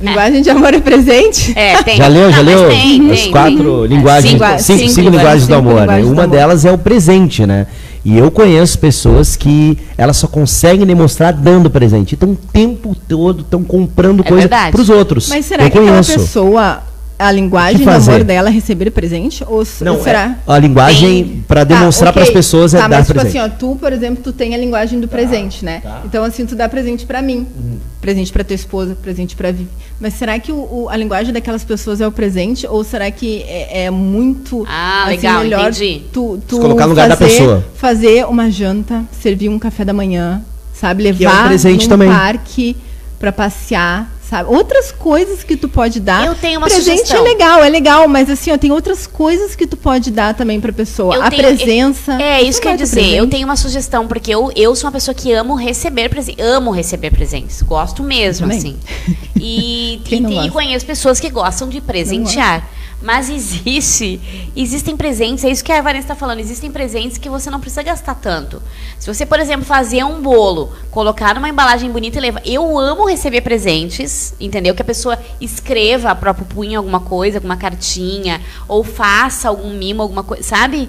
Linguagem 0.00 0.42
de 0.42 0.50
amor 0.50 0.72
é 0.72 0.80
presente? 0.80 1.52
É, 1.58 1.82
tem. 1.82 1.96
Já 1.96 2.06
leu, 2.06 2.30
já 2.30 2.40
leu? 2.40 2.68
tem, 2.68 3.10
as 3.10 3.20
tem, 3.22 3.30
quatro 3.32 3.80
tem. 3.88 3.96
linguagens, 3.96 4.30
Cinco, 4.32 4.44
cinco, 4.44 4.78
cinco 4.78 4.90
cinco 4.90 5.10
linguagens 5.10 5.48
do 5.48 5.54
amor. 5.56 5.74
né? 5.74 5.80
linguagens 5.80 6.06
do 6.06 6.12
Uma 6.12 6.22
amor. 6.24 6.36
delas 6.36 6.64
é 6.64 6.70
o 6.70 6.78
presente, 6.78 7.44
né? 7.44 7.66
E 8.04 8.18
eu 8.18 8.30
conheço 8.30 8.78
pessoas 8.78 9.36
que 9.36 9.78
elas 9.96 10.16
só 10.16 10.26
conseguem 10.26 10.84
demonstrar 10.86 11.32
dando 11.32 11.70
presente. 11.70 12.14
Então 12.14 12.30
o 12.30 12.36
tempo 12.36 12.96
todo 13.08 13.42
estão 13.42 13.62
comprando 13.62 14.22
É 14.24 14.28
coisa 14.28 14.48
para 14.48 14.80
os 14.80 14.90
outros. 14.90 15.28
Mas 15.28 15.46
será 15.46 15.64
eu 15.64 15.70
que 15.70 15.78
aquela 15.78 15.92
conheço. 15.92 16.14
pessoa 16.14 16.82
a 17.26 17.32
linguagem 17.32 17.84
do 17.84 17.90
amor 17.90 18.24
dela 18.24 18.48
é 18.48 18.52
receber 18.52 18.90
presente 18.90 19.44
ou, 19.46 19.64
Não, 19.80 20.02
será? 20.02 20.36
é- 20.46 20.52
a 20.52 20.58
linguagem 20.58 21.44
para 21.46 21.64
demonstrar 21.64 22.08
Tá, 22.08 22.12
para 22.14 22.22
as 22.22 22.30
pessoas 22.30 22.74
é 22.74 22.78
tá, 22.78 22.88
dar 22.88 22.96
mas, 22.98 23.06
tipo 23.06 23.18
presente. 23.20 23.38
assim, 23.38 23.52
ó, 23.52 23.56
tu, 23.56 23.76
por 23.76 23.92
exemplo, 23.92 24.22
tu 24.22 24.32
tem 24.32 24.54
a 24.54 24.58
linguagem 24.58 24.98
do 25.00 25.08
presente, 25.08 25.64
né? 25.64 25.82
Então, 26.04 26.24
assim, 26.24 26.44
tu 26.46 26.54
dá 26.56 26.68
presente 26.68 27.06
pra 27.06 27.22
mim, 27.22 27.46
Uhum. 27.56 27.78
presente 28.00 28.32
pra 28.32 28.42
tua 28.44 28.54
esposa, 28.54 28.96
presente 29.00 29.36
pra 29.36 29.50
Vivi. 29.52 29.68
Mas 30.00 30.14
será 30.14 30.38
que 30.38 30.50
o, 30.50 30.56
o- 30.56 30.88
a 30.90 30.96
linguagem 30.96 31.32
daquelas 31.32 31.62
pessoas 31.64 32.00
é 32.00 32.06
o 32.06 32.10
presente 32.12 32.66
ou 32.66 32.82
será 32.82 33.10
que 33.10 33.42
é, 33.42 33.84
é 33.84 33.90
muito 33.90 34.64
Ah, 34.68 35.04
assim, 35.04 35.16
legal, 35.16 35.42
melhor 35.44 35.60
entendi. 35.70 36.02
tu, 36.12 36.40
tu 36.48 36.56
Se 36.56 36.60
colocar 36.60 36.84
no 36.84 36.90
lugar 36.90 37.08
da 37.08 37.16
fazer, 37.16 37.30
pessoa. 37.38 37.64
fazer 37.76 38.26
uma 38.26 38.50
janta, 38.50 39.02
servir 39.20 39.48
um 39.48 39.58
café 39.58 39.84
da 39.84 39.92
manhã, 39.92 40.42
sabe, 40.74 41.04
Que 41.04 41.08
é 41.24 41.28
um 41.28 41.30
levar 41.32 41.46
presente 41.48 41.84
num 41.84 41.88
também. 41.90 42.08
parque 42.08 42.76
pra 43.20 43.30
passear, 43.30 44.10
sabe? 44.32 44.48
Outras 44.54 44.90
coisas 44.90 45.44
que 45.44 45.56
tu 45.58 45.68
pode 45.68 46.00
dar. 46.00 46.26
Eu 46.26 46.34
tenho 46.34 46.58
uma 46.58 46.66
presente 46.66 47.00
sugestão. 47.02 47.18
é 47.18 47.28
legal, 47.28 47.62
é 47.62 47.68
legal, 47.68 48.08
mas 48.08 48.30
assim, 48.30 48.50
ó, 48.50 48.56
tem 48.56 48.72
outras 48.72 49.06
coisas 49.06 49.54
que 49.54 49.66
tu 49.66 49.76
pode 49.76 50.10
dar 50.10 50.32
também 50.34 50.58
pra 50.58 50.72
pessoa. 50.72 51.14
Eu 51.16 51.22
a 51.22 51.28
tenho- 51.30 51.42
presença. 51.42 52.20
É, 52.20 52.40
isso 52.40 52.58
Tu 52.58 52.62
que 52.62 52.68
eu 52.68 52.72
ia 52.72 52.78
dizer. 52.78 53.00
Eu 53.00 53.06
presente. 53.08 53.30
tenho 53.30 53.46
uma 53.46 53.56
sugestão, 53.56 54.08
porque 54.08 54.30
eu, 54.34 54.50
eu 54.56 54.74
sou 54.74 54.86
uma 54.86 54.92
pessoa 54.92 55.14
que 55.14 55.30
amo 55.32 55.54
receber 55.54 56.08
presentes. 56.08 56.42
Amo 56.44 56.70
receber 56.70 57.10
presentes. 57.10 57.60
Gosto 57.62 58.02
mesmo, 58.02 58.50
assim. 58.50 58.76
E, 59.44 60.00
e, 60.08 60.46
e 60.46 60.50
conheço 60.50 60.86
pessoas 60.86 61.18
que 61.18 61.28
gostam 61.28 61.68
de 61.68 61.80
presentear. 61.80 62.64
Mas 63.02 63.28
existe, 63.28 64.20
existem 64.54 64.96
presentes, 64.96 65.44
é 65.44 65.50
isso 65.50 65.64
que 65.64 65.72
a 65.72 65.82
Vanessa 65.82 66.04
está 66.04 66.14
falando, 66.14 66.38
existem 66.38 66.70
presentes 66.70 67.18
que 67.18 67.28
você 67.28 67.50
não 67.50 67.60
precisa 67.60 67.82
gastar 67.82 68.14
tanto. 68.14 68.62
Se 68.98 69.12
você, 69.12 69.26
por 69.26 69.40
exemplo, 69.40 69.66
fazer 69.66 70.04
um 70.04 70.22
bolo, 70.22 70.72
colocar 70.90 71.34
numa 71.34 71.48
embalagem 71.48 71.90
bonita 71.90 72.18
e 72.18 72.20
levar. 72.20 72.42
Eu 72.44 72.78
amo 72.78 73.04
receber 73.08 73.40
presentes, 73.40 74.34
entendeu? 74.38 74.74
Que 74.74 74.82
a 74.82 74.84
pessoa 74.84 75.18
escreva 75.40 76.10
a 76.10 76.14
próprio 76.14 76.46
punho 76.46 76.78
alguma 76.78 77.00
coisa, 77.00 77.38
alguma 77.38 77.56
cartinha, 77.56 78.40
ou 78.68 78.84
faça 78.84 79.48
algum 79.48 79.70
mimo, 79.74 80.02
alguma 80.02 80.22
coisa, 80.22 80.42
sabe? 80.44 80.88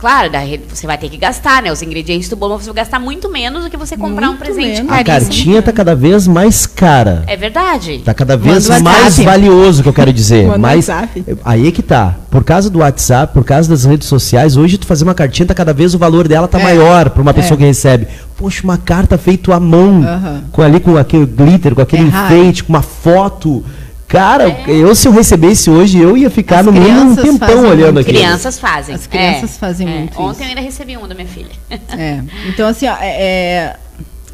Claro, 0.00 0.30
você 0.72 0.86
vai 0.86 0.96
ter 0.96 1.10
que 1.10 1.18
gastar, 1.18 1.62
né? 1.62 1.70
Os 1.70 1.82
ingredientes 1.82 2.26
do 2.30 2.34
bolo, 2.34 2.58
você 2.58 2.66
vai 2.66 2.76
gastar 2.76 2.98
muito 2.98 3.28
menos 3.30 3.64
do 3.64 3.68
que 3.70 3.76
você 3.76 3.98
comprar 3.98 4.28
um 4.28 4.30
Muito 4.30 4.38
presente 4.40 4.82
menos. 4.82 4.90
A 4.92 5.04
caríssimo. 5.04 5.30
cartinha 5.34 5.62
tá 5.62 5.72
cada 5.72 5.94
vez 5.94 6.26
mais 6.26 6.66
cara. 6.66 7.22
É 7.26 7.36
verdade. 7.36 8.00
Tá 8.02 8.14
cada 8.14 8.34
vez 8.34 8.66
Manda 8.66 8.82
mais 8.82 9.02
WhatsApp. 9.18 9.24
valioso, 9.28 9.82
que 9.82 9.88
eu 9.90 9.92
quero 9.92 10.10
dizer. 10.10 10.46
Manda 10.46 10.58
Mas 10.58 10.88
WhatsApp. 10.88 11.24
aí 11.44 11.68
é 11.68 11.70
que 11.70 11.82
tá. 11.82 12.14
Por 12.30 12.42
causa 12.42 12.70
do 12.70 12.78
WhatsApp, 12.78 13.34
por 13.34 13.44
causa 13.44 13.68
das 13.68 13.84
redes 13.84 14.08
sociais, 14.08 14.56
hoje 14.56 14.78
tu 14.78 14.86
fazer 14.86 15.04
uma 15.04 15.14
cartinha, 15.14 15.44
tá 15.46 15.54
cada 15.54 15.74
vez 15.74 15.94
o 15.94 15.98
valor 15.98 16.26
dela 16.26 16.48
tá 16.48 16.58
É. 16.58 16.62
maior 16.62 17.10
para 17.10 17.20
uma 17.20 17.34
pessoa 17.34 17.56
É. 17.56 17.58
que 17.58 17.64
recebe. 17.64 18.06
Poxa, 18.38 18.62
uma 18.64 18.78
carta 18.78 19.18
feita 19.18 19.54
à 19.54 19.60
mão, 19.60 20.02
com 20.50 20.62
ali 20.62 20.80
com 20.80 20.96
aquele 20.96 21.26
glitter, 21.26 21.74
com 21.74 21.82
aquele 21.82 22.04
É 22.04 22.06
enfeite, 22.06 22.64
com 22.64 22.72
uma 22.72 22.80
foto. 22.80 23.62
Cara, 24.10 24.48
eu 24.66 24.92
se 24.94 25.06
eu 25.06 25.12
recebesse 25.12 25.70
hoje, 25.70 25.96
eu 25.98 26.16
ia 26.16 26.28
ficar 26.28 26.58
As 26.60 26.66
no 26.66 26.72
mínimo 26.72 27.12
um 27.12 27.14
tempão 27.16 27.66
olhando 27.68 28.00
aqui. 28.00 28.10
Crianças 28.10 28.58
fazem. 28.58 28.94
As 28.94 29.06
crianças 29.06 29.54
É, 29.54 29.58
fazem 29.58 29.88
é. 29.88 29.98
muito 30.00 30.20
Ontem 30.20 30.32
isso. 30.32 30.42
eu 30.42 30.48
ainda 30.48 30.60
recebi 30.60 30.96
um 30.96 31.06
da 31.06 31.14
minha 31.14 31.28
filha. 31.28 31.50
É. 31.96 32.20
Então, 32.48 32.68
assim, 32.68 32.88
ó, 32.88 32.96
é- 33.00 33.06
é, 33.22 33.76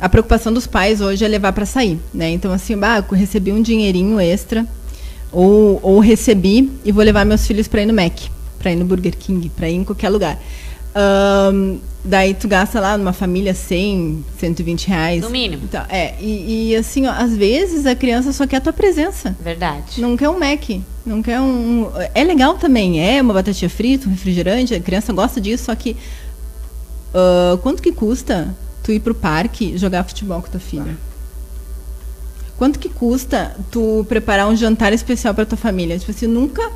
a 0.00 0.08
preocupação 0.08 0.50
dos 0.50 0.66
pais 0.66 1.02
hoje 1.02 1.22
é 1.24 1.28
levar 1.28 1.52
para 1.52 1.66
sair, 1.66 2.00
né? 2.14 2.30
Então, 2.30 2.50
assim, 2.52 2.74
bah, 2.76 3.04
eu 3.10 3.16
recebi 3.16 3.52
um 3.52 3.60
dinheirinho 3.60 4.18
extra, 4.18 4.66
ou, 5.30 5.78
ou 5.82 5.98
recebi 6.00 6.72
e 6.82 6.90
vou 6.90 7.04
levar 7.04 7.26
meus 7.26 7.46
filhos 7.46 7.68
para 7.68 7.82
ir 7.82 7.86
no 7.86 7.92
Mac, 7.92 8.14
para 8.58 8.72
ir 8.72 8.76
no 8.76 8.84
Burger 8.86 9.14
King, 9.14 9.50
para 9.50 9.68
ir 9.68 9.74
em 9.74 9.84
qualquer 9.84 10.08
lugar. 10.08 10.38
Ahn, 10.98 11.78
daí 12.02 12.32
tu 12.32 12.48
gasta 12.48 12.80
lá 12.80 12.96
numa 12.96 13.12
família 13.12 13.52
100, 13.52 14.24
120 14.38 14.88
reais. 14.88 15.22
No 15.22 15.28
mínimo. 15.28 15.64
Então, 15.64 15.84
é, 15.90 16.14
e, 16.18 16.70
e, 16.70 16.76
assim, 16.76 17.06
ó, 17.06 17.10
às 17.10 17.36
vezes 17.36 17.84
a 17.84 17.94
criança 17.94 18.32
só 18.32 18.46
quer 18.46 18.56
a 18.56 18.60
tua 18.62 18.72
presença. 18.72 19.36
Verdade. 19.38 20.00
Não 20.00 20.16
quer 20.16 20.30
um 20.30 20.38
Mac, 20.38 20.70
não 21.04 21.22
quer 21.22 21.38
um. 21.38 21.90
É 22.14 22.24
legal 22.24 22.54
também, 22.54 22.98
é 23.06 23.20
uma 23.20 23.34
batatinha 23.34 23.68
frita, 23.68 24.08
um 24.08 24.12
refrigerante, 24.12 24.74
a 24.74 24.80
criança 24.80 25.12
gosta 25.12 25.38
disso, 25.38 25.64
só 25.64 25.74
que. 25.74 25.94
ah, 27.14 27.58
quanto 27.62 27.82
que 27.82 27.92
custa 27.92 28.54
tu 28.82 28.90
ir 28.90 29.00
pro 29.00 29.14
parque 29.14 29.76
jogar 29.76 30.02
futebol 30.04 30.40
com 30.40 30.48
tua 30.48 30.60
filha? 30.60 30.96
Quanto 32.56 32.78
que 32.78 32.88
custa 32.88 33.54
tu 33.70 34.06
preparar 34.08 34.48
um 34.48 34.56
jantar 34.56 34.94
especial 34.94 35.34
para 35.34 35.44
tua 35.44 35.58
família? 35.58 35.98
Tipo 35.98 36.10
assim, 36.10 36.26
nunca 36.26 36.70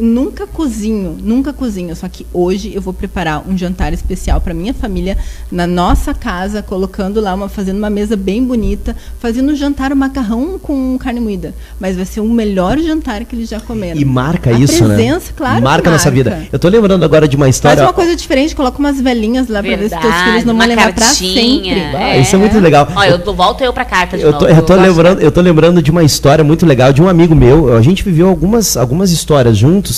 nunca 0.00 0.46
cozinho, 0.46 1.16
nunca 1.22 1.52
cozinho, 1.52 1.94
só 1.94 2.08
que 2.08 2.26
hoje 2.32 2.72
eu 2.74 2.80
vou 2.80 2.92
preparar 2.92 3.42
um 3.48 3.56
jantar 3.56 3.92
especial 3.92 4.40
para 4.40 4.54
minha 4.54 4.72
família 4.74 5.16
na 5.50 5.66
nossa 5.66 6.14
casa, 6.14 6.62
colocando 6.62 7.20
lá 7.20 7.34
uma 7.34 7.48
fazendo 7.48 7.78
uma 7.78 7.90
mesa 7.90 8.16
bem 8.16 8.44
bonita, 8.44 8.96
fazendo 9.18 9.52
um 9.52 9.54
jantar 9.56 9.92
um 9.92 9.96
macarrão 9.96 10.58
com 10.58 10.96
carne 10.98 11.20
moída, 11.20 11.54
mas 11.78 11.96
vai 11.96 12.04
ser 12.04 12.20
o 12.20 12.28
melhor 12.28 12.78
jantar 12.78 13.24
que 13.24 13.34
eles 13.36 13.48
já 13.48 13.60
comeram. 13.60 14.00
E 14.00 14.04
marca 14.04 14.50
A 14.50 14.52
isso, 14.52 14.86
né? 14.86 14.94
presença, 14.94 15.32
claro 15.36 15.56
que 15.56 15.62
Marca 15.62 15.88
a 15.88 15.92
nossa 15.92 16.10
marca. 16.10 16.30
vida. 16.30 16.48
Eu 16.52 16.58
tô 16.58 16.68
lembrando 16.68 17.04
agora 17.04 17.28
de 17.28 17.36
uma 17.36 17.44
Faz 17.46 17.56
história. 17.56 17.82
uma 17.82 17.92
coisa 17.92 18.16
diferente, 18.16 18.54
coloca 18.56 18.78
umas 18.78 19.00
velhinhas 19.00 19.48
lá 19.48 19.62
para 19.62 19.76
ver 19.76 19.88
se 19.90 19.98
teus 19.98 20.14
filhos 20.14 20.44
não 20.44 20.54
vão 20.54 20.54
uma 20.54 20.66
lembrar 20.66 20.92
para 20.94 21.04
sempre. 21.04 21.80
Ah, 21.94 22.16
isso 22.18 22.34
é 22.34 22.38
muito 22.38 22.58
legal. 22.58 22.88
Ó, 22.94 23.04
eu 23.04 23.18
tô- 23.18 23.34
volto 23.34 23.62
eu 23.62 23.72
pra 23.72 23.84
carta 23.84 24.16
de 24.16 24.22
Eu 24.24 24.32
novo. 24.32 24.44
tô, 24.44 24.50
eu, 24.50 24.62
tô 24.62 24.74
gosto 24.74 24.80
lembrando, 24.88 25.20
eu 25.20 25.30
tô 25.32 25.40
lembrando 25.40 25.82
de 25.82 25.90
uma 25.90 26.02
história 26.02 26.42
muito 26.44 26.64
legal 26.66 26.92
de 26.92 27.02
um 27.02 27.08
amigo 27.08 27.34
meu. 27.34 27.76
A 27.76 27.82
gente 27.82 28.02
viveu 28.02 28.28
algumas, 28.28 28.76
algumas 28.76 29.10
histórias 29.10 29.56
juntos. 29.56 29.89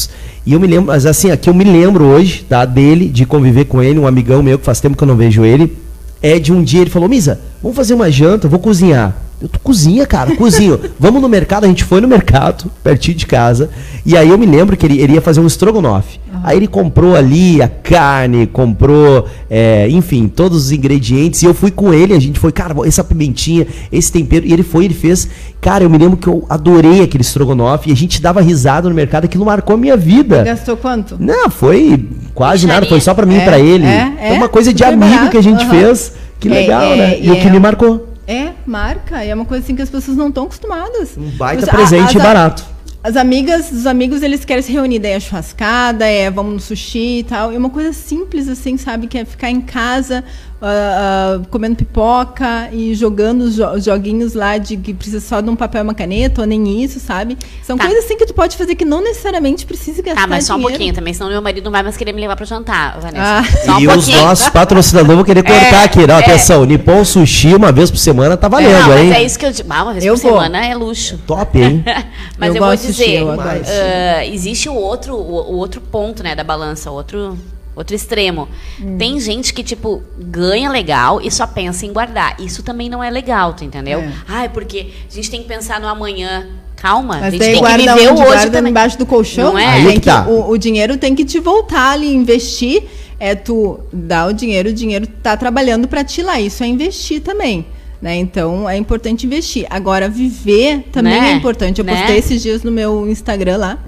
E 0.45 0.53
eu 0.53 0.61
me 0.61 0.67
lembro, 0.67 0.87
mas 0.87 1.07
assim, 1.07 1.31
aqui 1.31 1.49
eu 1.49 1.55
me 1.55 1.65
lembro 1.65 2.05
hoje, 2.05 2.45
tá? 2.49 2.65
Dele, 2.65 3.09
de 3.09 3.25
conviver 3.25 3.67
com 3.67 3.83
ele, 3.83 3.99
um 3.99 4.07
amigão 4.07 4.43
meu 4.43 4.59
que 4.59 4.65
faz 4.65 4.81
tempo 4.81 4.97
que 4.97 5.05
eu 5.05 5.09
não 5.09 5.17
vejo 5.17 5.45
ele. 5.45 5.77
É 6.21 6.39
de 6.39 6.53
um 6.53 6.63
dia 6.63 6.81
ele 6.81 6.91
falou: 6.91 7.09
Misa, 7.09 7.41
vamos 7.63 7.77
fazer 7.77 7.95
uma 7.95 8.11
janta, 8.11 8.49
vou 8.49 8.59
cozinhar. 8.59 9.17
Eu 9.43 9.49
tô 9.49 9.59
cozinha, 9.59 10.07
cara, 10.07 10.37
cozinho. 10.37 10.79
vamos 11.01 11.21
no 11.21 11.29
mercado, 11.29 11.65
a 11.65 11.67
gente 11.67 11.83
foi 11.83 12.01
no 12.01 12.07
mercado, 12.07 12.71
pertinho 12.85 13.17
de 13.17 13.27
casa. 13.27 13.69
E 14.07 14.17
aí 14.17 14.29
eu 14.31 14.39
me 14.39 14.47
lembro 14.47 14.77
que 14.77 14.87
ele, 14.87 15.01
ele 15.01 15.15
ia 15.15 15.21
fazer 15.21 15.41
um 15.41 15.47
estrogonofe. 15.47 16.21
Aí 16.45 16.57
ele 16.57 16.67
comprou 16.69 17.15
ali 17.15 17.61
a 17.61 17.69
carne, 17.69 18.47
comprou, 18.47 19.27
é, 19.51 19.89
enfim, 19.91 20.29
todos 20.29 20.67
os 20.67 20.73
ingredientes. 20.73 21.43
E 21.43 21.47
eu 21.47 21.55
fui 21.55 21.71
com 21.71 21.93
ele, 21.93 22.15
a 22.15 22.21
gente 22.21 22.39
foi, 22.39 22.51
cara, 22.53 22.75
essa 22.87 23.03
pimentinha, 23.05 23.67
esse 23.93 24.11
tempero. 24.11 24.47
E 24.47 24.53
ele 24.53 24.63
foi, 24.63 24.85
ele 24.87 24.95
fez. 24.95 25.29
Cara, 25.61 25.85
eu 25.85 25.91
me 25.91 25.99
lembro 25.99 26.17
que 26.17 26.27
eu 26.29 26.45
adorei 26.49 27.03
aquele 27.03 27.23
estrogonofe. 27.23 27.91
E 27.91 27.93
a 27.93 27.97
gente 27.97 28.21
dava 28.23 28.41
risada 28.41 28.89
no 28.89 28.95
mercado, 28.95 29.25
aquilo 29.25 29.45
marcou 29.45 29.75
a 29.75 29.77
minha 29.77 29.97
vida. 29.97 30.43
Gastou 30.43 30.77
quanto? 30.77 31.17
Não, 31.21 31.49
foi 31.51 32.09
quase 32.35 32.65
Micharia. 32.67 32.75
nada, 32.75 32.87
foi 32.87 33.01
só 33.01 33.13
pra 33.15 33.27
mim 33.27 33.35
e 33.35 33.39
É, 33.41 33.45
pra 33.45 33.59
ele. 33.59 33.85
é, 33.87 34.13
Foi 34.19 34.27
é, 34.29 34.33
uma 34.33 34.49
coisa 34.49 34.73
de 34.73 34.83
amigo 34.85 35.01
barato, 35.11 35.31
que 35.33 35.37
a 35.37 35.43
gente 35.43 35.63
aham. 35.65 35.71
fez. 35.71 36.13
Que 36.41 36.49
É, 36.49 36.51
legal, 36.53 36.83
é, 36.83 36.97
né? 36.97 37.19
E 37.21 37.27
e 37.29 37.31
o 37.31 37.37
que 37.41 37.47
é- 37.47 37.51
me 37.51 37.59
marcou. 37.61 38.09
É, 38.27 38.53
marca. 38.67 39.23
É 39.25 39.35
uma 39.35 39.45
coisa 39.45 39.65
assim 39.65 39.75
que 39.75 39.83
as 39.83 39.91
pessoas 39.91 40.17
não 40.17 40.29
estão 40.29 40.45
acostumadas. 40.45 41.17
Um 41.17 41.29
baita 41.31 41.65
Você- 41.67 41.71
presente 41.71 42.17
as- 42.17 42.23
barato. 42.23 42.65
as 43.03 43.17
amigas, 43.17 43.73
os 43.73 43.87
amigos, 43.87 44.23
eles 44.23 44.45
querem 44.45 44.63
se 44.63 44.71
reunir, 44.73 45.01
daí 45.01 45.15
a 45.15 45.21
churrascada, 45.21 46.07
é 46.07 46.31
vamos 46.31 46.53
no 46.55 46.61
sushi 46.61 47.19
e 47.19 47.23
tal. 47.25 47.51
É 47.53 47.59
uma 47.59 47.71
coisa 47.71 47.93
simples, 47.93 48.49
assim, 48.49 48.77
sabe? 48.77 49.07
Que 49.09 49.19
é 49.19 49.25
ficar 49.25 49.51
em 49.51 49.61
casa, 49.61 50.23
uh, 50.63 51.41
uh, 51.41 51.47
comendo 51.49 51.77
pipoca 51.77 52.69
e 52.73 52.95
jogando 52.95 53.43
os, 53.43 53.57
jo 53.57 53.79
joguinhos 53.81 54.35
lá 54.35 54.57
de 54.59 54.77
que 54.77 54.95
precisa 54.95 55.21
só 55.21 55.41
de 55.41 55.51
um 55.51 55.57
papel 55.57 55.81
e 55.81 55.85
uma 55.85 55.95
caneta, 55.95 56.43
ou 56.43 56.47
nem 56.47 56.83
isso, 56.83 57.01
sabe? 57.01 57.37
São 57.63 57.77
tá. 57.77 57.85
coisas 57.85 58.05
assim 58.05 58.17
que 58.17 58.25
tu 58.25 58.33
pode 58.33 58.57
fazer 58.57 58.75
que 58.77 58.85
não 58.85 59.03
necessariamente 59.03 59.67
precisa 59.67 60.01
gastar 60.03 60.23
Tá, 60.23 60.27
mas 60.27 60.45
só 60.45 60.55
dinheiro. 60.55 60.69
um 60.69 60.71
pouquinho 60.73 60.95
também, 60.95 61.13
senão 61.13 61.29
meu 61.29 61.43
marido 61.43 61.65
não 61.65 61.73
vai 61.73 61.83
mais 61.83 61.97
querer 61.97 62.13
me 62.13 62.21
levar 62.21 62.37
para 62.37 62.47
jantar, 62.47 63.01
Vanessa. 63.01 63.41
Ah. 63.41 63.45
Só 63.65 63.77
um 63.77 63.81
e 63.81 63.87
pouquinho. 63.87 63.99
os 63.99 64.09
nossos 64.09 64.49
patrocinadores 64.51 65.17
vão 65.17 65.25
querer 65.25 65.43
cortar 65.43 65.83
é, 65.83 65.85
aqui. 65.85 66.07
Não, 66.07 66.15
é. 66.15 66.21
atenção, 66.21 66.65
Nippon 66.65 67.05
Sushi 67.05 67.55
uma 67.55 67.73
vez 67.73 67.91
por 67.91 67.99
semana 67.99 68.37
tá 68.37 68.49
valendo, 68.49 68.89
não, 68.89 68.99
hein? 68.99 69.09
Mas 69.09 69.19
é 69.19 69.23
isso 69.25 69.39
que 69.39 69.47
eu 69.47 69.51
digo. 69.53 69.69
Ah, 69.73 69.83
uma 69.83 69.93
vez 69.93 70.05
eu 70.05 70.15
por 70.15 70.23
vou. 70.23 70.33
semana 70.33 70.67
é 70.67 70.75
luxo. 70.75 71.19
Top, 71.27 71.59
hein? 71.59 71.85
mas 72.39 72.51
eu, 72.51 72.57
eu 72.57 72.67
vou 72.67 72.77
dizer, 72.77 73.23
uh, 73.25 74.33
existe 74.33 74.69
o 74.69 74.75
outro, 74.75 75.15
o, 75.15 75.53
o 75.53 75.57
outro 75.57 75.81
ponto, 75.81 76.23
né, 76.23 76.35
da 76.35 76.45
balança, 76.45 76.91
outro 76.91 77.37
Outro 77.75 77.97
extremo. 77.97 78.49
Hum. 78.81 78.99
Tem 78.99 79.19
gente 79.19 79.55
que, 79.55 79.63
tipo, 79.63 80.03
ganha 80.19 80.71
legal 80.71 81.21
e 81.23 81.31
só 81.31 81.47
pensa 81.47 81.87
em 81.87 81.93
guardar. 81.93 82.39
Isso 82.39 82.63
também 82.63 82.89
não 82.89 83.03
é 83.03 83.11
legal, 83.11 83.55
tu 83.55 83.65
entendeu? 83.65 84.01
É. 84.01 84.13
Ai, 84.29 84.49
porque 84.51 84.89
a 85.11 85.15
gente 85.15 85.31
tem 85.31 85.43
que 85.43 85.49
pensar 85.49 85.81
no 85.81 85.89
amanhã. 85.89 86.49
Calma, 86.77 87.19
Mas 87.21 87.25
a 87.25 87.31
gente 87.31 87.41
tem 87.41 87.63
que 87.63 87.77
viver 87.77 88.11
o 88.11 88.15
hoje 88.15 88.25
guarda 88.25 88.51
também. 88.51 88.71
embaixo 88.71 88.99
do 88.99 89.07
colchão. 89.07 89.53
Não 89.53 89.59
é? 89.59 89.67
Aí 89.67 90.01
que 90.01 90.07
tá. 90.07 90.27
o, 90.27 90.51
o, 90.51 90.59
dinheiro 90.59 90.97
tem 90.99 91.15
que 91.15 91.25
te 91.25 91.39
voltar 91.39 91.93
ali, 91.93 92.13
investir. 92.13 92.83
É 93.21 93.37
tu 93.37 93.79
dar 93.93 94.29
o 94.29 94.33
dinheiro, 94.33 94.71
o 94.71 94.73
dinheiro 94.73 95.07
tá 95.07 95.37
trabalhando 95.37 95.87
para 95.87 96.03
ti 96.03 96.23
lá. 96.23 96.41
Isso 96.41 96.65
é 96.65 96.67
investir 96.67 97.21
também. 97.21 97.65
Né? 98.01 98.17
Então 98.17 98.69
é 98.69 98.77
importante 98.77 99.27
investir. 99.27 99.65
Agora, 99.71 100.09
viver 100.09 100.89
também 100.91 101.21
né? 101.21 101.31
é 101.31 101.33
importante. 101.35 101.79
Eu 101.79 101.85
né? 101.85 101.97
postei 101.97 102.19
esses 102.19 102.43
dias 102.43 102.65
no 102.65 102.73
meu 102.73 103.09
Instagram 103.09 103.59
lá 103.59 103.79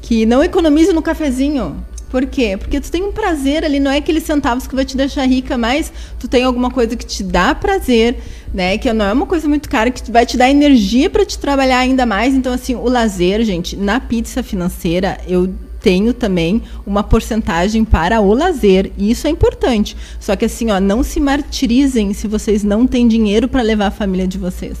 que 0.00 0.24
não 0.24 0.42
economize 0.42 0.92
no 0.92 1.02
cafezinho. 1.02 1.84
Por 2.10 2.26
quê? 2.26 2.56
Porque 2.58 2.80
tu 2.80 2.90
tem 2.90 3.04
um 3.04 3.12
prazer 3.12 3.64
ali, 3.64 3.78
não 3.78 3.90
é 3.90 3.98
aqueles 3.98 4.24
centavos 4.24 4.66
que 4.66 4.74
vai 4.74 4.84
te 4.84 4.96
deixar 4.96 5.26
rica, 5.26 5.56
mas 5.56 5.92
tu 6.18 6.26
tem 6.26 6.42
alguma 6.42 6.68
coisa 6.70 6.96
que 6.96 7.06
te 7.06 7.22
dá 7.22 7.54
prazer, 7.54 8.16
né? 8.52 8.76
Que 8.76 8.92
não 8.92 9.04
é 9.04 9.12
uma 9.12 9.26
coisa 9.26 9.48
muito 9.48 9.68
cara, 9.68 9.92
que 9.92 10.10
vai 10.10 10.26
te 10.26 10.36
dar 10.36 10.50
energia 10.50 11.08
para 11.08 11.24
te 11.24 11.38
trabalhar 11.38 11.78
ainda 11.78 12.04
mais. 12.04 12.34
Então, 12.34 12.52
assim, 12.52 12.74
o 12.74 12.88
lazer, 12.88 13.44
gente, 13.44 13.76
na 13.76 14.00
pizza 14.00 14.42
financeira, 14.42 15.18
eu 15.28 15.54
tenho 15.80 16.12
também 16.12 16.62
uma 16.84 17.04
porcentagem 17.04 17.84
para 17.84 18.20
o 18.20 18.34
lazer. 18.34 18.90
E 18.98 19.12
isso 19.12 19.28
é 19.28 19.30
importante. 19.30 19.96
Só 20.18 20.34
que 20.34 20.46
assim, 20.46 20.70
ó, 20.72 20.80
não 20.80 21.04
se 21.04 21.20
martirizem 21.20 22.12
se 22.12 22.26
vocês 22.26 22.64
não 22.64 22.88
têm 22.88 23.06
dinheiro 23.06 23.48
para 23.48 23.62
levar 23.62 23.86
a 23.86 23.92
família 23.92 24.26
de 24.26 24.36
vocês 24.36 24.78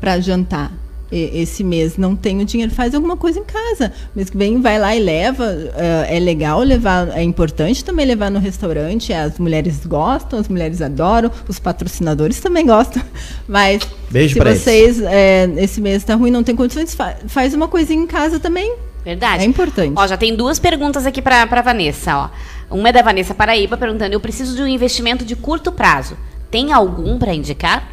para 0.00 0.18
jantar 0.18 0.81
esse 1.12 1.62
mês 1.62 1.96
não 1.96 2.16
tenho 2.16 2.44
dinheiro, 2.44 2.72
faz 2.72 2.94
alguma 2.94 3.16
coisa 3.16 3.38
em 3.38 3.44
casa. 3.44 3.92
Mês 4.14 4.30
que 4.30 4.36
vem 4.36 4.60
vai 4.60 4.78
lá 4.78 4.96
e 4.96 5.00
leva. 5.00 5.44
Uh, 5.44 6.06
é 6.08 6.18
legal 6.18 6.60
levar, 6.60 7.08
é 7.16 7.22
importante 7.22 7.84
também 7.84 8.06
levar 8.06 8.30
no 8.30 8.38
restaurante. 8.38 9.12
As 9.12 9.38
mulheres 9.38 9.84
gostam, 9.84 10.38
as 10.38 10.48
mulheres 10.48 10.80
adoram, 10.80 11.30
os 11.46 11.58
patrocinadores 11.58 12.40
também 12.40 12.66
gostam. 12.66 13.02
Mas 13.46 13.82
Beijo 14.10 14.34
se 14.34 14.40
vocês 14.40 15.00
é, 15.02 15.50
esse 15.56 15.80
mês 15.80 15.98
está 15.98 16.14
ruim, 16.14 16.30
não 16.30 16.42
tem 16.42 16.56
condições, 16.56 16.96
faz 17.26 17.54
uma 17.54 17.68
coisinha 17.68 18.02
em 18.02 18.06
casa 18.06 18.40
também. 18.40 18.74
Verdade. 19.04 19.42
É 19.42 19.46
importante. 19.46 19.94
Ó, 19.96 20.06
já 20.06 20.16
tem 20.16 20.34
duas 20.34 20.58
perguntas 20.58 21.06
aqui 21.06 21.20
para 21.20 21.42
a 21.42 21.62
Vanessa. 21.62 22.16
Ó. 22.16 22.30
Uma 22.74 22.88
é 22.88 22.92
da 22.92 23.02
Vanessa 23.02 23.34
Paraíba 23.34 23.76
perguntando: 23.76 24.14
eu 24.14 24.20
preciso 24.20 24.54
de 24.56 24.62
um 24.62 24.66
investimento 24.66 25.24
de 25.24 25.36
curto 25.36 25.72
prazo. 25.72 26.16
Tem 26.50 26.72
algum 26.72 27.18
para 27.18 27.34
indicar? 27.34 27.86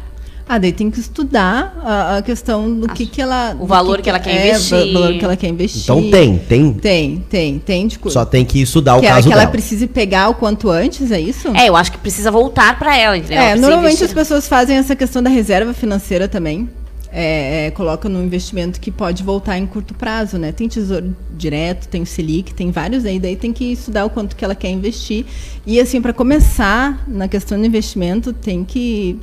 Ah, 0.48 0.58
daí 0.58 0.72
tem 0.72 0.90
que 0.90 0.98
estudar 0.98 1.80
a, 1.82 2.16
a 2.18 2.22
questão 2.22 2.72
do 2.72 2.88
que, 2.88 3.06
que 3.06 3.22
ela. 3.22 3.56
O 3.58 3.66
valor 3.66 3.96
que, 3.96 4.04
que, 4.04 4.08
ela 4.10 4.18
quer 4.18 4.30
é, 4.30 4.48
investir. 4.48 4.76
O 4.76 4.92
valor 4.92 5.12
que 5.14 5.24
ela 5.24 5.36
quer 5.36 5.48
investir. 5.48 5.82
Então 5.82 6.10
tem, 6.10 6.38
tem. 6.38 6.72
Tem, 6.72 7.24
tem, 7.28 7.58
tem 7.58 7.86
de 7.86 7.98
Só 8.06 8.24
tem 8.24 8.44
que 8.44 8.60
estudar 8.60 8.96
o 8.96 9.00
que 9.00 9.06
caso 9.06 9.18
ela, 9.18 9.22
que 9.22 9.28
dela. 9.28 9.42
ela 9.42 9.50
precise 9.50 9.86
pegar 9.86 10.28
o 10.28 10.34
quanto 10.34 10.68
antes, 10.68 11.10
é 11.10 11.20
isso? 11.20 11.48
É, 11.54 11.68
eu 11.68 11.76
acho 11.76 11.92
que 11.92 11.98
precisa 11.98 12.30
voltar 12.30 12.78
para 12.78 12.96
ela, 12.96 13.16
entendeu? 13.16 13.38
É, 13.38 13.54
normalmente 13.54 13.96
investir. 13.96 14.06
as 14.06 14.12
pessoas 14.12 14.48
fazem 14.48 14.76
essa 14.76 14.96
questão 14.96 15.22
da 15.22 15.30
reserva 15.30 15.72
financeira 15.72 16.26
também. 16.26 16.68
É, 17.12 17.66
é, 17.66 17.70
coloca 17.72 18.08
no 18.08 18.22
investimento 18.22 18.80
que 18.80 18.90
pode 18.90 19.24
voltar 19.24 19.58
em 19.58 19.66
curto 19.66 19.94
prazo, 19.94 20.38
né? 20.38 20.52
Tem 20.52 20.68
tesouro 20.68 21.14
direto, 21.36 21.88
tem 21.88 22.02
o 22.02 22.06
Selic, 22.06 22.54
tem 22.54 22.70
vários 22.70 23.04
aí, 23.04 23.18
daí 23.18 23.34
tem 23.34 23.52
que 23.52 23.72
estudar 23.72 24.04
o 24.04 24.10
quanto 24.10 24.36
que 24.36 24.44
ela 24.44 24.54
quer 24.54 24.70
investir. 24.70 25.26
E 25.66 25.80
assim, 25.80 26.00
para 26.00 26.12
começar 26.12 27.02
na 27.08 27.26
questão 27.26 27.58
do 27.58 27.66
investimento, 27.66 28.32
tem 28.32 28.64
que 28.64 29.18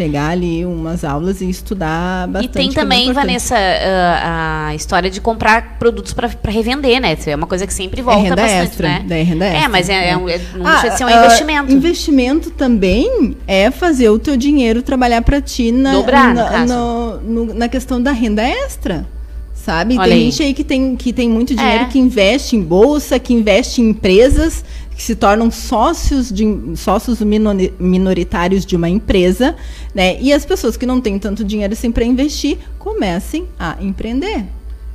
pegar 0.00 0.30
ali 0.30 0.64
umas 0.64 1.04
aulas 1.04 1.42
e 1.42 1.50
estudar 1.50 2.26
bastante. 2.26 2.50
E 2.50 2.54
tem 2.54 2.70
é 2.70 2.72
também, 2.72 3.10
é 3.10 3.12
Vanessa, 3.12 3.54
a, 3.54 4.68
a, 4.68 4.74
história 4.74 5.10
de 5.10 5.20
comprar 5.20 5.76
produtos 5.78 6.14
para 6.14 6.30
revender, 6.48 6.98
né? 6.98 7.14
É 7.26 7.36
uma 7.36 7.46
coisa 7.46 7.66
que 7.66 7.74
sempre 7.74 8.00
volta 8.00 8.18
é 8.18 8.22
renda 8.22 8.36
bastante, 8.36 8.62
extra, 8.62 8.88
né? 8.88 9.04
Daí 9.06 9.22
renda 9.22 9.44
é, 9.44 9.52
extra. 9.56 9.68
mas 9.68 9.88
é, 9.90 9.92
é, 9.92 10.08
é 10.08 10.16
não 10.56 10.66
ah, 10.66 10.80
deixa 10.80 10.88
de 10.88 10.96
ser 10.96 11.04
um 11.04 11.08
uh, 11.08 11.24
investimento. 11.24 11.72
Investimento 11.72 12.50
também 12.52 13.36
é 13.46 13.70
fazer 13.70 14.08
o 14.08 14.18
teu 14.18 14.38
dinheiro 14.38 14.82
trabalhar 14.82 15.20
para 15.20 15.38
ti 15.38 15.70
na, 15.70 15.92
Dobrar, 15.92 16.34
na, 16.34 16.64
no, 16.64 17.20
no, 17.20 17.54
na 17.54 17.68
questão 17.68 18.00
da 18.00 18.12
renda 18.12 18.42
extra 18.42 19.06
sabe? 19.52 19.98
Olha 19.98 20.10
tem 20.10 20.14
aí. 20.14 20.30
gente 20.30 20.42
aí 20.42 20.54
que 20.54 20.64
tem, 20.64 20.96
que 20.96 21.12
tem 21.12 21.28
muito 21.28 21.54
dinheiro 21.54 21.84
é. 21.84 21.88
que 21.88 21.98
investe 21.98 22.56
em 22.56 22.62
bolsa, 22.62 23.18
que 23.18 23.34
investe 23.34 23.82
em 23.82 23.90
empresas 23.90 24.64
que 25.00 25.06
se 25.06 25.16
tornam 25.16 25.50
sócios, 25.50 26.30
de, 26.30 26.44
sócios 26.76 27.20
minoritários 27.22 28.66
de 28.66 28.76
uma 28.76 28.86
empresa, 28.86 29.56
né? 29.94 30.20
E 30.20 30.30
as 30.30 30.44
pessoas 30.44 30.76
que 30.76 30.84
não 30.84 31.00
têm 31.00 31.18
tanto 31.18 31.42
dinheiro 31.42 31.74
para 31.90 32.04
investir, 32.04 32.58
comecem 32.78 33.46
a 33.58 33.78
empreender 33.80 34.44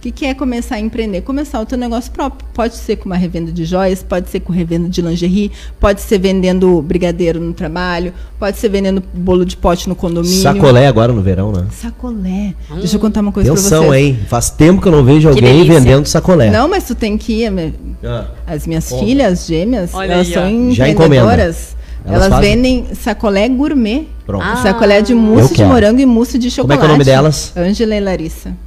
que, 0.05 0.11
que 0.11 0.25
é 0.25 0.33
começar 0.33 0.75
a 0.75 0.79
empreender? 0.79 1.21
Começar 1.21 1.59
o 1.59 1.65
teu 1.65 1.77
negócio 1.77 2.11
próprio. 2.11 2.47
Pode 2.53 2.75
ser 2.75 2.97
com 2.97 3.05
uma 3.05 3.15
revenda 3.15 3.51
de 3.51 3.65
joias, 3.65 4.03
pode 4.03 4.29
ser 4.29 4.39
com 4.39 4.51
revenda 4.51 4.87
de 4.87 5.01
lingerie, 5.01 5.51
pode 5.79 6.01
ser 6.01 6.19
vendendo 6.19 6.81
brigadeiro 6.81 7.39
no 7.39 7.53
trabalho, 7.53 8.13
pode 8.37 8.57
ser 8.57 8.69
vendendo 8.69 9.01
bolo 9.13 9.45
de 9.45 9.57
pote 9.57 9.89
no 9.89 9.95
condomínio. 9.95 10.41
Sacolé 10.41 10.87
agora 10.87 11.11
no 11.11 11.21
verão, 11.21 11.51
né? 11.51 11.65
Sacolé. 11.71 12.53
Hum. 12.69 12.75
Deixa 12.79 12.95
eu 12.95 12.99
contar 12.99 13.21
uma 13.21 13.31
coisa 13.31 13.51
Atenção, 13.51 13.83
pra 13.85 13.91
vocês. 13.91 14.05
hein? 14.05 14.19
Faz 14.27 14.49
tempo 14.49 14.81
que 14.81 14.87
eu 14.87 14.91
não 14.91 15.03
vejo 15.03 15.29
alguém 15.29 15.63
vendendo 15.63 16.05
sacolé. 16.05 16.49
Não, 16.51 16.67
mas 16.67 16.83
tu 16.83 16.93
tem 16.93 17.17
que 17.17 17.43
ir. 17.43 17.73
Ah. 18.03 18.27
As 18.45 18.67
minhas 18.67 18.89
filhas 18.89 19.45
gêmeas, 19.47 19.93
Olha 19.93 20.13
elas 20.13 20.27
aí, 20.27 20.33
são 20.33 20.49
empreendedoras. 20.49 21.75
Elas, 22.05 22.25
elas 22.27 22.39
vendem 22.39 22.85
sacolé 22.93 23.49
gourmet. 23.49 24.07
Pronto. 24.25 24.43
Ah. 24.43 24.57
Sacolé 24.57 25.01
de 25.01 25.15
mousse 25.15 25.53
de 25.55 25.63
morango 25.63 25.99
e 25.99 26.05
mousse 26.05 26.37
de 26.37 26.51
chocolate. 26.51 26.79
Como 26.79 26.83
é, 26.83 26.85
é 26.85 26.89
o 26.89 26.91
nome 26.93 27.03
delas? 27.03 27.51
Ângela 27.57 27.95
e 27.95 27.99
Larissa. 27.99 28.64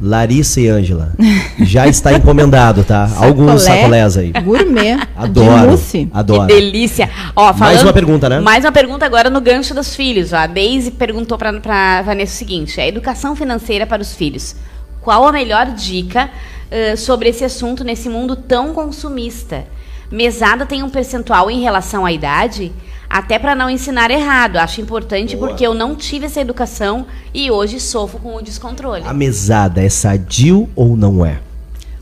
Larissa 0.00 0.60
e 0.60 0.68
Ângela. 0.68 1.12
Já 1.60 1.86
está 1.86 2.12
encomendado, 2.12 2.84
tá? 2.84 3.06
Sacolé, 3.08 3.28
Alguns 3.28 3.62
sacolés 3.62 4.16
aí. 4.16 4.32
Gourmet. 4.32 4.98
Adoro. 5.16 5.76
De 5.76 6.08
adoro. 6.12 6.46
Que 6.46 6.54
delícia. 6.54 7.08
Ó, 7.34 7.52
falando, 7.52 7.60
mais 7.60 7.82
uma 7.82 7.92
pergunta, 7.92 8.28
né? 8.28 8.40
Mais 8.40 8.64
uma 8.64 8.72
pergunta 8.72 9.06
agora 9.06 9.30
no 9.30 9.40
gancho 9.40 9.74
dos 9.74 9.94
filhos. 9.94 10.32
Ó. 10.32 10.36
A 10.36 10.46
Daisy 10.46 10.90
perguntou 10.90 11.38
para 11.38 11.50
a 11.50 12.02
Vanessa 12.02 12.34
o 12.34 12.36
seguinte: 12.36 12.80
a 12.80 12.86
educação 12.86 13.36
financeira 13.36 13.86
para 13.86 14.02
os 14.02 14.14
filhos. 14.14 14.56
Qual 15.00 15.26
a 15.26 15.32
melhor 15.32 15.66
dica 15.66 16.30
uh, 16.70 16.96
sobre 16.96 17.28
esse 17.28 17.44
assunto 17.44 17.84
nesse 17.84 18.08
mundo 18.08 18.34
tão 18.34 18.72
consumista? 18.72 19.64
Mesada 20.10 20.64
tem 20.64 20.82
um 20.82 20.90
percentual 20.90 21.50
em 21.50 21.60
relação 21.60 22.04
à 22.04 22.12
idade? 22.12 22.72
Até 23.14 23.38
para 23.38 23.54
não 23.54 23.70
ensinar 23.70 24.10
errado. 24.10 24.56
Acho 24.56 24.80
importante 24.80 25.36
Boa. 25.36 25.46
porque 25.46 25.64
eu 25.64 25.72
não 25.72 25.94
tive 25.94 26.26
essa 26.26 26.40
educação 26.40 27.06
e 27.32 27.48
hoje 27.48 27.78
sofro 27.78 28.18
com 28.18 28.34
o 28.34 28.42
descontrole. 28.42 29.04
A 29.06 29.14
mesada 29.14 29.80
é 29.80 29.88
sadio 29.88 30.68
ou 30.74 30.96
não 30.96 31.24
é? 31.24 31.38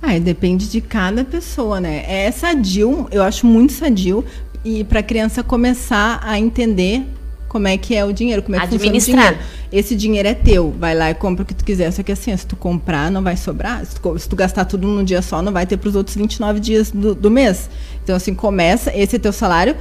Ah, 0.00 0.18
depende 0.18 0.70
de 0.70 0.80
cada 0.80 1.22
pessoa, 1.22 1.82
né? 1.82 2.02
É 2.08 2.30
sadio, 2.30 3.08
eu 3.10 3.22
acho 3.22 3.46
muito 3.46 3.74
sadio 3.74 4.24
e 4.64 4.84
para 4.84 5.00
a 5.00 5.02
criança 5.02 5.42
começar 5.42 6.18
a 6.24 6.38
entender 6.38 7.04
como 7.52 7.68
é 7.68 7.76
que 7.76 7.94
é 7.94 8.02
o 8.02 8.14
dinheiro, 8.14 8.42
como 8.42 8.56
é 8.56 8.60
que 8.60 8.66
funciona 8.66 8.96
o 8.96 8.98
dinheiro. 8.98 9.38
Esse 9.70 9.94
dinheiro 9.94 10.26
é 10.26 10.32
teu, 10.32 10.74
vai 10.78 10.94
lá 10.94 11.10
e 11.10 11.14
compra 11.14 11.42
o 11.42 11.46
que 11.46 11.52
tu 11.52 11.62
quiser. 11.62 11.90
Só 11.90 12.02
que 12.02 12.10
assim, 12.10 12.34
se 12.34 12.46
tu 12.46 12.56
comprar, 12.56 13.10
não 13.10 13.22
vai 13.22 13.36
sobrar. 13.36 13.84
Se 13.84 14.00
tu, 14.00 14.18
se 14.18 14.26
tu 14.26 14.34
gastar 14.34 14.64
tudo 14.64 14.88
num 14.88 15.04
dia 15.04 15.20
só, 15.20 15.42
não 15.42 15.52
vai 15.52 15.66
ter 15.66 15.76
para 15.76 15.90
os 15.90 15.94
outros 15.94 16.16
29 16.16 16.60
dias 16.60 16.90
do, 16.90 17.14
do, 17.14 17.30
mês. 17.30 17.68
Então, 18.02 18.16
assim, 18.16 18.34
começa, 18.34 18.90
esse 18.96 19.16
é 19.16 19.18
teu 19.18 19.34
salário. 19.34 19.76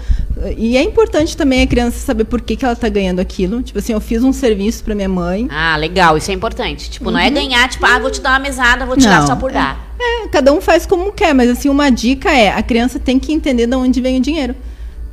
E 0.58 0.76
é 0.76 0.84
importante 0.84 1.38
também 1.38 1.62
a 1.62 1.68
criança 1.68 1.98
saber 2.00 2.26
por 2.26 2.42
que, 2.42 2.58
que 2.58 2.66
ela 2.66 2.74
está 2.74 2.90
ganhando 2.90 3.22
aquilo. 3.22 3.62
Tipo 3.64 3.80
assim, 3.80 3.94
eu 3.94 4.02
fiz 4.02 4.22
um 4.22 4.34
serviço 4.34 4.84
para 4.84 4.94
minha 4.94 5.10
mãe. 5.10 5.48
Ah, 5.50 5.78
legal, 5.78 6.18
isso 6.18 6.30
é 6.30 6.34
importante. 6.34 6.90
Tipo, 6.90 7.06
uhum. 7.06 7.12
não 7.14 7.20
é 7.22 7.30
uhum. 7.30 7.34
ganhar, 7.34 7.70
tipo, 7.70 7.86
ah, 7.86 8.00
vou 8.00 8.12
te 8.12 8.20
dar 8.20 8.32
uma 8.32 8.40
mesada, 8.40 8.86
vou 8.86 8.98
tirar 8.98 9.22
não, 9.22 9.28
só 9.28 9.38
por 9.38 9.54
dar. 9.54 9.96
É, 9.98 10.26
é, 10.26 10.28
cada 10.28 10.52
um 10.52 10.60
faz 10.60 10.86
como 10.86 11.14
quer, 11.14 11.34
mas 11.34 11.50
assim, 11.50 11.70
uma 11.70 11.90
dica 11.90 12.30
é, 12.32 12.52
a 12.52 12.62
criança 12.62 13.00
tem 13.00 13.18
que 13.18 13.32
entender 13.32 13.66
de 13.66 13.76
onde 13.76 14.02
vem 14.02 14.18
o 14.18 14.22
dinheiro 14.22 14.56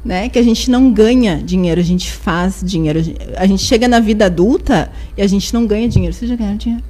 né? 0.05 0.29
Que 0.29 0.39
a 0.39 0.43
gente 0.43 0.71
não 0.71 0.93
ganha 0.93 1.37
dinheiro, 1.37 1.81
a 1.81 1.85
gente 1.85 2.11
faz 2.11 2.61
dinheiro. 2.63 3.01
A 3.37 3.47
gente 3.47 3.63
chega 3.63 3.87
na 3.89 4.01
vida 4.01 4.27
adulta 4.27 4.91
e 5.17 5.23
a 5.23 5.27
gente 5.27 5.53
não 5.53 5.67
ganha 5.67 5.89
dinheiro. 5.89 6.15
Você 6.15 6.27
já 6.27 6.37
ganhou 6.37 6.57
dinheiro? 6.57 6.85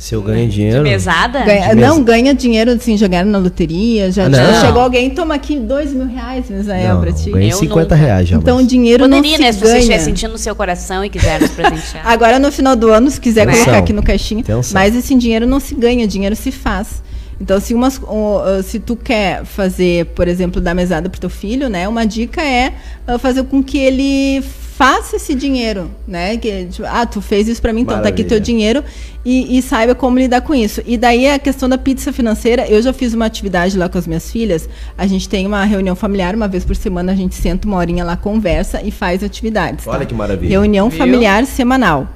Se 0.00 0.14
eu 0.14 0.22
ganho 0.22 0.48
dinheiro. 0.48 0.82
De 0.82 0.88
mesada? 0.88 1.44
Ganha, 1.44 1.74
de 1.74 1.74
não, 1.74 2.02
ganha 2.02 2.32
dinheiro, 2.32 2.70
assim, 2.70 2.96
jogaram 2.96 3.28
na 3.28 3.36
loteria. 3.36 4.10
Já, 4.10 4.28
ah, 4.28 4.60
chegou 4.64 4.80
alguém, 4.80 5.10
toma 5.10 5.34
aqui 5.34 5.60
dois 5.60 5.92
mil 5.92 6.06
reais, 6.06 6.48
Misael, 6.48 7.00
pra 7.00 7.12
ti. 7.12 7.30
Ganhei 7.30 7.52
50 7.52 7.94
reais 7.94 8.26
já. 8.26 8.38
Então 8.38 8.56
o 8.56 8.66
dinheiro 8.66 9.04
Poderia, 9.04 9.38
não 9.38 9.44
né, 9.44 9.52
se 9.52 9.60
né, 9.60 9.68
ganha. 9.68 9.76
Se 9.76 9.76
você 9.76 9.78
estiver 9.80 9.98
sentindo 9.98 10.32
no 10.32 10.38
seu 10.38 10.56
coração 10.56 11.04
e 11.04 11.10
quiser 11.10 11.38
nos 11.38 11.50
presentear. 11.50 12.06
Agora 12.06 12.38
no 12.38 12.50
final 12.50 12.74
do 12.74 12.88
ano, 12.88 13.10
se 13.10 13.20
quiser 13.20 13.46
colocar 13.46 13.76
aqui 13.76 13.92
no 13.92 14.02
caixinha. 14.02 14.40
Atenção. 14.40 14.72
Mas 14.72 14.96
esse 14.96 15.14
dinheiro 15.14 15.46
não 15.46 15.60
se 15.60 15.74
ganha, 15.74 16.08
dinheiro 16.08 16.34
se 16.34 16.50
faz. 16.50 17.02
Então, 17.40 17.58
se, 17.58 17.72
umas, 17.72 18.00
se 18.64 18.78
tu 18.78 18.94
quer 18.94 19.44
fazer, 19.44 20.06
por 20.06 20.28
exemplo, 20.28 20.60
dar 20.60 20.74
mesada 20.74 21.08
pro 21.08 21.20
teu 21.20 21.30
filho, 21.30 21.68
né? 21.68 21.88
Uma 21.88 22.04
dica 22.04 22.42
é 22.42 22.74
uh, 23.08 23.18
fazer 23.18 23.44
com 23.44 23.62
que 23.62 23.78
ele 23.78 24.42
faça 24.80 25.16
esse 25.16 25.34
dinheiro, 25.34 25.90
né? 26.06 26.38
Que, 26.38 26.64
tipo, 26.64 26.88
ah, 26.88 27.04
tu 27.04 27.20
fez 27.20 27.48
isso 27.48 27.60
para 27.60 27.70
mim, 27.70 27.82
então 27.82 27.96
Maravilha. 27.96 28.16
tá 28.16 28.22
aqui 28.22 28.28
teu 28.28 28.40
dinheiro 28.40 28.82
e, 29.22 29.58
e, 29.58 29.60
saiba 29.60 29.94
como 29.94 30.18
lidar 30.18 30.40
com 30.40 30.54
isso. 30.54 30.80
E 30.86 30.96
daí 30.96 31.28
a 31.28 31.38
questão 31.38 31.68
da 31.68 31.76
pizza 31.76 32.12
financeira, 32.12 32.66
eu 32.66 32.80
já 32.80 32.90
fiz 32.90 33.12
uma 33.12 33.26
atividade 33.26 33.76
lá 33.76 33.90
com 33.90 33.98
as 33.98 34.06
minhas 34.06 34.30
filhas. 34.30 34.66
A 34.96 35.06
gente 35.06 35.28
tem 35.28 35.46
uma 35.46 35.62
reunião 35.64 35.94
familiar, 35.94 36.34
uma 36.34 36.48
vez 36.48 36.64
por 36.64 36.74
semana 36.74 37.12
a 37.12 37.14
gente 37.14 37.34
senta 37.34 37.68
uma 37.68 37.76
horinha 37.76 38.02
lá, 38.04 38.16
conversa 38.16 38.80
e 38.82 38.90
faz 38.90 39.22
atividades. 39.22 39.86
Olha 39.86 40.00
tá? 40.00 40.06
que 40.06 40.14
maravilha. 40.14 40.48
Reunião 40.48 40.88
Viu? 40.88 40.98
familiar 40.98 41.44
semanal. 41.44 42.08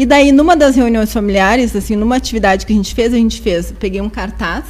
E 0.00 0.06
daí, 0.06 0.32
numa 0.32 0.56
das 0.56 0.76
reuniões 0.76 1.12
familiares, 1.12 1.76
assim, 1.76 1.94
numa 1.94 2.16
atividade 2.16 2.64
que 2.64 2.72
a 2.72 2.76
gente 2.76 2.94
fez, 2.94 3.12
a 3.12 3.18
gente 3.18 3.38
fez, 3.38 3.70
peguei 3.78 4.00
um 4.00 4.08
cartaz 4.08 4.64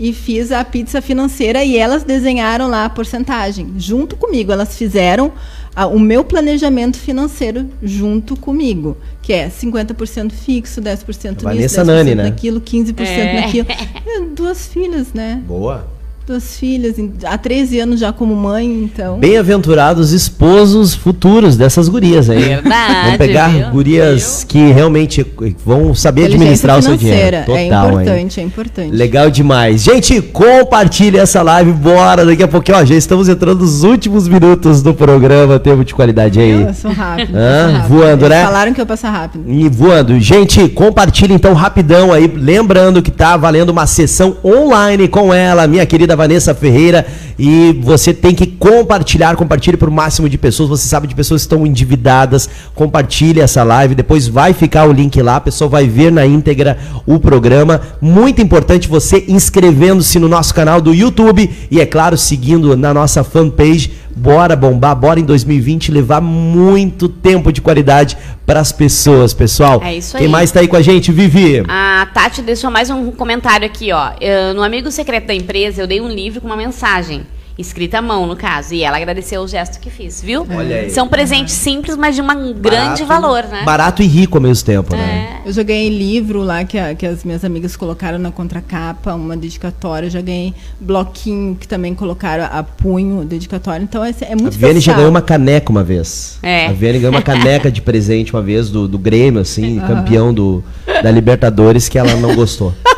e 0.00 0.12
fiz 0.12 0.50
a 0.50 0.64
pizza 0.64 1.00
financeira 1.00 1.62
e 1.62 1.76
elas 1.76 2.02
desenharam 2.02 2.66
lá 2.68 2.84
a 2.84 2.90
porcentagem 2.90 3.72
junto 3.76 4.16
comigo. 4.16 4.50
Elas 4.50 4.76
fizeram 4.76 5.30
a, 5.76 5.86
o 5.86 6.00
meu 6.00 6.24
planejamento 6.24 6.98
financeiro 6.98 7.70
junto 7.80 8.34
comigo, 8.34 8.96
que 9.22 9.32
é 9.32 9.48
50% 9.48 10.32
fixo, 10.32 10.82
10% 10.82 11.42
Vanessa 11.42 11.62
nisso, 11.62 11.80
10% 11.80 11.84
Nani, 11.84 12.14
né? 12.16 12.24
naquilo, 12.24 12.60
15% 12.60 13.00
é. 13.06 13.40
naquilo. 13.42 13.68
É, 13.70 14.20
duas 14.34 14.66
filhas, 14.66 15.12
né? 15.12 15.40
Boa 15.46 15.86
duas 16.26 16.56
filhas, 16.56 16.96
há 17.24 17.36
13 17.36 17.80
anos 17.80 18.00
já 18.00 18.10
como 18.10 18.34
mãe, 18.34 18.66
então. 18.66 19.18
Bem-aventurados 19.18 20.12
esposos 20.12 20.94
futuros 20.94 21.56
dessas 21.56 21.86
gurias 21.88 22.30
aí. 22.30 22.42
Verdade. 22.42 22.94
Vamos 23.04 23.16
pegar 23.18 23.48
viu? 23.48 23.70
gurias 23.70 24.38
viu? 24.40 24.48
que 24.48 24.72
realmente 24.72 25.26
vão 25.64 25.94
saber 25.94 26.26
administrar 26.26 26.78
o 26.78 26.82
seu 26.82 26.96
dinheiro. 26.96 27.36
É 27.36 27.42
Total, 27.42 27.58
é 27.58 27.66
importante, 27.66 28.40
hein? 28.40 28.44
é 28.44 28.46
importante. 28.46 28.96
Legal 28.96 29.30
demais. 29.30 29.82
Gente, 29.82 30.22
compartilhe 30.22 31.18
essa 31.18 31.42
live, 31.42 31.72
bora. 31.72 32.24
Daqui 32.24 32.42
a 32.42 32.48
pouquinho, 32.48 32.78
ó, 32.78 32.84
já 32.84 32.94
estamos 32.94 33.28
entrando 33.28 33.60
nos 33.60 33.82
últimos 33.82 34.26
minutos 34.26 34.82
do 34.82 34.94
programa. 34.94 35.58
Tempo 35.58 35.84
de 35.84 35.94
qualidade 35.94 36.40
aí. 36.40 36.62
Eu 36.62 36.74
sou 36.74 36.90
rápido. 36.90 37.36
Ah, 37.36 37.70
rápido. 37.70 37.88
Voando, 37.88 38.24
Eles 38.24 38.38
né? 38.38 38.44
Falaram 38.44 38.72
que 38.72 38.80
eu 38.80 38.86
passo 38.86 39.06
rápido. 39.06 39.44
E 39.46 39.68
voando. 39.68 40.18
Gente, 40.18 40.68
compartilhe 40.70 41.34
então 41.34 41.52
rapidão 41.52 42.12
aí. 42.12 42.26
Lembrando 42.26 43.02
que 43.02 43.10
tá 43.10 43.36
valendo 43.36 43.68
uma 43.68 43.86
sessão 43.86 44.38
online 44.42 45.06
com 45.06 45.32
ela, 45.32 45.66
minha 45.66 45.84
querida 45.84 46.13
da 46.14 46.16
Vanessa 46.16 46.54
Ferreira. 46.54 47.04
E 47.38 47.78
você 47.82 48.14
tem 48.14 48.34
que 48.34 48.46
compartilhar, 48.46 49.36
compartilhe 49.36 49.76
para 49.76 49.90
o 49.90 49.92
máximo 49.92 50.28
de 50.28 50.38
pessoas. 50.38 50.68
Você 50.68 50.88
sabe 50.88 51.06
de 51.06 51.14
pessoas 51.14 51.42
que 51.42 51.46
estão 51.46 51.66
endividadas, 51.66 52.48
compartilhe 52.74 53.40
essa 53.40 53.62
live, 53.62 53.94
depois 53.94 54.28
vai 54.28 54.52
ficar 54.52 54.88
o 54.88 54.92
link 54.92 55.20
lá, 55.20 55.36
a 55.36 55.40
pessoa 55.40 55.68
vai 55.68 55.86
ver 55.86 56.10
na 56.12 56.24
íntegra 56.24 56.78
o 57.04 57.18
programa. 57.18 57.80
Muito 58.00 58.40
importante 58.40 58.88
você 58.88 59.24
inscrevendo-se 59.28 60.18
no 60.18 60.28
nosso 60.28 60.54
canal 60.54 60.80
do 60.80 60.94
YouTube. 60.94 61.50
E 61.70 61.80
é 61.80 61.86
claro, 61.86 62.16
seguindo 62.16 62.76
na 62.76 62.94
nossa 62.94 63.24
fanpage 63.24 64.03
Bora 64.16 64.54
bombar, 64.54 64.94
bora 64.94 65.18
em 65.18 65.24
2020 65.24 65.90
levar 65.90 66.20
muito 66.20 67.08
tempo 67.08 67.52
de 67.52 67.60
qualidade 67.60 68.16
para 68.46 68.60
as 68.60 68.70
pessoas, 68.70 69.34
pessoal. 69.34 69.82
É 69.82 69.96
isso 69.96 70.16
aí. 70.16 70.22
Quem 70.22 70.30
mais 70.30 70.50
está 70.50 70.60
aí 70.60 70.68
com 70.68 70.76
a 70.76 70.82
gente, 70.82 71.10
Vivi? 71.10 71.64
A 71.68 72.06
Tati 72.14 72.40
deixou 72.40 72.70
mais 72.70 72.90
um 72.90 73.10
comentário 73.10 73.66
aqui, 73.66 73.90
ó. 73.92 74.12
Eu, 74.20 74.54
no 74.54 74.62
Amigo 74.62 74.90
Secreto 74.90 75.26
da 75.26 75.34
Empresa, 75.34 75.82
eu 75.82 75.86
dei 75.86 76.00
um 76.00 76.08
livro 76.08 76.40
com 76.40 76.46
uma 76.46 76.56
mensagem. 76.56 77.26
Escrita 77.56 77.98
à 77.98 78.02
mão, 78.02 78.26
no 78.26 78.34
caso. 78.34 78.74
E 78.74 78.82
ela 78.82 78.96
agradeceu 78.96 79.40
o 79.42 79.46
gesto 79.46 79.78
que 79.78 79.88
fiz, 79.88 80.20
viu? 80.20 80.46
Olha 80.50 80.76
aí. 80.76 80.90
São 80.90 81.06
presentes 81.06 81.54
simples, 81.54 81.96
mas 81.96 82.16
de 82.16 82.22
um 82.22 82.52
grande 82.54 83.04
valor, 83.04 83.44
né? 83.44 83.62
Barato 83.64 84.02
e 84.02 84.06
rico 84.06 84.38
ao 84.38 84.42
mesmo 84.42 84.64
tempo, 84.64 84.94
né? 84.96 85.02
é. 85.02 85.06
né? 85.06 85.42
Eu 85.46 85.52
já 85.52 85.62
ganhei 85.62 85.88
livro 85.88 86.42
lá 86.42 86.64
que, 86.64 86.78
a, 86.78 86.94
que 86.94 87.06
as 87.06 87.22
minhas 87.22 87.44
amigas 87.44 87.76
colocaram 87.76 88.18
na 88.18 88.32
contracapa, 88.32 89.14
uma 89.14 89.36
dedicatória. 89.36 90.06
Eu 90.06 90.10
já 90.10 90.20
ganhei 90.20 90.52
bloquinho 90.80 91.54
que 91.54 91.68
também 91.68 91.94
colocaram 91.94 92.44
a 92.44 92.62
punho, 92.62 93.24
dedicatória. 93.24 93.84
Então 93.84 94.04
é, 94.04 94.12
é 94.22 94.34
muito 94.34 94.54
A 94.54 94.58
Viane 94.58 94.80
já 94.80 94.92
ganhou 94.92 95.10
uma 95.10 95.22
caneca 95.22 95.70
uma 95.70 95.84
vez. 95.84 96.38
É. 96.42 96.66
A 96.66 96.72
Viane 96.72 96.98
ganhou 96.98 97.14
uma 97.14 97.22
caneca 97.22 97.70
de 97.70 97.80
presente 97.80 98.32
uma 98.32 98.42
vez 98.42 98.68
do, 98.68 98.88
do 98.88 98.98
Grêmio, 98.98 99.40
assim, 99.40 99.78
uhum. 99.78 99.86
campeão 99.86 100.34
do, 100.34 100.64
da 101.02 101.10
Libertadores, 101.10 101.88
que 101.88 101.98
ela 101.98 102.16
não 102.16 102.34
gostou. 102.34 102.74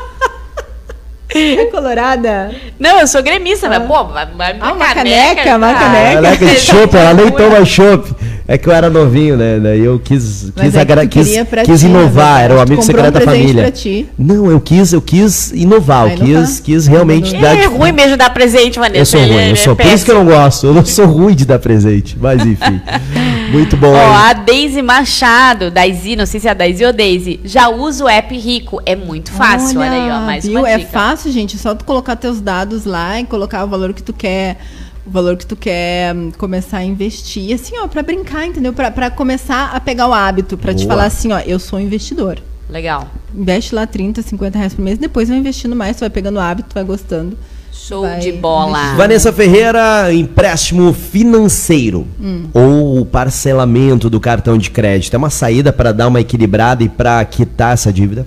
É 1.37 1.67
colorada? 1.71 2.51
Não, 2.79 3.01
eu 3.01 3.07
sou 3.07 3.23
gremista, 3.23 3.67
ah. 3.67 3.71
mas, 3.71 3.89
pô, 3.89 4.05
vai, 4.05 4.27
vai 4.27 4.57
ah, 4.61 4.73
uma 4.73 4.87
caneca, 4.95 5.43
caneca 5.43 5.57
uma 5.57 5.75
caneca. 5.75 6.23
Caneca 6.23 6.47
de 6.47 6.61
chopp, 6.61 6.97
ela 6.97 7.15
nem 7.15 7.31
toma 7.31 7.65
chopp. 7.65 8.15
É 8.49 8.57
que 8.57 8.69
eu 8.69 8.73
era 8.73 8.89
novinho, 8.89 9.37
né? 9.37 9.59
Daí 9.61 9.85
eu 9.85 9.99
quis, 9.99 10.53
quis, 10.55 10.75
é 10.77 10.81
agra... 10.81 11.05
quis, 11.05 11.29
quis 11.65 11.81
ti, 11.81 11.87
inovar, 11.87 12.45
era 12.45 12.55
o 12.55 12.61
amigo 12.61 12.81
secreto 12.81 13.09
um 13.09 13.13
da 13.13 13.21
família. 13.21 13.73
Não, 14.17 14.49
eu 14.49 14.61
quis, 14.61 14.93
eu 14.93 15.03
quis 15.03 15.51
inovar, 15.51 16.13
eu 16.13 16.17
quis, 16.17 16.61
quis 16.61 16.87
realmente 16.87 17.35
é, 17.35 17.41
dar. 17.41 17.57
É 17.57 17.67
ruim 17.67 17.91
mesmo 17.91 18.17
dar 18.17 18.31
presente, 18.31 18.79
Vanessa. 18.79 19.01
Eu 19.01 19.07
sou 19.07 19.21
ruim, 19.21 19.47
eu 19.47 19.53
é 19.53 19.57
sou. 19.57 19.75
Por 19.75 19.87
isso 19.87 20.05
que 20.05 20.11
eu 20.13 20.15
não 20.15 20.25
gosto. 20.25 20.67
Eu 20.69 20.75
não 20.75 20.85
sou 20.85 21.07
ruim 21.07 21.35
de 21.35 21.45
dar 21.45 21.59
presente. 21.59 22.17
Mas 22.21 22.41
enfim. 22.41 22.81
Muito 23.51 23.77
bom. 23.77 23.93
Ó, 23.93 24.13
a 24.13 24.33
Daisy 24.33 24.83
Machado, 24.83 25.71
Daisy, 25.71 26.17
não 26.17 26.27
sei 26.27 26.41
se 26.41 26.49
é 26.49 26.51
a 26.51 26.55
Daisy 26.55 26.85
ou 26.85 26.93
Daisy, 26.93 27.41
já 27.45 27.69
usa 27.69 28.05
o 28.05 28.09
app 28.09 28.37
Rico. 28.37 28.81
É 28.85 28.97
muito 28.97 29.31
fácil. 29.33 29.81
Olha, 29.81 29.91
olha 29.91 30.03
aí, 30.03 30.11
ó, 30.11 30.27
mais 30.27 30.45
viu? 30.45 30.59
uma 30.59 30.69
é 30.69 30.79
dica. 30.79 30.89
É 30.89 30.93
fácil, 30.93 31.31
gente. 31.33 31.57
É 31.57 31.59
só 31.59 31.75
tu 31.75 31.85
colocar 31.85 32.17
teus 32.17 32.41
dados 32.41 32.85
lá 32.85 33.21
e 33.21 33.25
colocar 33.25 33.65
o 33.65 33.69
valor 33.69 33.93
que 33.93 34.03
tu 34.03 34.13
quer 34.13 34.59
o 35.07 35.11
valor 35.11 35.37
que 35.37 35.47
tu 35.47 35.55
quer 35.55 36.15
começar 36.37 36.79
a 36.79 36.85
investir, 36.85 37.55
assim, 37.55 37.79
ó, 37.79 37.87
para 37.87 38.03
brincar, 38.03 38.45
entendeu? 38.45 38.73
Para 38.73 39.09
começar 39.09 39.71
a 39.73 39.79
pegar 39.79 40.09
o 40.09 40.13
hábito, 40.13 40.59
para 40.59 40.75
te 40.75 40.85
falar 40.85 41.05
assim, 41.05 41.33
ó, 41.33 41.39
eu 41.39 41.61
sou 41.61 41.79
investidor. 41.79 42.41
Legal. 42.69 43.09
Investe 43.33 43.73
lá 43.73 43.87
30, 43.87 44.21
50 44.23 44.59
reais 44.59 44.75
por 44.75 44.83
mês, 44.83 44.99
depois 44.99 45.29
vai 45.29 45.39
investindo 45.39 45.77
mais, 45.77 45.97
tu 45.97 46.01
vai 46.01 46.11
pegando 46.11 46.37
o 46.37 46.41
hábito, 46.41 46.71
tu 46.71 46.75
vai 46.75 46.83
gostando. 46.83 47.39
Show 47.87 48.03
vai 48.03 48.19
de 48.19 48.33
bola. 48.33 48.97
Vanessa 48.97 49.33
Ferreira, 49.33 50.13
empréstimo 50.13 50.93
financeiro 50.93 52.05
hum. 52.21 52.47
ou 52.53 53.07
parcelamento 53.07 54.11
do 54.11 54.19
cartão 54.19 54.59
de 54.59 54.73
crédito. 54.73 55.15
É 55.15 55.17
uma 55.17 55.31
saída 55.31 55.73
para 55.73 55.93
dar 55.93 56.09
uma 56.09 56.21
equilibrada 56.21 56.83
e 56.83 56.89
para 56.89 57.25
quitar 57.25 57.75
essa 57.75 57.93
dívida? 57.93 58.27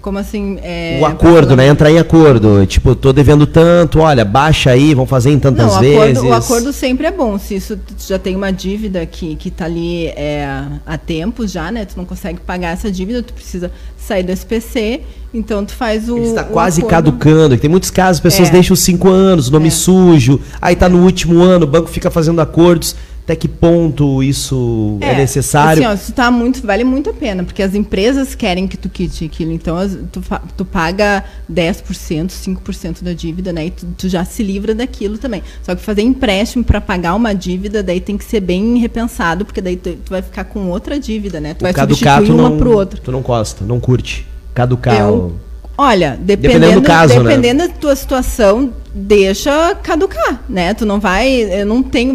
Como 0.00 0.18
assim? 0.18 0.58
É, 0.62 0.98
o 1.00 1.06
acordo, 1.06 1.54
né? 1.54 1.66
Entrar 1.66 1.90
em 1.90 1.98
acordo. 1.98 2.64
Tipo, 2.66 2.94
tô 2.94 3.12
devendo 3.12 3.46
tanto, 3.46 4.00
olha, 4.00 4.24
baixa 4.24 4.70
aí, 4.70 4.94
vão 4.94 5.06
fazer 5.06 5.30
em 5.30 5.38
tantas 5.38 5.74
não, 5.74 5.80
vezes. 5.80 6.18
Acordo, 6.18 6.28
o 6.28 6.32
acordo 6.32 6.72
sempre 6.72 7.06
é 7.06 7.10
bom. 7.10 7.38
Se 7.38 7.56
isso 7.56 7.78
já 8.06 8.18
tem 8.18 8.34
uma 8.34 8.50
dívida 8.50 9.04
que, 9.04 9.36
que 9.36 9.50
tá 9.50 9.66
ali 9.66 10.06
é, 10.08 10.48
há 10.86 10.96
tempo 10.96 11.46
já, 11.46 11.70
né? 11.70 11.84
Tu 11.84 11.96
não 11.96 12.04
consegue 12.04 12.40
pagar 12.40 12.72
essa 12.72 12.90
dívida, 12.90 13.22
tu 13.22 13.34
precisa 13.34 13.70
sair 13.98 14.22
do 14.22 14.32
SPC, 14.32 15.02
então 15.32 15.64
tu 15.64 15.74
faz 15.74 16.08
o. 16.08 16.18
Está 16.18 16.44
quase 16.44 16.80
acordo. 16.80 16.90
caducando. 16.90 17.58
Tem 17.58 17.68
muitos 17.68 17.90
casos, 17.90 18.20
pessoas 18.20 18.48
é. 18.48 18.52
deixam 18.52 18.74
cinco 18.74 19.08
anos, 19.08 19.50
nome 19.50 19.68
é. 19.68 19.70
sujo, 19.70 20.40
aí 20.60 20.74
tá 20.74 20.88
no 20.88 21.02
último 21.04 21.40
ano, 21.42 21.64
o 21.64 21.68
banco 21.68 21.88
fica 21.88 22.10
fazendo 22.10 22.40
acordos 22.40 22.96
até 23.30 23.36
que 23.36 23.46
ponto 23.46 24.22
isso 24.24 24.98
é, 25.00 25.10
é 25.10 25.16
necessário? 25.16 25.84
Assim, 25.84 25.92
ó, 25.92 25.94
isso 25.94 26.12
tá 26.12 26.30
muito, 26.32 26.66
vale 26.66 26.82
muito 26.82 27.10
a 27.10 27.12
pena, 27.12 27.44
porque 27.44 27.62
as 27.62 27.76
empresas 27.76 28.34
querem 28.34 28.66
que 28.66 28.76
tu 28.76 28.88
quite 28.88 29.24
aquilo. 29.24 29.52
Então, 29.52 29.76
as, 29.76 29.96
tu, 30.10 30.20
tu 30.56 30.64
paga 30.64 31.22
10%, 31.50 32.26
5% 32.28 33.02
da 33.04 33.12
dívida, 33.12 33.52
né? 33.52 33.66
E 33.66 33.70
tu, 33.70 33.86
tu, 33.96 34.08
já 34.08 34.24
se 34.24 34.42
livra 34.42 34.74
daquilo 34.74 35.16
também. 35.16 35.44
Só 35.62 35.76
que 35.76 35.82
fazer 35.82 36.02
empréstimo 36.02 36.64
para 36.64 36.80
pagar 36.80 37.14
uma 37.14 37.32
dívida, 37.32 37.82
daí 37.84 38.00
tem 38.00 38.18
que 38.18 38.24
ser 38.24 38.40
bem 38.40 38.78
repensado, 38.78 39.44
porque 39.44 39.60
daí 39.60 39.76
tu, 39.76 39.92
tu 39.92 40.10
vai 40.10 40.22
ficar 40.22 40.44
com 40.44 40.68
outra 40.68 40.98
dívida, 40.98 41.40
né? 41.40 41.54
Tu 41.54 41.62
o 41.64 41.72
vai 41.72 41.72
substituir 41.72 42.32
uma 42.32 42.50
para 42.50 42.68
o 42.68 42.72
outro. 42.72 43.00
Tu 43.00 43.12
não 43.12 43.20
gosta, 43.20 43.64
não 43.64 43.78
curte. 43.78 44.26
Caducar. 44.52 44.98
Eu, 44.98 45.36
Olha, 45.82 46.18
dependendo, 46.20 46.60
dependendo, 46.60 46.80
do 46.82 46.86
caso, 46.86 47.22
né? 47.22 47.30
dependendo 47.30 47.62
né? 47.62 47.68
da 47.68 47.74
tua 47.74 47.96
situação, 47.96 48.70
deixa 48.94 49.74
caducar, 49.76 50.42
né? 50.46 50.74
Tu 50.74 50.84
não 50.84 51.00
vai, 51.00 51.30
eu 51.30 51.64
não 51.64 51.82
tenho, 51.82 52.14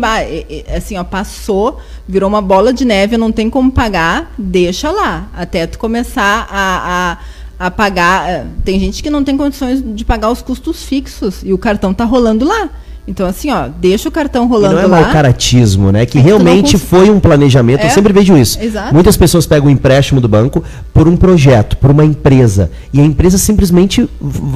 assim, 0.77 0.95
ó, 0.99 1.03
passou, 1.03 1.79
virou 2.07 2.29
uma 2.29 2.43
bola 2.43 2.71
de 2.71 2.85
neve, 2.85 3.17
não 3.17 3.31
tem 3.31 3.49
como 3.49 3.71
pagar, 3.71 4.31
deixa 4.37 4.91
lá, 4.91 5.27
até 5.35 5.65
tu 5.65 5.79
começar 5.79 6.47
a, 6.47 7.17
a, 7.59 7.65
a 7.67 7.71
pagar. 7.71 8.29
Eh, 8.29 8.45
tem 8.63 8.79
gente 8.79 9.01
que 9.01 9.09
não 9.09 9.23
tem 9.23 9.35
condições 9.35 9.83
de 9.83 10.05
pagar 10.05 10.29
os 10.29 10.43
custos 10.43 10.83
fixos 10.83 11.41
e 11.43 11.51
o 11.51 11.57
cartão 11.57 11.91
tá 11.91 12.05
rolando 12.05 12.45
lá. 12.45 12.69
Então, 13.07 13.27
assim, 13.27 13.51
ó, 13.51 13.67
deixa 13.67 14.09
o 14.09 14.11
cartão 14.11 14.47
rolando 14.47 14.73
e 14.73 14.77
não 14.77 14.83
é 14.83 14.87
lá. 14.87 15.01
mau 15.01 15.11
caratismo, 15.11 15.91
né? 15.91 16.07
Que 16.07 16.17
é 16.17 16.21
realmente 16.21 16.71
que 16.71 16.77
foi 16.77 17.09
um 17.09 17.19
planejamento. 17.19 17.81
É, 17.81 17.85
eu 17.85 17.91
sempre 17.91 18.11
vejo 18.11 18.35
isso. 18.35 18.59
Exato. 18.59 18.93
Muitas 18.93 19.15
pessoas 19.15 19.45
pegam 19.45 19.67
o 19.67 19.69
um 19.69 19.71
empréstimo 19.71 20.19
do 20.19 20.27
banco 20.27 20.63
por 20.91 21.07
um 21.07 21.15
projeto, 21.15 21.77
por 21.77 21.91
uma 21.91 22.03
empresa. 22.03 22.71
E 22.91 22.99
a 22.99 23.05
empresa 23.05 23.37
simplesmente 23.37 24.09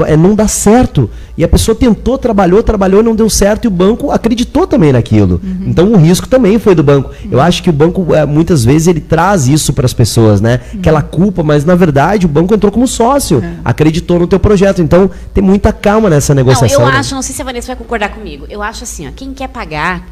é, 0.07 0.17
não 0.17 0.33
dá 0.33 0.47
certo. 0.47 1.09
E 1.37 1.43
a 1.43 1.47
pessoa 1.47 1.75
tentou, 1.75 2.17
trabalhou, 2.17 2.63
trabalhou, 2.63 3.03
não 3.03 3.15
deu 3.15 3.29
certo 3.29 3.65
e 3.65 3.67
o 3.67 3.71
banco 3.71 4.09
acreditou 4.09 4.65
também 4.65 4.91
naquilo. 4.91 5.39
Uhum. 5.43 5.65
Então 5.67 5.91
o 5.91 5.95
risco 5.95 6.27
também 6.27 6.57
foi 6.57 6.73
do 6.73 6.81
banco. 6.81 7.11
Uhum. 7.23 7.29
Eu 7.31 7.39
acho 7.39 7.61
que 7.61 7.69
o 7.69 7.73
banco, 7.73 8.15
é, 8.15 8.25
muitas 8.25 8.65
vezes, 8.65 8.87
ele 8.87 8.99
traz 8.99 9.47
isso 9.47 9.73
para 9.73 9.85
as 9.85 9.93
pessoas, 9.93 10.41
né? 10.41 10.59
Uhum. 10.73 10.79
Aquela 10.79 11.03
culpa, 11.03 11.43
mas 11.43 11.63
na 11.65 11.75
verdade 11.75 12.25
o 12.25 12.29
banco 12.29 12.53
entrou 12.53 12.71
como 12.71 12.87
sócio, 12.87 13.43
é. 13.43 13.53
acreditou 13.63 14.17
no 14.17 14.25
teu 14.25 14.39
projeto. 14.39 14.81
Então 14.81 15.09
tem 15.35 15.43
muita 15.43 15.71
calma 15.71 16.09
nessa 16.09 16.33
negociação. 16.33 16.79
Não, 16.79 16.87
eu 16.87 16.93
né? 16.93 16.99
acho, 16.99 17.13
não 17.13 17.21
sei 17.21 17.35
se 17.35 17.41
a 17.41 17.45
Vanessa 17.45 17.67
vai 17.67 17.75
concordar 17.75 18.09
comigo 18.09 18.38
Eu 18.47 18.61
acho 18.61 18.83
assim, 18.83 19.07
ó, 19.07 19.11
quem 19.11 19.33
quer 19.33 19.49
pagar, 19.49 20.07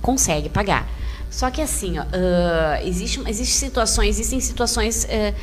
consegue 0.00 0.48
pagar. 0.48 0.88
Só 1.30 1.50
que 1.50 1.62
assim, 1.62 1.98
ó, 1.98 2.02
uh, 2.02 2.86
existe, 2.86 3.22
existe 3.26 3.54
situações, 3.54 4.18
existem 4.18 4.40
situações 4.40 5.04
uh, 5.04 5.34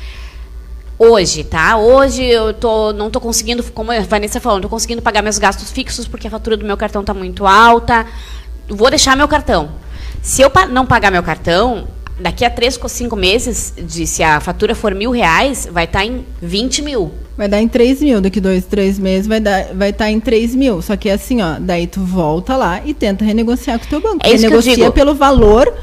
hoje, 1.00 1.44
tá? 1.44 1.78
Hoje 1.78 2.24
eu 2.24 2.54
tô, 2.54 2.94
não 2.94 3.08
estou 3.08 3.22
conseguindo, 3.22 3.64
como 3.72 3.92
a 3.92 4.02
Vanessa 4.02 4.40
falou, 4.40 4.58
não 4.58 4.68
estou 4.68 4.70
conseguindo 4.70 5.02
pagar 5.02 5.22
meus 5.24 5.40
gastos 5.40 5.72
fixos 5.72 6.08
porque 6.08 6.28
a 6.28 6.32
fatura 6.32 6.56
do 6.58 6.66
meu 6.66 6.78
cartão 6.78 7.02
está 7.02 7.14
muito 7.14 7.48
alta. 7.48 8.06
Vou 8.68 8.90
deixar 8.90 9.18
meu 9.18 9.28
cartão. 9.28 9.72
Se 10.22 10.42
eu 10.42 10.52
não 10.70 10.86
pagar 10.86 11.10
meu 11.10 11.24
cartão, 11.24 11.88
daqui 12.20 12.44
a 12.46 12.50
três, 12.50 12.80
cinco 12.88 13.16
meses, 13.16 13.74
de, 13.78 14.06
se 14.06 14.22
a 14.22 14.40
fatura 14.40 14.76
for 14.76 14.94
mil 14.94 15.12
reais, 15.12 15.68
vai 15.72 15.86
estar 15.86 16.00
tá 16.00 16.06
em 16.06 16.26
20 16.42 16.82
mil. 16.82 17.12
Vai 17.38 17.48
dar 17.48 17.62
em 17.62 17.70
3 17.70 18.02
mil, 18.02 18.20
daqui 18.20 18.42
dois, 18.42 18.66
três 18.66 19.00
meses 19.00 19.26
vai 19.26 19.38
estar 19.38 19.74
vai 19.74 19.94
tá 19.94 20.12
em 20.12 20.20
3 20.20 20.56
mil. 20.56 20.82
Só 20.82 20.98
que 20.98 21.08
é 21.08 21.14
assim, 21.14 21.42
ó, 21.42 21.56
daí 21.58 21.88
tu 21.88 22.02
volta 22.02 22.58
lá 22.58 22.82
e 22.86 22.94
tenta 22.94 23.24
renegociar 23.24 23.80
com 23.80 23.86
o 23.86 23.88
teu 23.88 24.02
banco. 24.02 24.20
É 24.26 24.34
isso 24.34 24.44
Renegocia 24.44 24.76
que 24.76 24.82
eu 24.82 24.86
digo. 24.88 24.94
pelo 24.94 25.16
valor, 25.16 25.74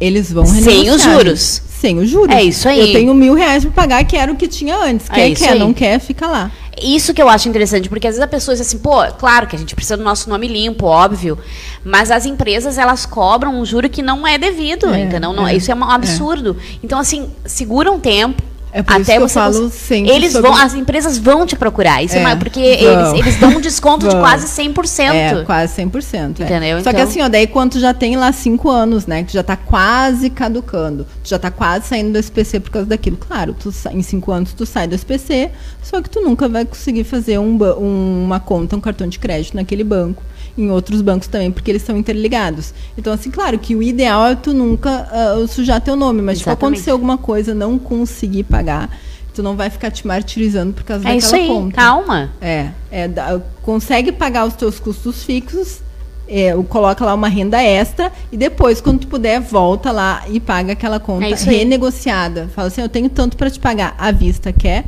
eles 0.00 0.32
vão 0.32 0.44
renegociar. 0.44 0.74
Sem 0.74 0.90
os 0.90 1.02
juros. 1.02 1.62
Sem 1.68 1.98
os 1.98 2.08
juros. 2.08 2.34
É 2.34 2.42
isso 2.42 2.68
aí. 2.68 2.80
Eu 2.80 2.92
tenho 2.92 3.14
mil 3.14 3.34
reais 3.34 3.64
para 3.64 3.72
pagar, 3.72 4.04
que 4.04 4.16
era 4.16 4.30
o 4.32 4.36
que 4.36 4.46
tinha 4.48 4.76
antes. 4.76 5.08
É 5.10 5.14
quer, 5.14 5.30
é 5.30 5.34
quer, 5.34 5.52
aí. 5.54 5.58
não 5.58 5.72
quer, 5.72 5.98
fica 5.98 6.26
lá. 6.26 6.50
Isso 6.80 7.12
que 7.12 7.20
eu 7.20 7.28
acho 7.28 7.48
interessante, 7.48 7.88
porque 7.88 8.06
às 8.06 8.14
vezes 8.14 8.24
a 8.24 8.28
pessoa 8.28 8.56
diz 8.56 8.66
assim, 8.66 8.78
pô, 8.78 9.04
claro 9.18 9.46
que 9.46 9.54
a 9.54 9.58
gente 9.58 9.74
precisa 9.74 9.96
do 9.96 10.02
nosso 10.02 10.28
nome 10.28 10.48
limpo, 10.48 10.86
óbvio, 10.86 11.38
mas 11.84 12.10
as 12.10 12.24
empresas, 12.24 12.78
elas 12.78 13.04
cobram 13.04 13.60
um 13.60 13.64
juro 13.64 13.90
que 13.90 14.02
não 14.02 14.26
é 14.26 14.38
devido, 14.38 14.92
é, 14.92 15.02
entendeu? 15.02 15.32
Não, 15.32 15.46
é, 15.46 15.54
isso 15.54 15.70
é 15.70 15.74
um 15.74 15.84
absurdo. 15.84 16.56
É. 16.58 16.78
Então, 16.82 16.98
assim, 16.98 17.30
segura 17.44 17.92
um 17.92 18.00
tempo, 18.00 18.42
é 18.72 18.82
por 18.82 18.94
Até 18.94 19.02
isso 19.02 19.12
que 19.12 19.18
eu 19.18 19.28
falo 19.28 19.70
sempre 19.70 20.12
eles 20.12 20.32
sobre... 20.32 20.48
vão, 20.48 20.58
As 20.58 20.72
empresas 20.74 21.18
vão 21.18 21.44
te 21.44 21.54
procurar. 21.54 22.02
Isso 22.02 22.16
é, 22.16 22.22
é 22.22 22.36
porque 22.36 22.58
eles, 22.58 23.12
eles 23.12 23.36
dão 23.36 23.50
um 23.50 23.60
desconto 23.60 24.08
de 24.08 24.16
quase 24.16 24.46
100%. 24.46 25.12
É, 25.12 25.44
quase 25.44 25.82
100%. 25.82 26.40
É. 26.40 26.44
Entendeu? 26.44 26.76
Só 26.76 26.80
então... 26.80 26.94
que 26.94 27.00
assim, 27.00 27.20
ó, 27.20 27.28
daí 27.28 27.46
quando 27.46 27.72
tu 27.72 27.80
já 27.80 27.92
tem 27.92 28.16
lá 28.16 28.32
5 28.32 28.70
anos, 28.70 29.06
né? 29.06 29.24
Que 29.24 29.28
tu 29.28 29.34
já 29.34 29.42
tá 29.42 29.56
quase 29.56 30.30
caducando. 30.30 31.06
Tu 31.22 31.28
já 31.28 31.38
tá 31.38 31.50
quase 31.50 31.86
saindo 31.86 32.12
do 32.12 32.18
SPC 32.18 32.60
por 32.60 32.70
causa 32.70 32.88
daquilo. 32.88 33.18
Claro, 33.18 33.54
tu, 33.54 33.70
em 33.90 34.02
5 34.02 34.32
anos 34.32 34.54
tu 34.54 34.64
sai 34.64 34.86
do 34.88 34.94
SPC, 34.94 35.50
só 35.82 36.00
que 36.00 36.08
tu 36.08 36.22
nunca 36.22 36.48
vai 36.48 36.64
conseguir 36.64 37.04
fazer 37.04 37.38
um, 37.38 37.58
uma 38.24 38.40
conta, 38.40 38.74
um 38.74 38.80
cartão 38.80 39.06
de 39.06 39.18
crédito 39.18 39.54
naquele 39.54 39.84
banco 39.84 40.22
em 40.56 40.70
outros 40.70 41.00
bancos 41.00 41.28
também, 41.28 41.50
porque 41.50 41.70
eles 41.70 41.82
são 41.82 41.96
interligados. 41.96 42.74
Então, 42.96 43.12
assim, 43.12 43.30
claro 43.30 43.58
que 43.58 43.74
o 43.74 43.82
ideal 43.82 44.26
é 44.26 44.34
tu 44.34 44.52
nunca 44.52 45.08
uh, 45.36 45.46
sujar 45.48 45.80
teu 45.80 45.96
nome, 45.96 46.20
mas 46.20 46.38
se 46.38 46.50
acontecer 46.50 46.90
alguma 46.90 47.16
coisa, 47.16 47.54
não 47.54 47.78
conseguir 47.78 48.44
pagar, 48.44 48.61
tu 49.34 49.42
não 49.42 49.56
vai 49.56 49.70
ficar 49.70 49.90
te 49.90 50.06
martirizando 50.06 50.72
por 50.72 50.84
causa 50.84 51.04
é 51.04 51.14
daquela 51.14 51.18
isso 51.18 51.34
aí, 51.34 51.48
conta. 51.48 51.76
calma. 51.76 52.30
É, 52.40 52.68
é 52.90 53.10
consegue 53.62 54.12
pagar 54.12 54.46
os 54.46 54.54
teus 54.54 54.78
custos 54.78 55.24
fixos, 55.24 55.80
é, 56.28 56.54
coloca 56.68 57.04
lá 57.04 57.14
uma 57.14 57.28
renda 57.28 57.62
extra 57.62 58.12
e 58.30 58.36
depois, 58.36 58.80
quando 58.80 59.00
tu 59.00 59.06
puder, 59.06 59.40
volta 59.40 59.90
lá 59.90 60.24
e 60.28 60.40
paga 60.40 60.72
aquela 60.72 61.00
conta 61.00 61.26
é 61.26 61.34
renegociada. 61.34 62.48
Fala 62.54 62.68
assim, 62.68 62.80
eu 62.80 62.88
tenho 62.88 63.08
tanto 63.08 63.36
para 63.36 63.50
te 63.50 63.58
pagar 63.58 63.94
à 63.98 64.10
vista, 64.10 64.52
quer? 64.52 64.84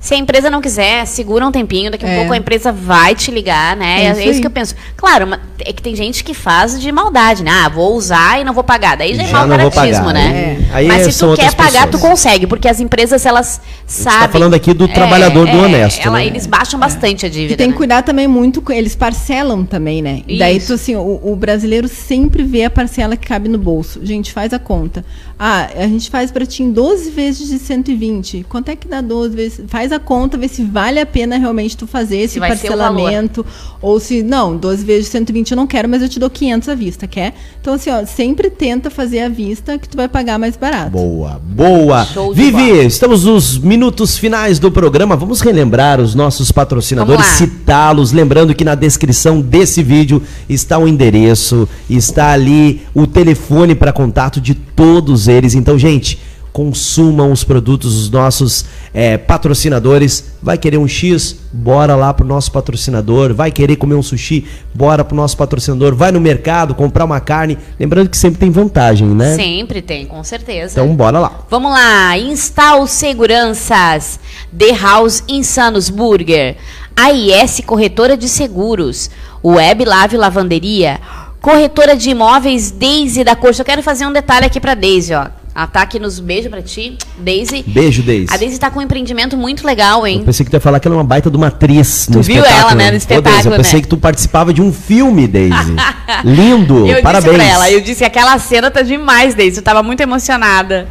Se 0.00 0.14
a 0.14 0.16
empresa 0.16 0.48
não 0.48 0.60
quiser, 0.60 1.04
segura 1.06 1.44
um 1.46 1.50
tempinho, 1.50 1.90
daqui 1.90 2.06
a 2.06 2.08
é. 2.08 2.16
pouco 2.18 2.32
a 2.32 2.36
empresa 2.36 2.70
vai 2.70 3.16
te 3.16 3.32
ligar, 3.32 3.76
né? 3.76 4.04
É, 4.04 4.06
é 4.06 4.10
isso, 4.12 4.20
é 4.20 4.24
isso 4.26 4.40
que 4.40 4.46
eu 4.46 4.50
penso. 4.50 4.74
Claro, 4.96 5.28
é 5.60 5.72
que 5.72 5.82
tem 5.82 5.96
gente 5.96 6.22
que 6.22 6.32
faz 6.32 6.80
de 6.80 6.90
maldade, 6.92 7.42
né? 7.42 7.50
Ah, 7.50 7.68
vou 7.68 7.96
usar 7.96 8.40
e 8.40 8.44
não 8.44 8.52
vou 8.52 8.62
pagar. 8.62 8.96
Daí 8.96 9.14
já, 9.14 9.24
é 9.24 9.32
mau 9.32 9.48
caratismo, 9.48 10.10
né? 10.10 10.58
É. 10.72 10.82
Mas 10.84 11.14
se 11.14 11.18
tu 11.18 11.34
quer 11.34 11.52
pagar, 11.54 11.86
pessoas. 11.86 11.90
tu 11.90 11.98
consegue, 11.98 12.46
porque 12.46 12.68
as 12.68 12.78
empresas, 12.78 13.26
elas 13.26 13.60
sabem. 13.86 14.20
Tá 14.20 14.28
falando 14.28 14.54
aqui 14.54 14.72
do 14.72 14.84
é, 14.84 14.88
trabalhador 14.88 15.46
do 15.46 15.58
honesto. 15.58 16.06
Ela, 16.06 16.18
né? 16.18 16.26
Eles 16.26 16.46
baixam 16.46 16.78
bastante 16.78 17.26
a 17.26 17.28
dívida. 17.28 17.54
E 17.54 17.56
tem 17.56 17.66
que 17.66 17.72
né? 17.72 17.76
cuidar 17.76 18.02
também 18.02 18.28
muito, 18.28 18.62
eles 18.72 18.94
parcelam 18.94 19.64
também, 19.64 20.00
né? 20.00 20.22
E 20.28 20.38
daí, 20.38 20.60
tu, 20.60 20.74
assim, 20.74 20.94
o, 20.94 21.20
o 21.24 21.34
brasileiro 21.34 21.88
sempre 21.88 22.44
vê 22.44 22.64
a 22.64 22.70
parcela 22.70 23.16
que 23.16 23.26
cabe 23.26 23.48
no 23.48 23.58
bolso. 23.58 24.00
Gente, 24.04 24.32
faz 24.32 24.52
a 24.52 24.58
conta. 24.60 25.04
Ah, 25.38 25.68
a 25.76 25.86
gente 25.86 26.10
faz 26.10 26.30
para 26.30 26.44
ti 26.44 26.62
em 26.62 26.72
12 26.72 27.10
vezes 27.10 27.48
de 27.48 27.58
120. 27.58 28.46
Quanto 28.48 28.70
é 28.70 28.76
que 28.76 28.88
dá 28.88 29.00
12 29.00 29.36
vezes? 29.36 29.64
Faz 29.68 29.87
a 29.92 29.98
conta, 29.98 30.36
vê 30.36 30.48
se 30.48 30.62
vale 30.62 31.00
a 31.00 31.06
pena 31.06 31.36
realmente 31.36 31.76
tu 31.76 31.86
fazer 31.86 32.18
esse 32.18 32.38
parcelamento. 32.38 33.44
Ou 33.80 34.00
se, 34.00 34.22
não, 34.22 34.56
12 34.56 34.84
vezes 34.84 35.04
de 35.06 35.10
120 35.12 35.52
eu 35.52 35.56
não 35.56 35.66
quero, 35.66 35.88
mas 35.88 36.02
eu 36.02 36.08
te 36.08 36.18
dou 36.18 36.28
500 36.28 36.68
à 36.68 36.74
vista, 36.74 37.06
quer? 37.06 37.34
Então, 37.60 37.74
assim, 37.74 37.90
ó, 37.90 38.04
sempre 38.04 38.50
tenta 38.50 38.90
fazer 38.90 39.20
à 39.20 39.28
vista 39.28 39.78
que 39.78 39.88
tu 39.88 39.96
vai 39.96 40.08
pagar 40.08 40.38
mais 40.38 40.56
barato. 40.56 40.90
Boa, 40.90 41.40
boa. 41.44 42.06
Vivi, 42.34 42.52
bola. 42.52 42.84
estamos 42.84 43.24
nos 43.24 43.58
minutos 43.58 44.18
finais 44.18 44.58
do 44.58 44.70
programa. 44.70 45.16
Vamos 45.16 45.40
relembrar 45.40 46.00
os 46.00 46.14
nossos 46.14 46.50
patrocinadores, 46.50 47.24
citá-los. 47.26 48.12
Lembrando 48.12 48.54
que 48.54 48.64
na 48.64 48.74
descrição 48.74 49.40
desse 49.40 49.82
vídeo 49.82 50.22
está 50.48 50.78
o 50.78 50.88
endereço, 50.88 51.68
está 51.88 52.32
ali 52.32 52.82
o 52.94 53.06
telefone 53.06 53.74
para 53.74 53.92
contato 53.92 54.40
de 54.40 54.54
todos 54.54 55.28
eles. 55.28 55.54
Então, 55.54 55.78
gente, 55.78 56.18
consumam 56.58 57.30
os 57.30 57.44
produtos 57.44 57.94
dos 57.94 58.10
nossos 58.10 58.64
é, 58.92 59.16
patrocinadores. 59.16 60.32
Vai 60.42 60.58
querer 60.58 60.76
um 60.76 60.88
X? 60.88 61.38
Bora 61.52 61.94
lá 61.94 62.12
pro 62.12 62.26
nosso 62.26 62.50
patrocinador. 62.50 63.32
Vai 63.32 63.52
querer 63.52 63.76
comer 63.76 63.94
um 63.94 64.02
sushi? 64.02 64.44
Bora 64.74 65.04
pro 65.04 65.16
nosso 65.16 65.36
patrocinador. 65.36 65.94
Vai 65.94 66.10
no 66.10 66.20
mercado 66.20 66.74
comprar 66.74 67.04
uma 67.04 67.20
carne. 67.20 67.56
Lembrando 67.78 68.10
que 68.10 68.16
sempre 68.16 68.40
tem 68.40 68.50
vantagem, 68.50 69.06
né? 69.06 69.36
Sempre 69.36 69.80
tem, 69.80 70.04
com 70.04 70.24
certeza. 70.24 70.72
Então 70.72 70.96
bora 70.96 71.20
lá. 71.20 71.46
Vamos 71.48 71.70
lá. 71.70 72.18
Install 72.18 72.88
Seguranças. 72.88 74.18
The 74.52 74.72
House 74.72 75.22
Insanos 75.28 75.88
Burger. 75.88 76.56
AIS 76.96 77.62
Corretora 77.64 78.16
de 78.16 78.28
Seguros. 78.28 79.12
Web 79.44 79.84
Lave 79.84 80.16
Lavanderia. 80.16 80.98
Corretora 81.40 81.94
de 81.94 82.10
imóveis 82.10 82.72
Daisy 82.72 83.22
da 83.22 83.36
Corte. 83.36 83.60
Eu 83.60 83.64
quero 83.64 83.80
fazer 83.80 84.06
um 84.06 84.12
detalhe 84.12 84.46
aqui 84.46 84.58
para 84.58 84.74
Daisy, 84.74 85.14
ó. 85.14 85.37
Ela 85.58 85.66
tá 85.66 85.82
aqui 85.82 85.98
nos 85.98 86.20
beijos 86.20 86.48
pra 86.48 86.62
ti, 86.62 86.96
Daisy. 87.18 87.64
Beijo, 87.66 88.00
Daisy. 88.04 88.28
A 88.32 88.36
Daisy 88.36 88.60
tá 88.60 88.70
com 88.70 88.78
um 88.78 88.82
empreendimento 88.82 89.36
muito 89.36 89.66
legal, 89.66 90.06
hein? 90.06 90.20
Eu 90.20 90.26
pensei 90.26 90.44
que 90.44 90.50
tu 90.52 90.54
ia 90.54 90.60
falar 90.60 90.78
que 90.78 90.86
ela 90.86 90.94
é 90.94 90.98
uma 90.98 91.02
baita 91.02 91.28
de 91.28 91.36
uma 91.36 91.48
atriz 91.48 92.06
tu 92.06 92.22
viu 92.22 92.44
ela, 92.44 92.76
né, 92.76 92.92
no 92.92 92.96
espetáculo, 92.96 93.34
Daisy, 93.34 93.48
Eu 93.48 93.56
pensei 93.56 93.78
né? 93.78 93.82
que 93.82 93.88
tu 93.88 93.96
participava 93.96 94.54
de 94.54 94.62
um 94.62 94.72
filme, 94.72 95.26
Daisy. 95.26 95.74
Lindo, 96.22 96.86
eu 96.86 97.02
parabéns. 97.02 97.26
Eu 97.26 97.32
disse 97.32 97.44
pra 97.44 97.54
ela, 97.54 97.70
eu 97.72 97.80
disse 97.80 97.98
que 97.98 98.04
aquela 98.04 98.38
cena 98.38 98.70
tá 98.70 98.82
demais, 98.82 99.34
Daisy. 99.34 99.56
Eu 99.56 99.64
tava 99.64 99.82
muito 99.82 100.00
emocionada. 100.00 100.86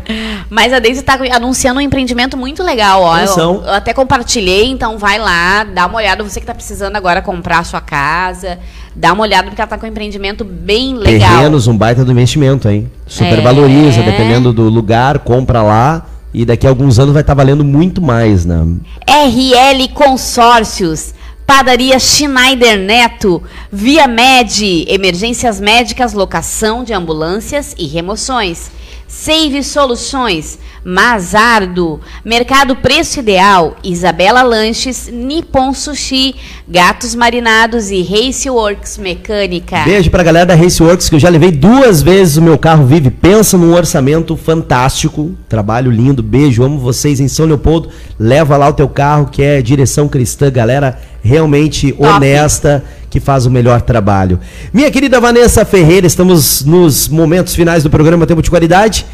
Mas 0.50 0.74
a 0.74 0.80
Daisy 0.80 1.02
tá 1.02 1.18
anunciando 1.32 1.80
um 1.80 1.82
empreendimento 1.82 2.36
muito 2.36 2.62
legal, 2.62 3.04
ó. 3.04 3.18
Eu, 3.20 3.64
eu 3.64 3.74
até 3.74 3.94
compartilhei, 3.94 4.66
então 4.66 4.98
vai 4.98 5.18
lá, 5.18 5.64
dá 5.64 5.86
uma 5.86 5.96
olhada. 5.96 6.26
Você 6.26 6.42
que 6.42 6.46
tá 6.46 6.54
precisando 6.54 6.98
agora 6.98 7.22
comprar 7.22 7.60
a 7.60 7.64
sua 7.64 7.80
casa 7.80 8.60
dá 8.98 9.14
uma 9.14 9.22
olhada 9.22 9.48
porque 9.48 9.62
ela 9.62 9.70
tá 9.70 9.78
com 9.78 9.86
um 9.86 9.90
empreendimento 9.90 10.44
bem 10.44 10.96
legal. 10.96 11.38
Terrenos, 11.38 11.68
um 11.68 11.78
baita 11.78 12.04
do 12.04 12.12
investimento, 12.12 12.68
hein? 12.68 12.92
Super 13.06 13.40
é... 13.40 13.42
valoriza, 13.42 14.02
dependendo 14.02 14.52
do 14.52 14.64
lugar, 14.64 15.20
compra 15.20 15.62
lá 15.62 16.06
e 16.34 16.44
daqui 16.44 16.66
a 16.66 16.70
alguns 16.70 16.98
anos 16.98 17.14
vai 17.14 17.22
estar 17.22 17.36
tá 17.36 17.38
valendo 17.38 17.64
muito 17.64 18.02
mais, 18.02 18.44
né? 18.44 18.66
RL 19.08 19.88
Consórcios. 19.94 21.14
Padaria 21.46 21.98
Schneider 21.98 22.78
Neto, 22.78 23.42
Via 23.72 24.06
Med, 24.06 24.86
emergências 24.90 25.62
médicas, 25.62 26.12
locação 26.12 26.84
de 26.84 26.92
ambulâncias 26.92 27.74
e 27.78 27.88
remoções. 27.88 28.70
Save 29.08 29.64
Soluções, 29.64 30.60
Mazardo, 30.90 32.00
Mercado 32.24 32.74
Preço 32.78 33.20
Ideal, 33.20 33.76
Isabela 33.84 34.42
Lanches, 34.42 35.10
Nippon 35.12 35.74
Sushi, 35.74 36.34
Gatos 36.66 37.14
Marinados 37.14 37.92
e 37.92 38.02
Raceworks 38.02 38.98
Mecânica. 38.98 39.84
Beijo 39.84 40.10
pra 40.10 40.24
galera 40.24 40.46
da 40.46 40.56
Raceworks, 40.56 41.10
que 41.10 41.16
eu 41.16 41.20
já 41.20 41.28
levei 41.28 41.52
duas 41.52 42.02
vezes 42.02 42.38
o 42.38 42.42
meu 42.42 42.58
carro 42.58 42.86
Vive. 42.86 43.12
Pensa 43.12 43.58
num 43.58 43.74
orçamento 43.74 44.38
fantástico, 44.38 45.36
trabalho 45.50 45.92
lindo, 45.92 46.24
beijo, 46.24 46.64
amo 46.64 46.80
vocês 46.80 47.20
em 47.20 47.28
São 47.28 47.46
Leopoldo. 47.46 47.90
Leva 48.18 48.56
lá 48.56 48.70
o 48.70 48.74
teu 48.74 48.88
carro, 48.88 49.28
que 49.28 49.44
é 49.44 49.62
direção 49.62 50.08
cristã, 50.08 50.50
galera 50.50 50.98
realmente 51.22 51.92
Top. 51.92 52.08
honesta, 52.08 52.82
que 53.10 53.20
faz 53.20 53.46
o 53.46 53.52
melhor 53.52 53.82
trabalho. 53.82 54.40
Minha 54.74 54.90
querida 54.90 55.20
Vanessa 55.20 55.66
Ferreira, 55.66 56.08
estamos 56.08 56.64
nos 56.64 57.10
momentos 57.10 57.54
finais 57.54 57.84
do 57.84 57.90
programa 57.90 58.26
Tempo 58.26 58.42
de 58.42 58.50
Qualidade. 58.50 59.06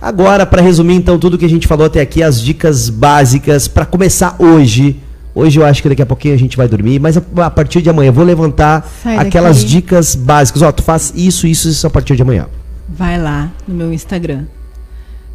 Agora, 0.00 0.46
para 0.46 0.62
resumir 0.62 0.94
então 0.94 1.18
tudo 1.18 1.36
que 1.36 1.44
a 1.44 1.48
gente 1.48 1.66
falou 1.66 1.86
até 1.86 2.00
aqui, 2.00 2.22
as 2.22 2.40
dicas 2.40 2.88
básicas 2.88 3.66
para 3.66 3.84
começar 3.84 4.36
hoje 4.38 5.00
Hoje 5.38 5.60
eu 5.60 5.64
acho 5.64 5.80
que 5.80 5.88
daqui 5.88 6.02
a 6.02 6.06
pouquinho 6.06 6.34
a 6.34 6.36
gente 6.36 6.56
vai 6.56 6.66
dormir, 6.66 6.98
mas 6.98 7.16
a, 7.16 7.48
partir 7.48 7.80
de 7.80 7.88
amanhã 7.88 8.08
eu 8.08 8.12
vou 8.12 8.24
levantar 8.24 8.90
aquelas 9.16 9.64
dicas 9.64 10.16
básicas. 10.16 10.62
Ó, 10.62 10.72
tu 10.72 10.82
faz 10.82 11.12
isso, 11.14 11.46
isso, 11.46 11.68
isso 11.68 11.86
a 11.86 11.90
partir 11.90 12.16
de 12.16 12.22
amanhã. 12.22 12.48
Vai 12.88 13.22
lá 13.22 13.48
no 13.66 13.72
meu 13.72 13.92
Instagram. 13.92 14.46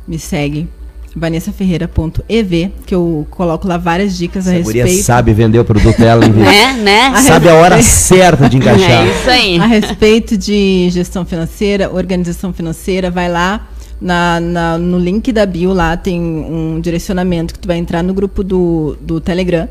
Me 0.05 0.19
segue 0.19 0.67
vanessaferreira.ev, 1.15 2.71
que 2.85 2.93
eu 2.93 3.25
coloco 3.29 3.65
lá 3.65 3.77
várias 3.77 4.17
dicas 4.17 4.45
Essa 4.45 4.55
a 4.55 4.73
respeito. 4.73 5.03
sabe 5.03 5.31
vender 5.31 5.59
o 5.59 5.63
produto 5.63 5.97
dela, 5.97 6.27
né, 6.27 6.73
né? 6.73 7.21
Sabe 7.21 7.47
a 7.47 7.55
hora 7.55 7.81
certa 7.81 8.49
de 8.49 8.57
encaixar. 8.57 9.05
É 9.07 9.09
isso 9.09 9.29
aí. 9.29 9.59
A 9.59 9.67
respeito 9.67 10.35
de 10.37 10.89
gestão 10.89 11.23
financeira, 11.23 11.89
organização 11.89 12.51
financeira, 12.51 13.09
vai 13.09 13.29
lá. 13.29 13.69
Na, 14.01 14.39
na, 14.39 14.77
no 14.77 14.99
link 14.99 15.31
da 15.31 15.45
bio 15.45 15.71
lá 15.71 15.95
tem 15.95 16.19
um 16.19 16.81
direcionamento 16.81 17.53
que 17.53 17.59
tu 17.59 17.67
vai 17.67 17.77
entrar 17.77 18.03
no 18.03 18.13
grupo 18.13 18.43
do, 18.43 18.97
do 18.99 19.21
Telegram. 19.21 19.67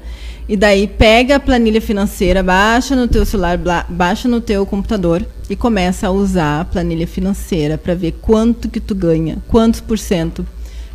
E 0.49 0.57
daí 0.57 0.87
pega 0.87 1.37
a 1.37 1.41
planilha 1.41 1.81
financeira, 1.81 2.43
baixa 2.43 2.97
no 2.97 3.07
teu 3.07 3.25
celular, 3.25 3.59
baixa 3.89 4.29
no 4.29 4.41
teu 4.41 4.67
computador 4.67 5.25
e 5.49 5.55
começa 5.55 6.09
a 6.09 6.11
usar 6.11 6.61
a 6.61 6.65
planilha 6.65 7.07
financeira 7.07 7.79
para 7.79 7.95
ver 7.95 8.13
quanto 8.21 8.69
que 8.69 8.81
tu 8.81 8.95
ganha, 8.95 9.39
quantos 9.49 9.81
por 9.81 9.99
cento 9.99 10.45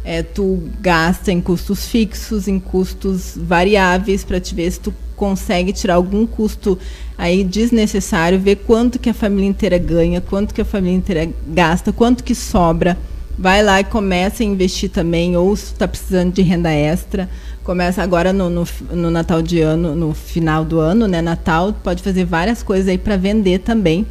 é, 0.07 0.23
tu 0.23 0.63
gasta 0.79 1.33
em 1.33 1.41
custos 1.41 1.85
fixos, 1.85 2.47
em 2.47 2.59
custos 2.59 3.33
variáveis, 3.35 4.23
para 4.23 4.39
te 4.39 4.55
ver 4.55 4.71
se 4.71 4.79
tu 4.79 4.93
consegue 5.17 5.73
tirar 5.73 5.95
algum 5.95 6.25
custo 6.25 6.79
aí 7.17 7.43
desnecessário, 7.43 8.39
ver 8.39 8.55
quanto 8.57 8.99
que 8.99 9.09
a 9.09 9.13
família 9.13 9.49
inteira 9.49 9.77
ganha, 9.77 10.21
quanto 10.21 10.53
que 10.53 10.61
a 10.61 10.65
família 10.65 10.95
inteira 10.95 11.29
gasta, 11.47 11.91
quanto 11.91 12.23
que 12.23 12.33
sobra. 12.33 12.97
Vai 13.37 13.61
lá 13.61 13.79
e 13.79 13.83
começa 13.83 14.41
a 14.41 14.45
investir 14.45 14.89
também, 14.89 15.37
ou 15.37 15.53
está 15.53 15.87
precisando 15.87 16.33
de 16.33 16.41
renda 16.41 16.71
extra. 16.71 17.29
Começa 17.63 18.01
agora 18.01 18.33
no, 18.33 18.49
no, 18.49 18.67
no, 18.91 19.11
Natal 19.11 19.41
de 19.41 19.61
ano, 19.61 19.95
no 19.95 20.13
final 20.13 20.65
do 20.65 20.79
ano, 20.79 21.07
né? 21.07 21.21
Natal, 21.21 21.73
pode 21.83 22.01
fazer 22.01 22.25
várias 22.25 22.63
coisas 22.63 22.87
aí 22.87 22.97
para 22.97 23.17
vender 23.17 23.59
também 23.59 24.05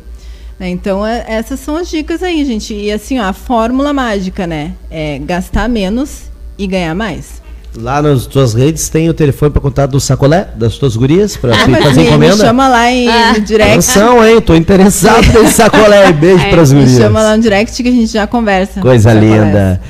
né? 0.58 0.68
Então, 0.70 1.06
é, 1.06 1.24
essas 1.28 1.60
são 1.60 1.76
as 1.76 1.88
dicas 1.88 2.22
aí, 2.22 2.44
gente. 2.44 2.74
E 2.74 2.90
assim, 2.90 3.18
ó, 3.18 3.24
a 3.24 3.32
fórmula 3.32 3.92
mágica, 3.92 4.46
né? 4.46 4.74
É 4.90 5.18
gastar 5.18 5.68
menos 5.68 6.30
e 6.58 6.66
ganhar 6.66 6.94
mais. 6.94 7.42
Lá 7.78 8.00
nas 8.00 8.26
tuas 8.26 8.54
redes 8.54 8.88
tem 8.88 9.08
o 9.10 9.14
telefone 9.14 9.50
para 9.50 9.60
contar 9.60 9.86
do 9.86 10.00
sacolé 10.00 10.48
das 10.56 10.76
tuas 10.78 10.96
gurias 10.96 11.36
para 11.36 11.54
ah, 11.54 11.58
fazer 11.82 12.00
me, 12.00 12.06
encomenda? 12.08 12.36
Me 12.36 12.40
chama 12.40 12.68
lá 12.68 12.90
em, 12.90 13.08
ah. 13.08 13.34
no 13.34 13.40
direct. 13.40 13.72
Atenção, 13.72 14.26
hein? 14.26 14.40
Tô 14.40 14.54
interessado 14.54 15.26
nesse 15.32 15.52
sacolé. 15.56 16.12
Beijo 16.12 16.44
é, 16.44 16.50
pras 16.50 16.72
gurias. 16.72 16.92
Me 16.92 17.00
chama 17.00 17.22
lá 17.22 17.36
no 17.36 17.42
direct 17.42 17.82
que 17.82 17.88
a 17.88 17.92
gente 17.92 18.12
já 18.12 18.26
conversa. 18.26 18.80
Coisa 18.80 19.12
linda. 19.12 19.80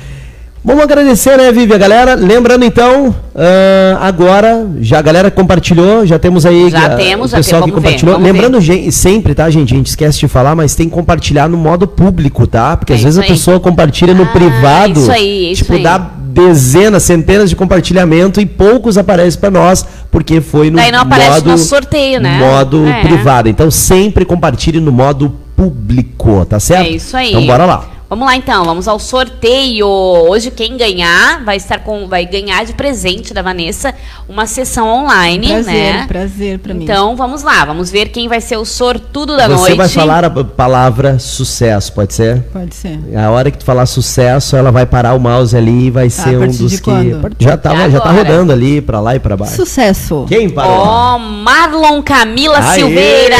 Vamos 0.67 0.83
agradecer, 0.83 1.37
né, 1.37 1.49
Vivi, 1.49 1.73
a 1.73 1.77
galera. 1.77 2.15
Lembrando, 2.15 2.65
então, 2.65 3.07
uh, 3.07 3.97
agora, 4.01 4.67
já 4.81 4.99
a 4.99 5.01
galera 5.01 5.31
compartilhou, 5.31 6.05
já 6.05 6.19
temos 6.19 6.45
aí 6.45 6.69
já 6.69 6.93
uh, 6.93 6.97
temos, 6.97 7.31
o 7.31 7.37
pessoal 7.37 7.63
que 7.63 7.71
compartilhou. 7.71 8.17
Ver, 8.19 8.23
Lembrando, 8.25 8.59
gente, 8.59 8.91
sempre, 8.91 9.33
tá, 9.33 9.49
gente? 9.49 9.73
A 9.73 9.77
gente 9.77 9.87
esquece 9.87 10.19
de 10.19 10.27
falar, 10.27 10.55
mas 10.55 10.75
tem 10.75 10.89
que 10.89 10.93
compartilhar 10.93 11.47
no 11.47 11.55
modo 11.55 11.87
público, 11.87 12.45
tá? 12.45 12.75
Porque 12.75 12.91
é 12.91 12.97
às 12.97 13.01
vezes 13.01 13.17
a 13.17 13.23
pessoa 13.23 13.61
compartilha 13.61 14.13
no 14.13 14.23
ah, 14.23 14.25
privado. 14.25 14.99
Isso 14.99 15.09
aí, 15.09 15.51
isso 15.53 15.63
tipo, 15.63 15.75
aí. 15.75 15.83
dá 15.83 16.16
dezenas, 16.37 17.01
centenas 17.03 17.49
de 17.49 17.55
compartilhamento 17.55 18.39
e 18.39 18.45
poucos 18.45 18.97
aparecem 18.97 19.39
para 19.39 19.49
nós, 19.49 19.83
porque 20.11 20.39
foi 20.39 20.69
no 20.69 20.77
Daí 20.77 20.91
não 20.91 20.99
aparece 20.99 21.37
modo, 21.37 21.49
no 21.51 21.57
sorteio, 21.57 22.19
né? 22.19 22.37
modo 22.37 22.85
é. 22.85 23.01
privado. 23.01 23.49
Então 23.49 23.71
sempre 23.71 24.23
compartilhe 24.23 24.79
no 24.79 24.91
modo 24.91 25.35
público, 25.55 26.45
tá 26.45 26.59
certo? 26.59 26.85
É 26.85 26.89
isso 26.91 27.17
aí. 27.17 27.29
Então 27.29 27.45
bora 27.45 27.65
lá. 27.65 27.96
Vamos 28.09 28.25
lá 28.25 28.37
então, 28.37 28.63
vamos 28.63 28.87
ao 28.87 28.99
sorteio. 28.99 29.85
Hoje 29.85 30.49
quem 30.49 30.77
ganhar 30.77 31.43
vai 31.43 31.57
estar 31.57 31.79
com 31.79 32.07
vai 32.07 32.25
ganhar 32.25 32.63
de 32.63 32.71
presente 32.71 33.33
da 33.33 33.41
Vanessa 33.41 33.93
uma 34.29 34.47
sessão 34.47 34.87
online, 34.87 35.47
prazer, 35.47 35.73
né? 35.73 36.05
Prazer 36.07 36.59
para 36.59 36.73
mim. 36.73 36.85
Então 36.85 37.17
vamos 37.17 37.43
lá, 37.43 37.65
vamos 37.65 37.91
ver 37.91 38.07
quem 38.07 38.29
vai 38.29 38.39
ser 38.39 38.55
o 38.55 38.63
sortudo 38.63 39.35
da 39.35 39.49
Você 39.49 39.55
noite. 39.55 39.71
Você 39.71 39.75
vai 39.75 39.89
falar 39.89 40.23
a 40.23 40.29
palavra 40.29 41.19
sucesso, 41.19 41.91
pode 41.91 42.13
ser? 42.13 42.43
Pode 42.53 42.73
ser. 42.75 42.97
A 43.13 43.29
hora 43.29 43.51
que 43.51 43.57
tu 43.57 43.65
falar 43.65 43.85
sucesso, 43.85 44.55
ela 44.55 44.71
vai 44.71 44.85
parar 44.85 45.13
o 45.13 45.19
mouse 45.19 45.55
ali 45.55 45.87
e 45.87 45.91
vai 45.91 46.09
tá, 46.09 46.23
ser 46.23 46.37
um 46.37 46.47
dos 46.47 46.79
que 46.79 46.81
quando? 46.81 47.35
já 47.39 47.57
tava, 47.57 47.89
já 47.89 47.99
tá 47.99 48.11
rodando 48.11 48.53
ali 48.53 48.79
para 48.79 49.01
lá 49.01 49.15
e 49.15 49.19
para 49.19 49.35
baixo. 49.35 49.57
Sucesso. 49.57 50.25
Quem 50.29 50.49
parou? 50.49 50.71
Ó, 50.71 51.15
oh, 51.15 51.19
Marlon 51.19 52.01
Camila 52.01 52.59
Aê! 52.59 52.79
Silveira. 52.79 53.35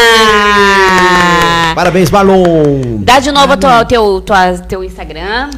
Parabéns, 1.73 2.09
Marlon. 2.09 2.97
Dá 2.99 3.19
de 3.19 3.31
novo 3.31 3.53
o 3.53 3.85
teu, 3.85 4.23
tua, 4.59 4.67
teu 4.67 4.83
Instagram. 4.83 5.49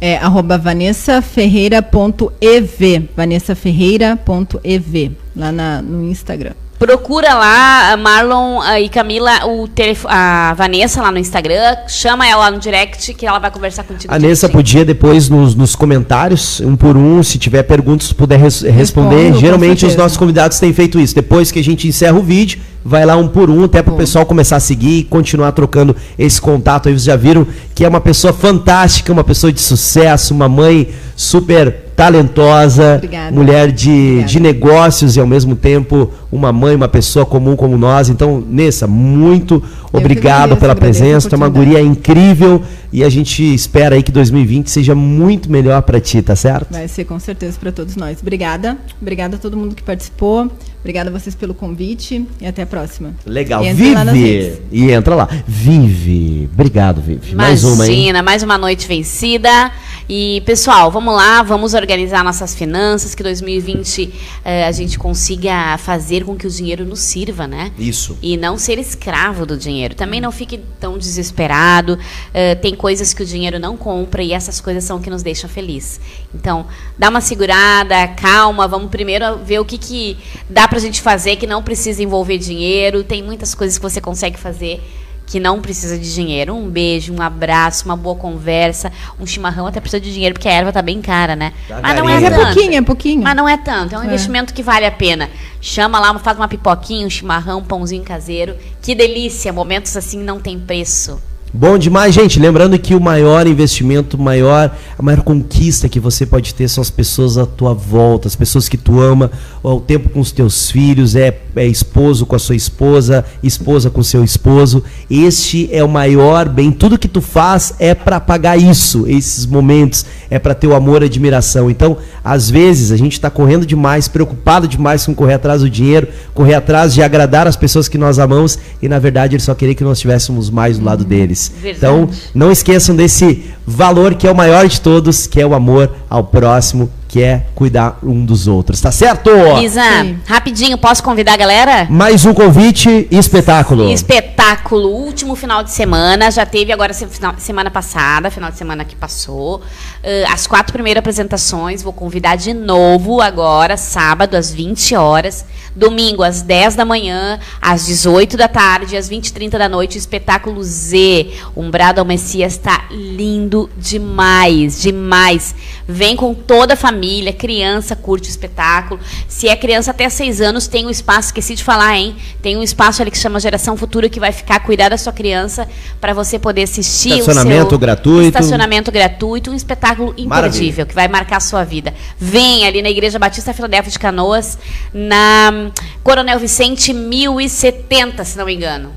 É 0.00 0.16
arroba 0.16 0.56
vanessaferreira.ev. 0.56 3.08
Vanessaferreira.ev. 3.16 5.16
Lá 5.36 5.52
na, 5.52 5.82
no 5.82 6.10
Instagram. 6.10 6.54
Procura 6.80 7.34
lá, 7.34 7.94
Marlon 7.98 8.62
e 8.80 8.88
Camila, 8.88 9.44
o 9.44 9.68
a 10.08 10.54
Vanessa 10.56 11.02
lá 11.02 11.12
no 11.12 11.18
Instagram. 11.18 11.76
Chama 11.86 12.26
ela 12.26 12.44
lá 12.44 12.50
no 12.50 12.58
direct 12.58 13.12
que 13.12 13.26
ela 13.26 13.38
vai 13.38 13.50
conversar 13.50 13.84
contigo. 13.84 14.10
A 14.10 14.16
Vanessa 14.16 14.48
podia 14.48 14.82
depois 14.82 15.28
nos, 15.28 15.54
nos, 15.54 15.76
comentários, 15.76 16.58
um 16.60 16.74
por 16.74 16.96
um, 16.96 17.22
se 17.22 17.38
tiver 17.38 17.64
perguntas, 17.64 18.14
puder 18.14 18.38
res, 18.38 18.62
responder. 18.62 19.24
Respondo, 19.24 19.40
Geralmente 19.40 19.84
os 19.84 19.94
nossos 19.94 20.16
convidados 20.16 20.58
têm 20.58 20.72
feito 20.72 20.98
isso. 20.98 21.14
Depois 21.14 21.52
que 21.52 21.58
a 21.58 21.62
gente 21.62 21.86
encerra 21.86 22.18
o 22.18 22.22
vídeo, 22.22 22.58
vai 22.82 23.04
lá 23.04 23.14
um 23.14 23.28
por 23.28 23.50
um, 23.50 23.64
até 23.64 23.82
para 23.82 23.92
o 23.92 23.96
pessoal 23.98 24.24
começar 24.24 24.56
a 24.56 24.60
seguir 24.60 25.00
e 25.00 25.04
continuar 25.04 25.52
trocando 25.52 25.94
esse 26.18 26.40
contato. 26.40 26.88
Aí 26.88 26.94
vocês 26.94 27.04
já 27.04 27.14
viram 27.14 27.46
que 27.74 27.84
é 27.84 27.88
uma 27.90 28.00
pessoa 28.00 28.32
fantástica, 28.32 29.12
uma 29.12 29.22
pessoa 29.22 29.52
de 29.52 29.60
sucesso, 29.60 30.32
uma 30.32 30.48
mãe 30.48 30.88
super 31.14 31.89
talentosa, 32.00 32.94
Obrigada. 32.94 33.30
mulher 33.30 33.70
de, 33.70 34.24
de 34.24 34.40
negócios 34.40 35.16
e 35.16 35.20
ao 35.20 35.26
mesmo 35.26 35.54
tempo 35.54 36.10
uma 36.32 36.50
mãe, 36.50 36.74
uma 36.74 36.88
pessoa 36.88 37.26
comum 37.26 37.54
como 37.54 37.76
nós. 37.76 38.08
Então, 38.08 38.42
Nessa, 38.48 38.86
muito 38.86 39.62
obrigado 39.92 40.56
pela 40.56 40.74
presença. 40.74 41.28
Tu 41.28 41.34
é 41.34 41.36
uma 41.36 41.48
guria 41.48 41.78
incrível 41.78 42.62
e 42.90 43.04
a 43.04 43.10
gente 43.10 43.42
espera 43.42 43.96
aí 43.96 44.02
que 44.02 44.10
2020 44.10 44.70
seja 44.70 44.94
muito 44.94 45.52
melhor 45.52 45.82
para 45.82 46.00
ti, 46.00 46.22
tá 46.22 46.34
certo? 46.34 46.72
Vai 46.72 46.88
ser 46.88 47.04
com 47.04 47.18
certeza 47.20 47.58
para 47.60 47.70
todos 47.70 47.96
nós. 47.96 48.18
Obrigada. 48.22 48.78
Obrigada 49.00 49.36
a 49.36 49.38
todo 49.38 49.54
mundo 49.54 49.74
que 49.74 49.82
participou. 49.82 50.50
Obrigada 50.80 51.10
a 51.10 51.12
vocês 51.12 51.34
pelo 51.34 51.52
convite 51.52 52.26
e 52.40 52.46
até 52.46 52.62
a 52.62 52.66
próxima. 52.66 53.14
Legal. 53.26 53.62
E 53.62 53.74
Vive. 53.74 54.62
E 54.72 54.90
entra 54.90 55.14
lá. 55.14 55.28
Vive. 55.46 56.48
Obrigado, 56.50 57.02
Vive. 57.02 57.32
Imagina, 57.32 57.36
mais 57.36 57.64
uma, 57.64 57.86
hein? 57.86 58.12
mais 58.22 58.42
uma 58.42 58.56
noite 58.56 58.88
vencida. 58.88 59.70
E, 60.12 60.40
pessoal, 60.40 60.90
vamos 60.90 61.14
lá, 61.14 61.40
vamos 61.40 61.72
organizar 61.72 62.24
nossas 62.24 62.52
finanças, 62.52 63.14
que 63.14 63.22
2020 63.22 64.12
eh, 64.44 64.66
a 64.66 64.72
gente 64.72 64.98
consiga 64.98 65.78
fazer 65.78 66.24
com 66.24 66.34
que 66.34 66.48
o 66.48 66.50
dinheiro 66.50 66.84
nos 66.84 66.98
sirva, 66.98 67.46
né? 67.46 67.70
Isso. 67.78 68.18
E 68.20 68.36
não 68.36 68.58
ser 68.58 68.76
escravo 68.80 69.46
do 69.46 69.56
dinheiro. 69.56 69.94
Também 69.94 70.20
não 70.20 70.32
fique 70.32 70.58
tão 70.80 70.98
desesperado. 70.98 71.96
Eh, 72.34 72.56
tem 72.56 72.74
coisas 72.74 73.14
que 73.14 73.22
o 73.22 73.24
dinheiro 73.24 73.60
não 73.60 73.76
compra 73.76 74.20
e 74.20 74.32
essas 74.32 74.60
coisas 74.60 74.82
são 74.82 75.00
que 75.00 75.08
nos 75.08 75.22
deixam 75.22 75.48
feliz. 75.48 76.00
Então, 76.34 76.66
dá 76.98 77.08
uma 77.08 77.20
segurada, 77.20 78.08
calma, 78.08 78.66
vamos 78.66 78.90
primeiro 78.90 79.38
ver 79.44 79.60
o 79.60 79.64
que, 79.64 79.78
que 79.78 80.18
dá 80.48 80.66
pra 80.66 80.80
gente 80.80 81.00
fazer 81.00 81.36
que 81.36 81.46
não 81.46 81.62
precisa 81.62 82.02
envolver 82.02 82.36
dinheiro. 82.36 83.04
Tem 83.04 83.22
muitas 83.22 83.54
coisas 83.54 83.78
que 83.78 83.82
você 83.82 84.00
consegue 84.00 84.40
fazer 84.40 84.82
que 85.30 85.38
não 85.38 85.60
precisa 85.60 85.96
de 85.96 86.12
dinheiro. 86.12 86.56
Um 86.56 86.68
beijo, 86.68 87.14
um 87.14 87.22
abraço, 87.22 87.84
uma 87.84 87.96
boa 87.96 88.16
conversa, 88.16 88.90
um 89.18 89.24
chimarrão 89.24 89.64
até 89.64 89.80
precisa 89.80 90.00
de 90.00 90.12
dinheiro, 90.12 90.34
porque 90.34 90.48
a 90.48 90.52
erva 90.52 90.72
tá 90.72 90.82
bem 90.82 91.00
cara, 91.00 91.36
né? 91.36 91.52
Tá 91.68 91.78
Mas 91.80 91.96
não 91.96 92.08
é, 92.08 92.24
é 92.24 92.30
pouquinho, 92.30 92.74
é 92.74 92.82
pouquinho. 92.82 93.22
Mas 93.22 93.36
não 93.36 93.48
é 93.48 93.56
tanto, 93.56 93.94
é 93.94 93.98
um 93.98 94.02
é. 94.02 94.06
investimento 94.06 94.52
que 94.52 94.60
vale 94.62 94.84
a 94.84 94.90
pena. 94.90 95.30
Chama 95.60 96.00
lá, 96.00 96.18
faz 96.18 96.36
uma 96.36 96.48
pipoquinha, 96.48 97.06
um 97.06 97.10
chimarrão, 97.10 97.60
um 97.60 97.64
pãozinho 97.64 98.02
caseiro. 98.02 98.56
Que 98.82 98.92
delícia, 98.92 99.52
momentos 99.52 99.96
assim 99.96 100.18
não 100.18 100.40
tem 100.40 100.58
preço. 100.58 101.29
Bom 101.52 101.76
demais, 101.76 102.14
gente. 102.14 102.38
Lembrando 102.38 102.78
que 102.78 102.94
o 102.94 103.00
maior 103.00 103.44
investimento, 103.44 104.16
maior, 104.16 104.72
a 104.96 105.02
maior 105.02 105.22
conquista 105.22 105.88
que 105.88 105.98
você 105.98 106.24
pode 106.24 106.54
ter 106.54 106.68
são 106.68 106.80
as 106.80 106.90
pessoas 106.90 107.36
à 107.36 107.44
tua 107.44 107.74
volta, 107.74 108.28
as 108.28 108.36
pessoas 108.36 108.68
que 108.68 108.76
tu 108.76 109.00
ama, 109.00 109.32
o 109.60 109.80
tempo 109.80 110.08
com 110.10 110.20
os 110.20 110.30
teus 110.30 110.70
filhos, 110.70 111.16
é, 111.16 111.36
é 111.56 111.66
esposo 111.66 112.24
com 112.24 112.36
a 112.36 112.38
sua 112.38 112.54
esposa, 112.54 113.24
esposa 113.42 113.90
com 113.90 114.00
seu 114.00 114.22
esposo. 114.22 114.84
Este 115.10 115.68
é 115.72 115.82
o 115.82 115.88
maior 115.88 116.48
bem. 116.48 116.70
Tudo 116.70 116.96
que 116.96 117.08
tu 117.08 117.20
faz 117.20 117.74
é 117.80 117.96
para 117.96 118.20
pagar 118.20 118.56
isso, 118.56 119.08
esses 119.08 119.44
momentos, 119.44 120.06
é 120.30 120.38
para 120.38 120.54
ter 120.54 120.68
o 120.68 120.74
amor 120.76 121.02
e 121.02 121.06
admiração. 121.06 121.68
Então, 121.68 121.96
às 122.22 122.48
vezes, 122.48 122.92
a 122.92 122.96
gente 122.96 123.14
está 123.14 123.28
correndo 123.28 123.66
demais, 123.66 124.06
preocupado 124.06 124.68
demais 124.68 125.04
com 125.04 125.12
correr 125.16 125.34
atrás 125.34 125.62
do 125.62 125.68
dinheiro, 125.68 126.06
correr 126.32 126.54
atrás 126.54 126.94
de 126.94 127.02
agradar 127.02 127.48
as 127.48 127.56
pessoas 127.56 127.88
que 127.88 127.98
nós 127.98 128.20
amamos 128.20 128.56
e, 128.80 128.88
na 128.88 129.00
verdade, 129.00 129.34
ele 129.34 129.42
só 129.42 129.52
queria 129.52 129.74
que 129.74 129.82
nós 129.82 129.98
estivéssemos 129.98 130.48
mais 130.48 130.78
do 130.78 130.84
lado 130.84 131.04
deles. 131.04 131.39
Verdade. 131.48 131.78
Então, 131.78 132.10
não 132.34 132.50
esqueçam 132.50 132.94
desse 132.94 133.44
valor 133.66 134.14
que 134.14 134.26
é 134.26 134.30
o 134.30 134.36
maior 134.36 134.66
de 134.66 134.80
todos, 134.80 135.26
que 135.26 135.40
é 135.40 135.46
o 135.46 135.54
amor 135.54 135.90
ao 136.08 136.24
próximo 136.24 136.90
que 137.10 137.20
é 137.20 137.44
cuidar 137.56 137.98
um 138.04 138.24
dos 138.24 138.46
outros, 138.46 138.80
tá 138.80 138.92
certo? 138.92 139.30
Isa, 139.60 139.82
rapidinho, 140.24 140.78
posso 140.78 141.02
convidar 141.02 141.32
a 141.32 141.36
galera? 141.36 141.88
Mais 141.90 142.24
um 142.24 142.32
convite 142.32 143.08
e 143.10 143.18
espetáculo. 143.18 143.90
Espetáculo, 143.90 144.88
último 144.90 145.34
final 145.34 145.64
de 145.64 145.72
semana, 145.72 146.30
já 146.30 146.46
teve 146.46 146.72
agora 146.72 146.92
semana 146.92 147.68
passada, 147.68 148.30
final 148.30 148.52
de 148.52 148.56
semana 148.56 148.84
que 148.84 148.94
passou. 148.94 149.56
Uh, 149.56 150.32
as 150.32 150.46
quatro 150.46 150.72
primeiras 150.72 151.00
apresentações, 151.00 151.82
vou 151.82 151.92
convidar 151.92 152.36
de 152.36 152.54
novo 152.54 153.20
agora, 153.20 153.76
sábado, 153.76 154.36
às 154.36 154.52
20 154.52 154.94
horas. 154.94 155.44
Domingo, 155.74 156.24
às 156.24 156.42
10 156.42 156.74
da 156.74 156.84
manhã, 156.84 157.38
às 157.62 157.86
18 157.86 158.36
da 158.36 158.48
tarde, 158.48 158.96
às 158.96 159.08
20 159.08 159.28
e 159.28 159.32
30 159.32 159.58
da 159.58 159.68
noite, 159.68 159.96
o 159.96 159.98
espetáculo 159.98 160.62
Z. 160.62 161.30
Umbrado 161.56 162.00
ao 162.00 162.04
Messias 162.04 162.54
está 162.54 162.86
lindo 162.90 163.70
demais, 163.76 164.80
demais. 164.80 165.54
Vem 165.86 166.16
com 166.16 166.34
toda 166.34 166.74
a 166.74 166.76
família, 166.76 166.99
criança 167.38 167.96
curte 167.96 168.28
o 168.28 168.30
espetáculo. 168.30 169.00
Se 169.28 169.48
é 169.48 169.56
criança 169.56 169.90
até 169.90 170.08
6 170.08 170.40
anos, 170.40 170.66
tem 170.66 170.86
um 170.86 170.90
espaço, 170.90 171.28
esqueci 171.28 171.54
de 171.54 171.64
falar, 171.64 171.96
hein? 171.96 172.16
Tem 172.42 172.56
um 172.56 172.62
espaço 172.62 173.02
ali 173.02 173.10
que 173.10 173.18
chama 173.18 173.40
Geração 173.40 173.76
Futura 173.76 174.08
que 174.08 174.20
vai 174.20 174.32
ficar 174.32 174.60
cuidar 174.60 174.88
da 174.88 174.96
sua 174.96 175.12
criança 175.12 175.68
para 176.00 176.12
você 176.12 176.38
poder 176.38 176.62
assistir. 176.62 177.18
Estacionamento 177.18 177.78
gratuito. 177.78 178.28
Estacionamento 178.28 178.92
gratuito, 178.92 179.50
um 179.50 179.54
espetáculo 179.54 180.10
imperdível 180.10 180.28
Maravilha. 180.28 180.86
que 180.86 180.94
vai 180.94 181.08
marcar 181.08 181.36
a 181.36 181.40
sua 181.40 181.64
vida. 181.64 181.94
Vem 182.18 182.66
ali 182.66 182.82
na 182.82 182.90
Igreja 182.90 183.18
Batista 183.18 183.52
Filadélfia 183.52 183.92
de 183.92 183.98
Canoas, 183.98 184.58
na 184.92 185.70
Coronel 186.02 186.38
Vicente 186.38 186.92
1070, 186.92 188.24
se 188.24 188.38
não 188.38 188.46
me 188.46 188.54
engano. 188.54 188.92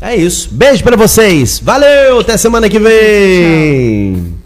É 0.00 0.14
isso. 0.14 0.48
Beijo 0.52 0.82
para 0.82 0.96
vocês. 0.96 1.60
Valeu, 1.60 2.20
até 2.20 2.36
semana 2.36 2.68
que 2.68 2.78
vem. 2.78 4.34
Tchau. 4.34 4.43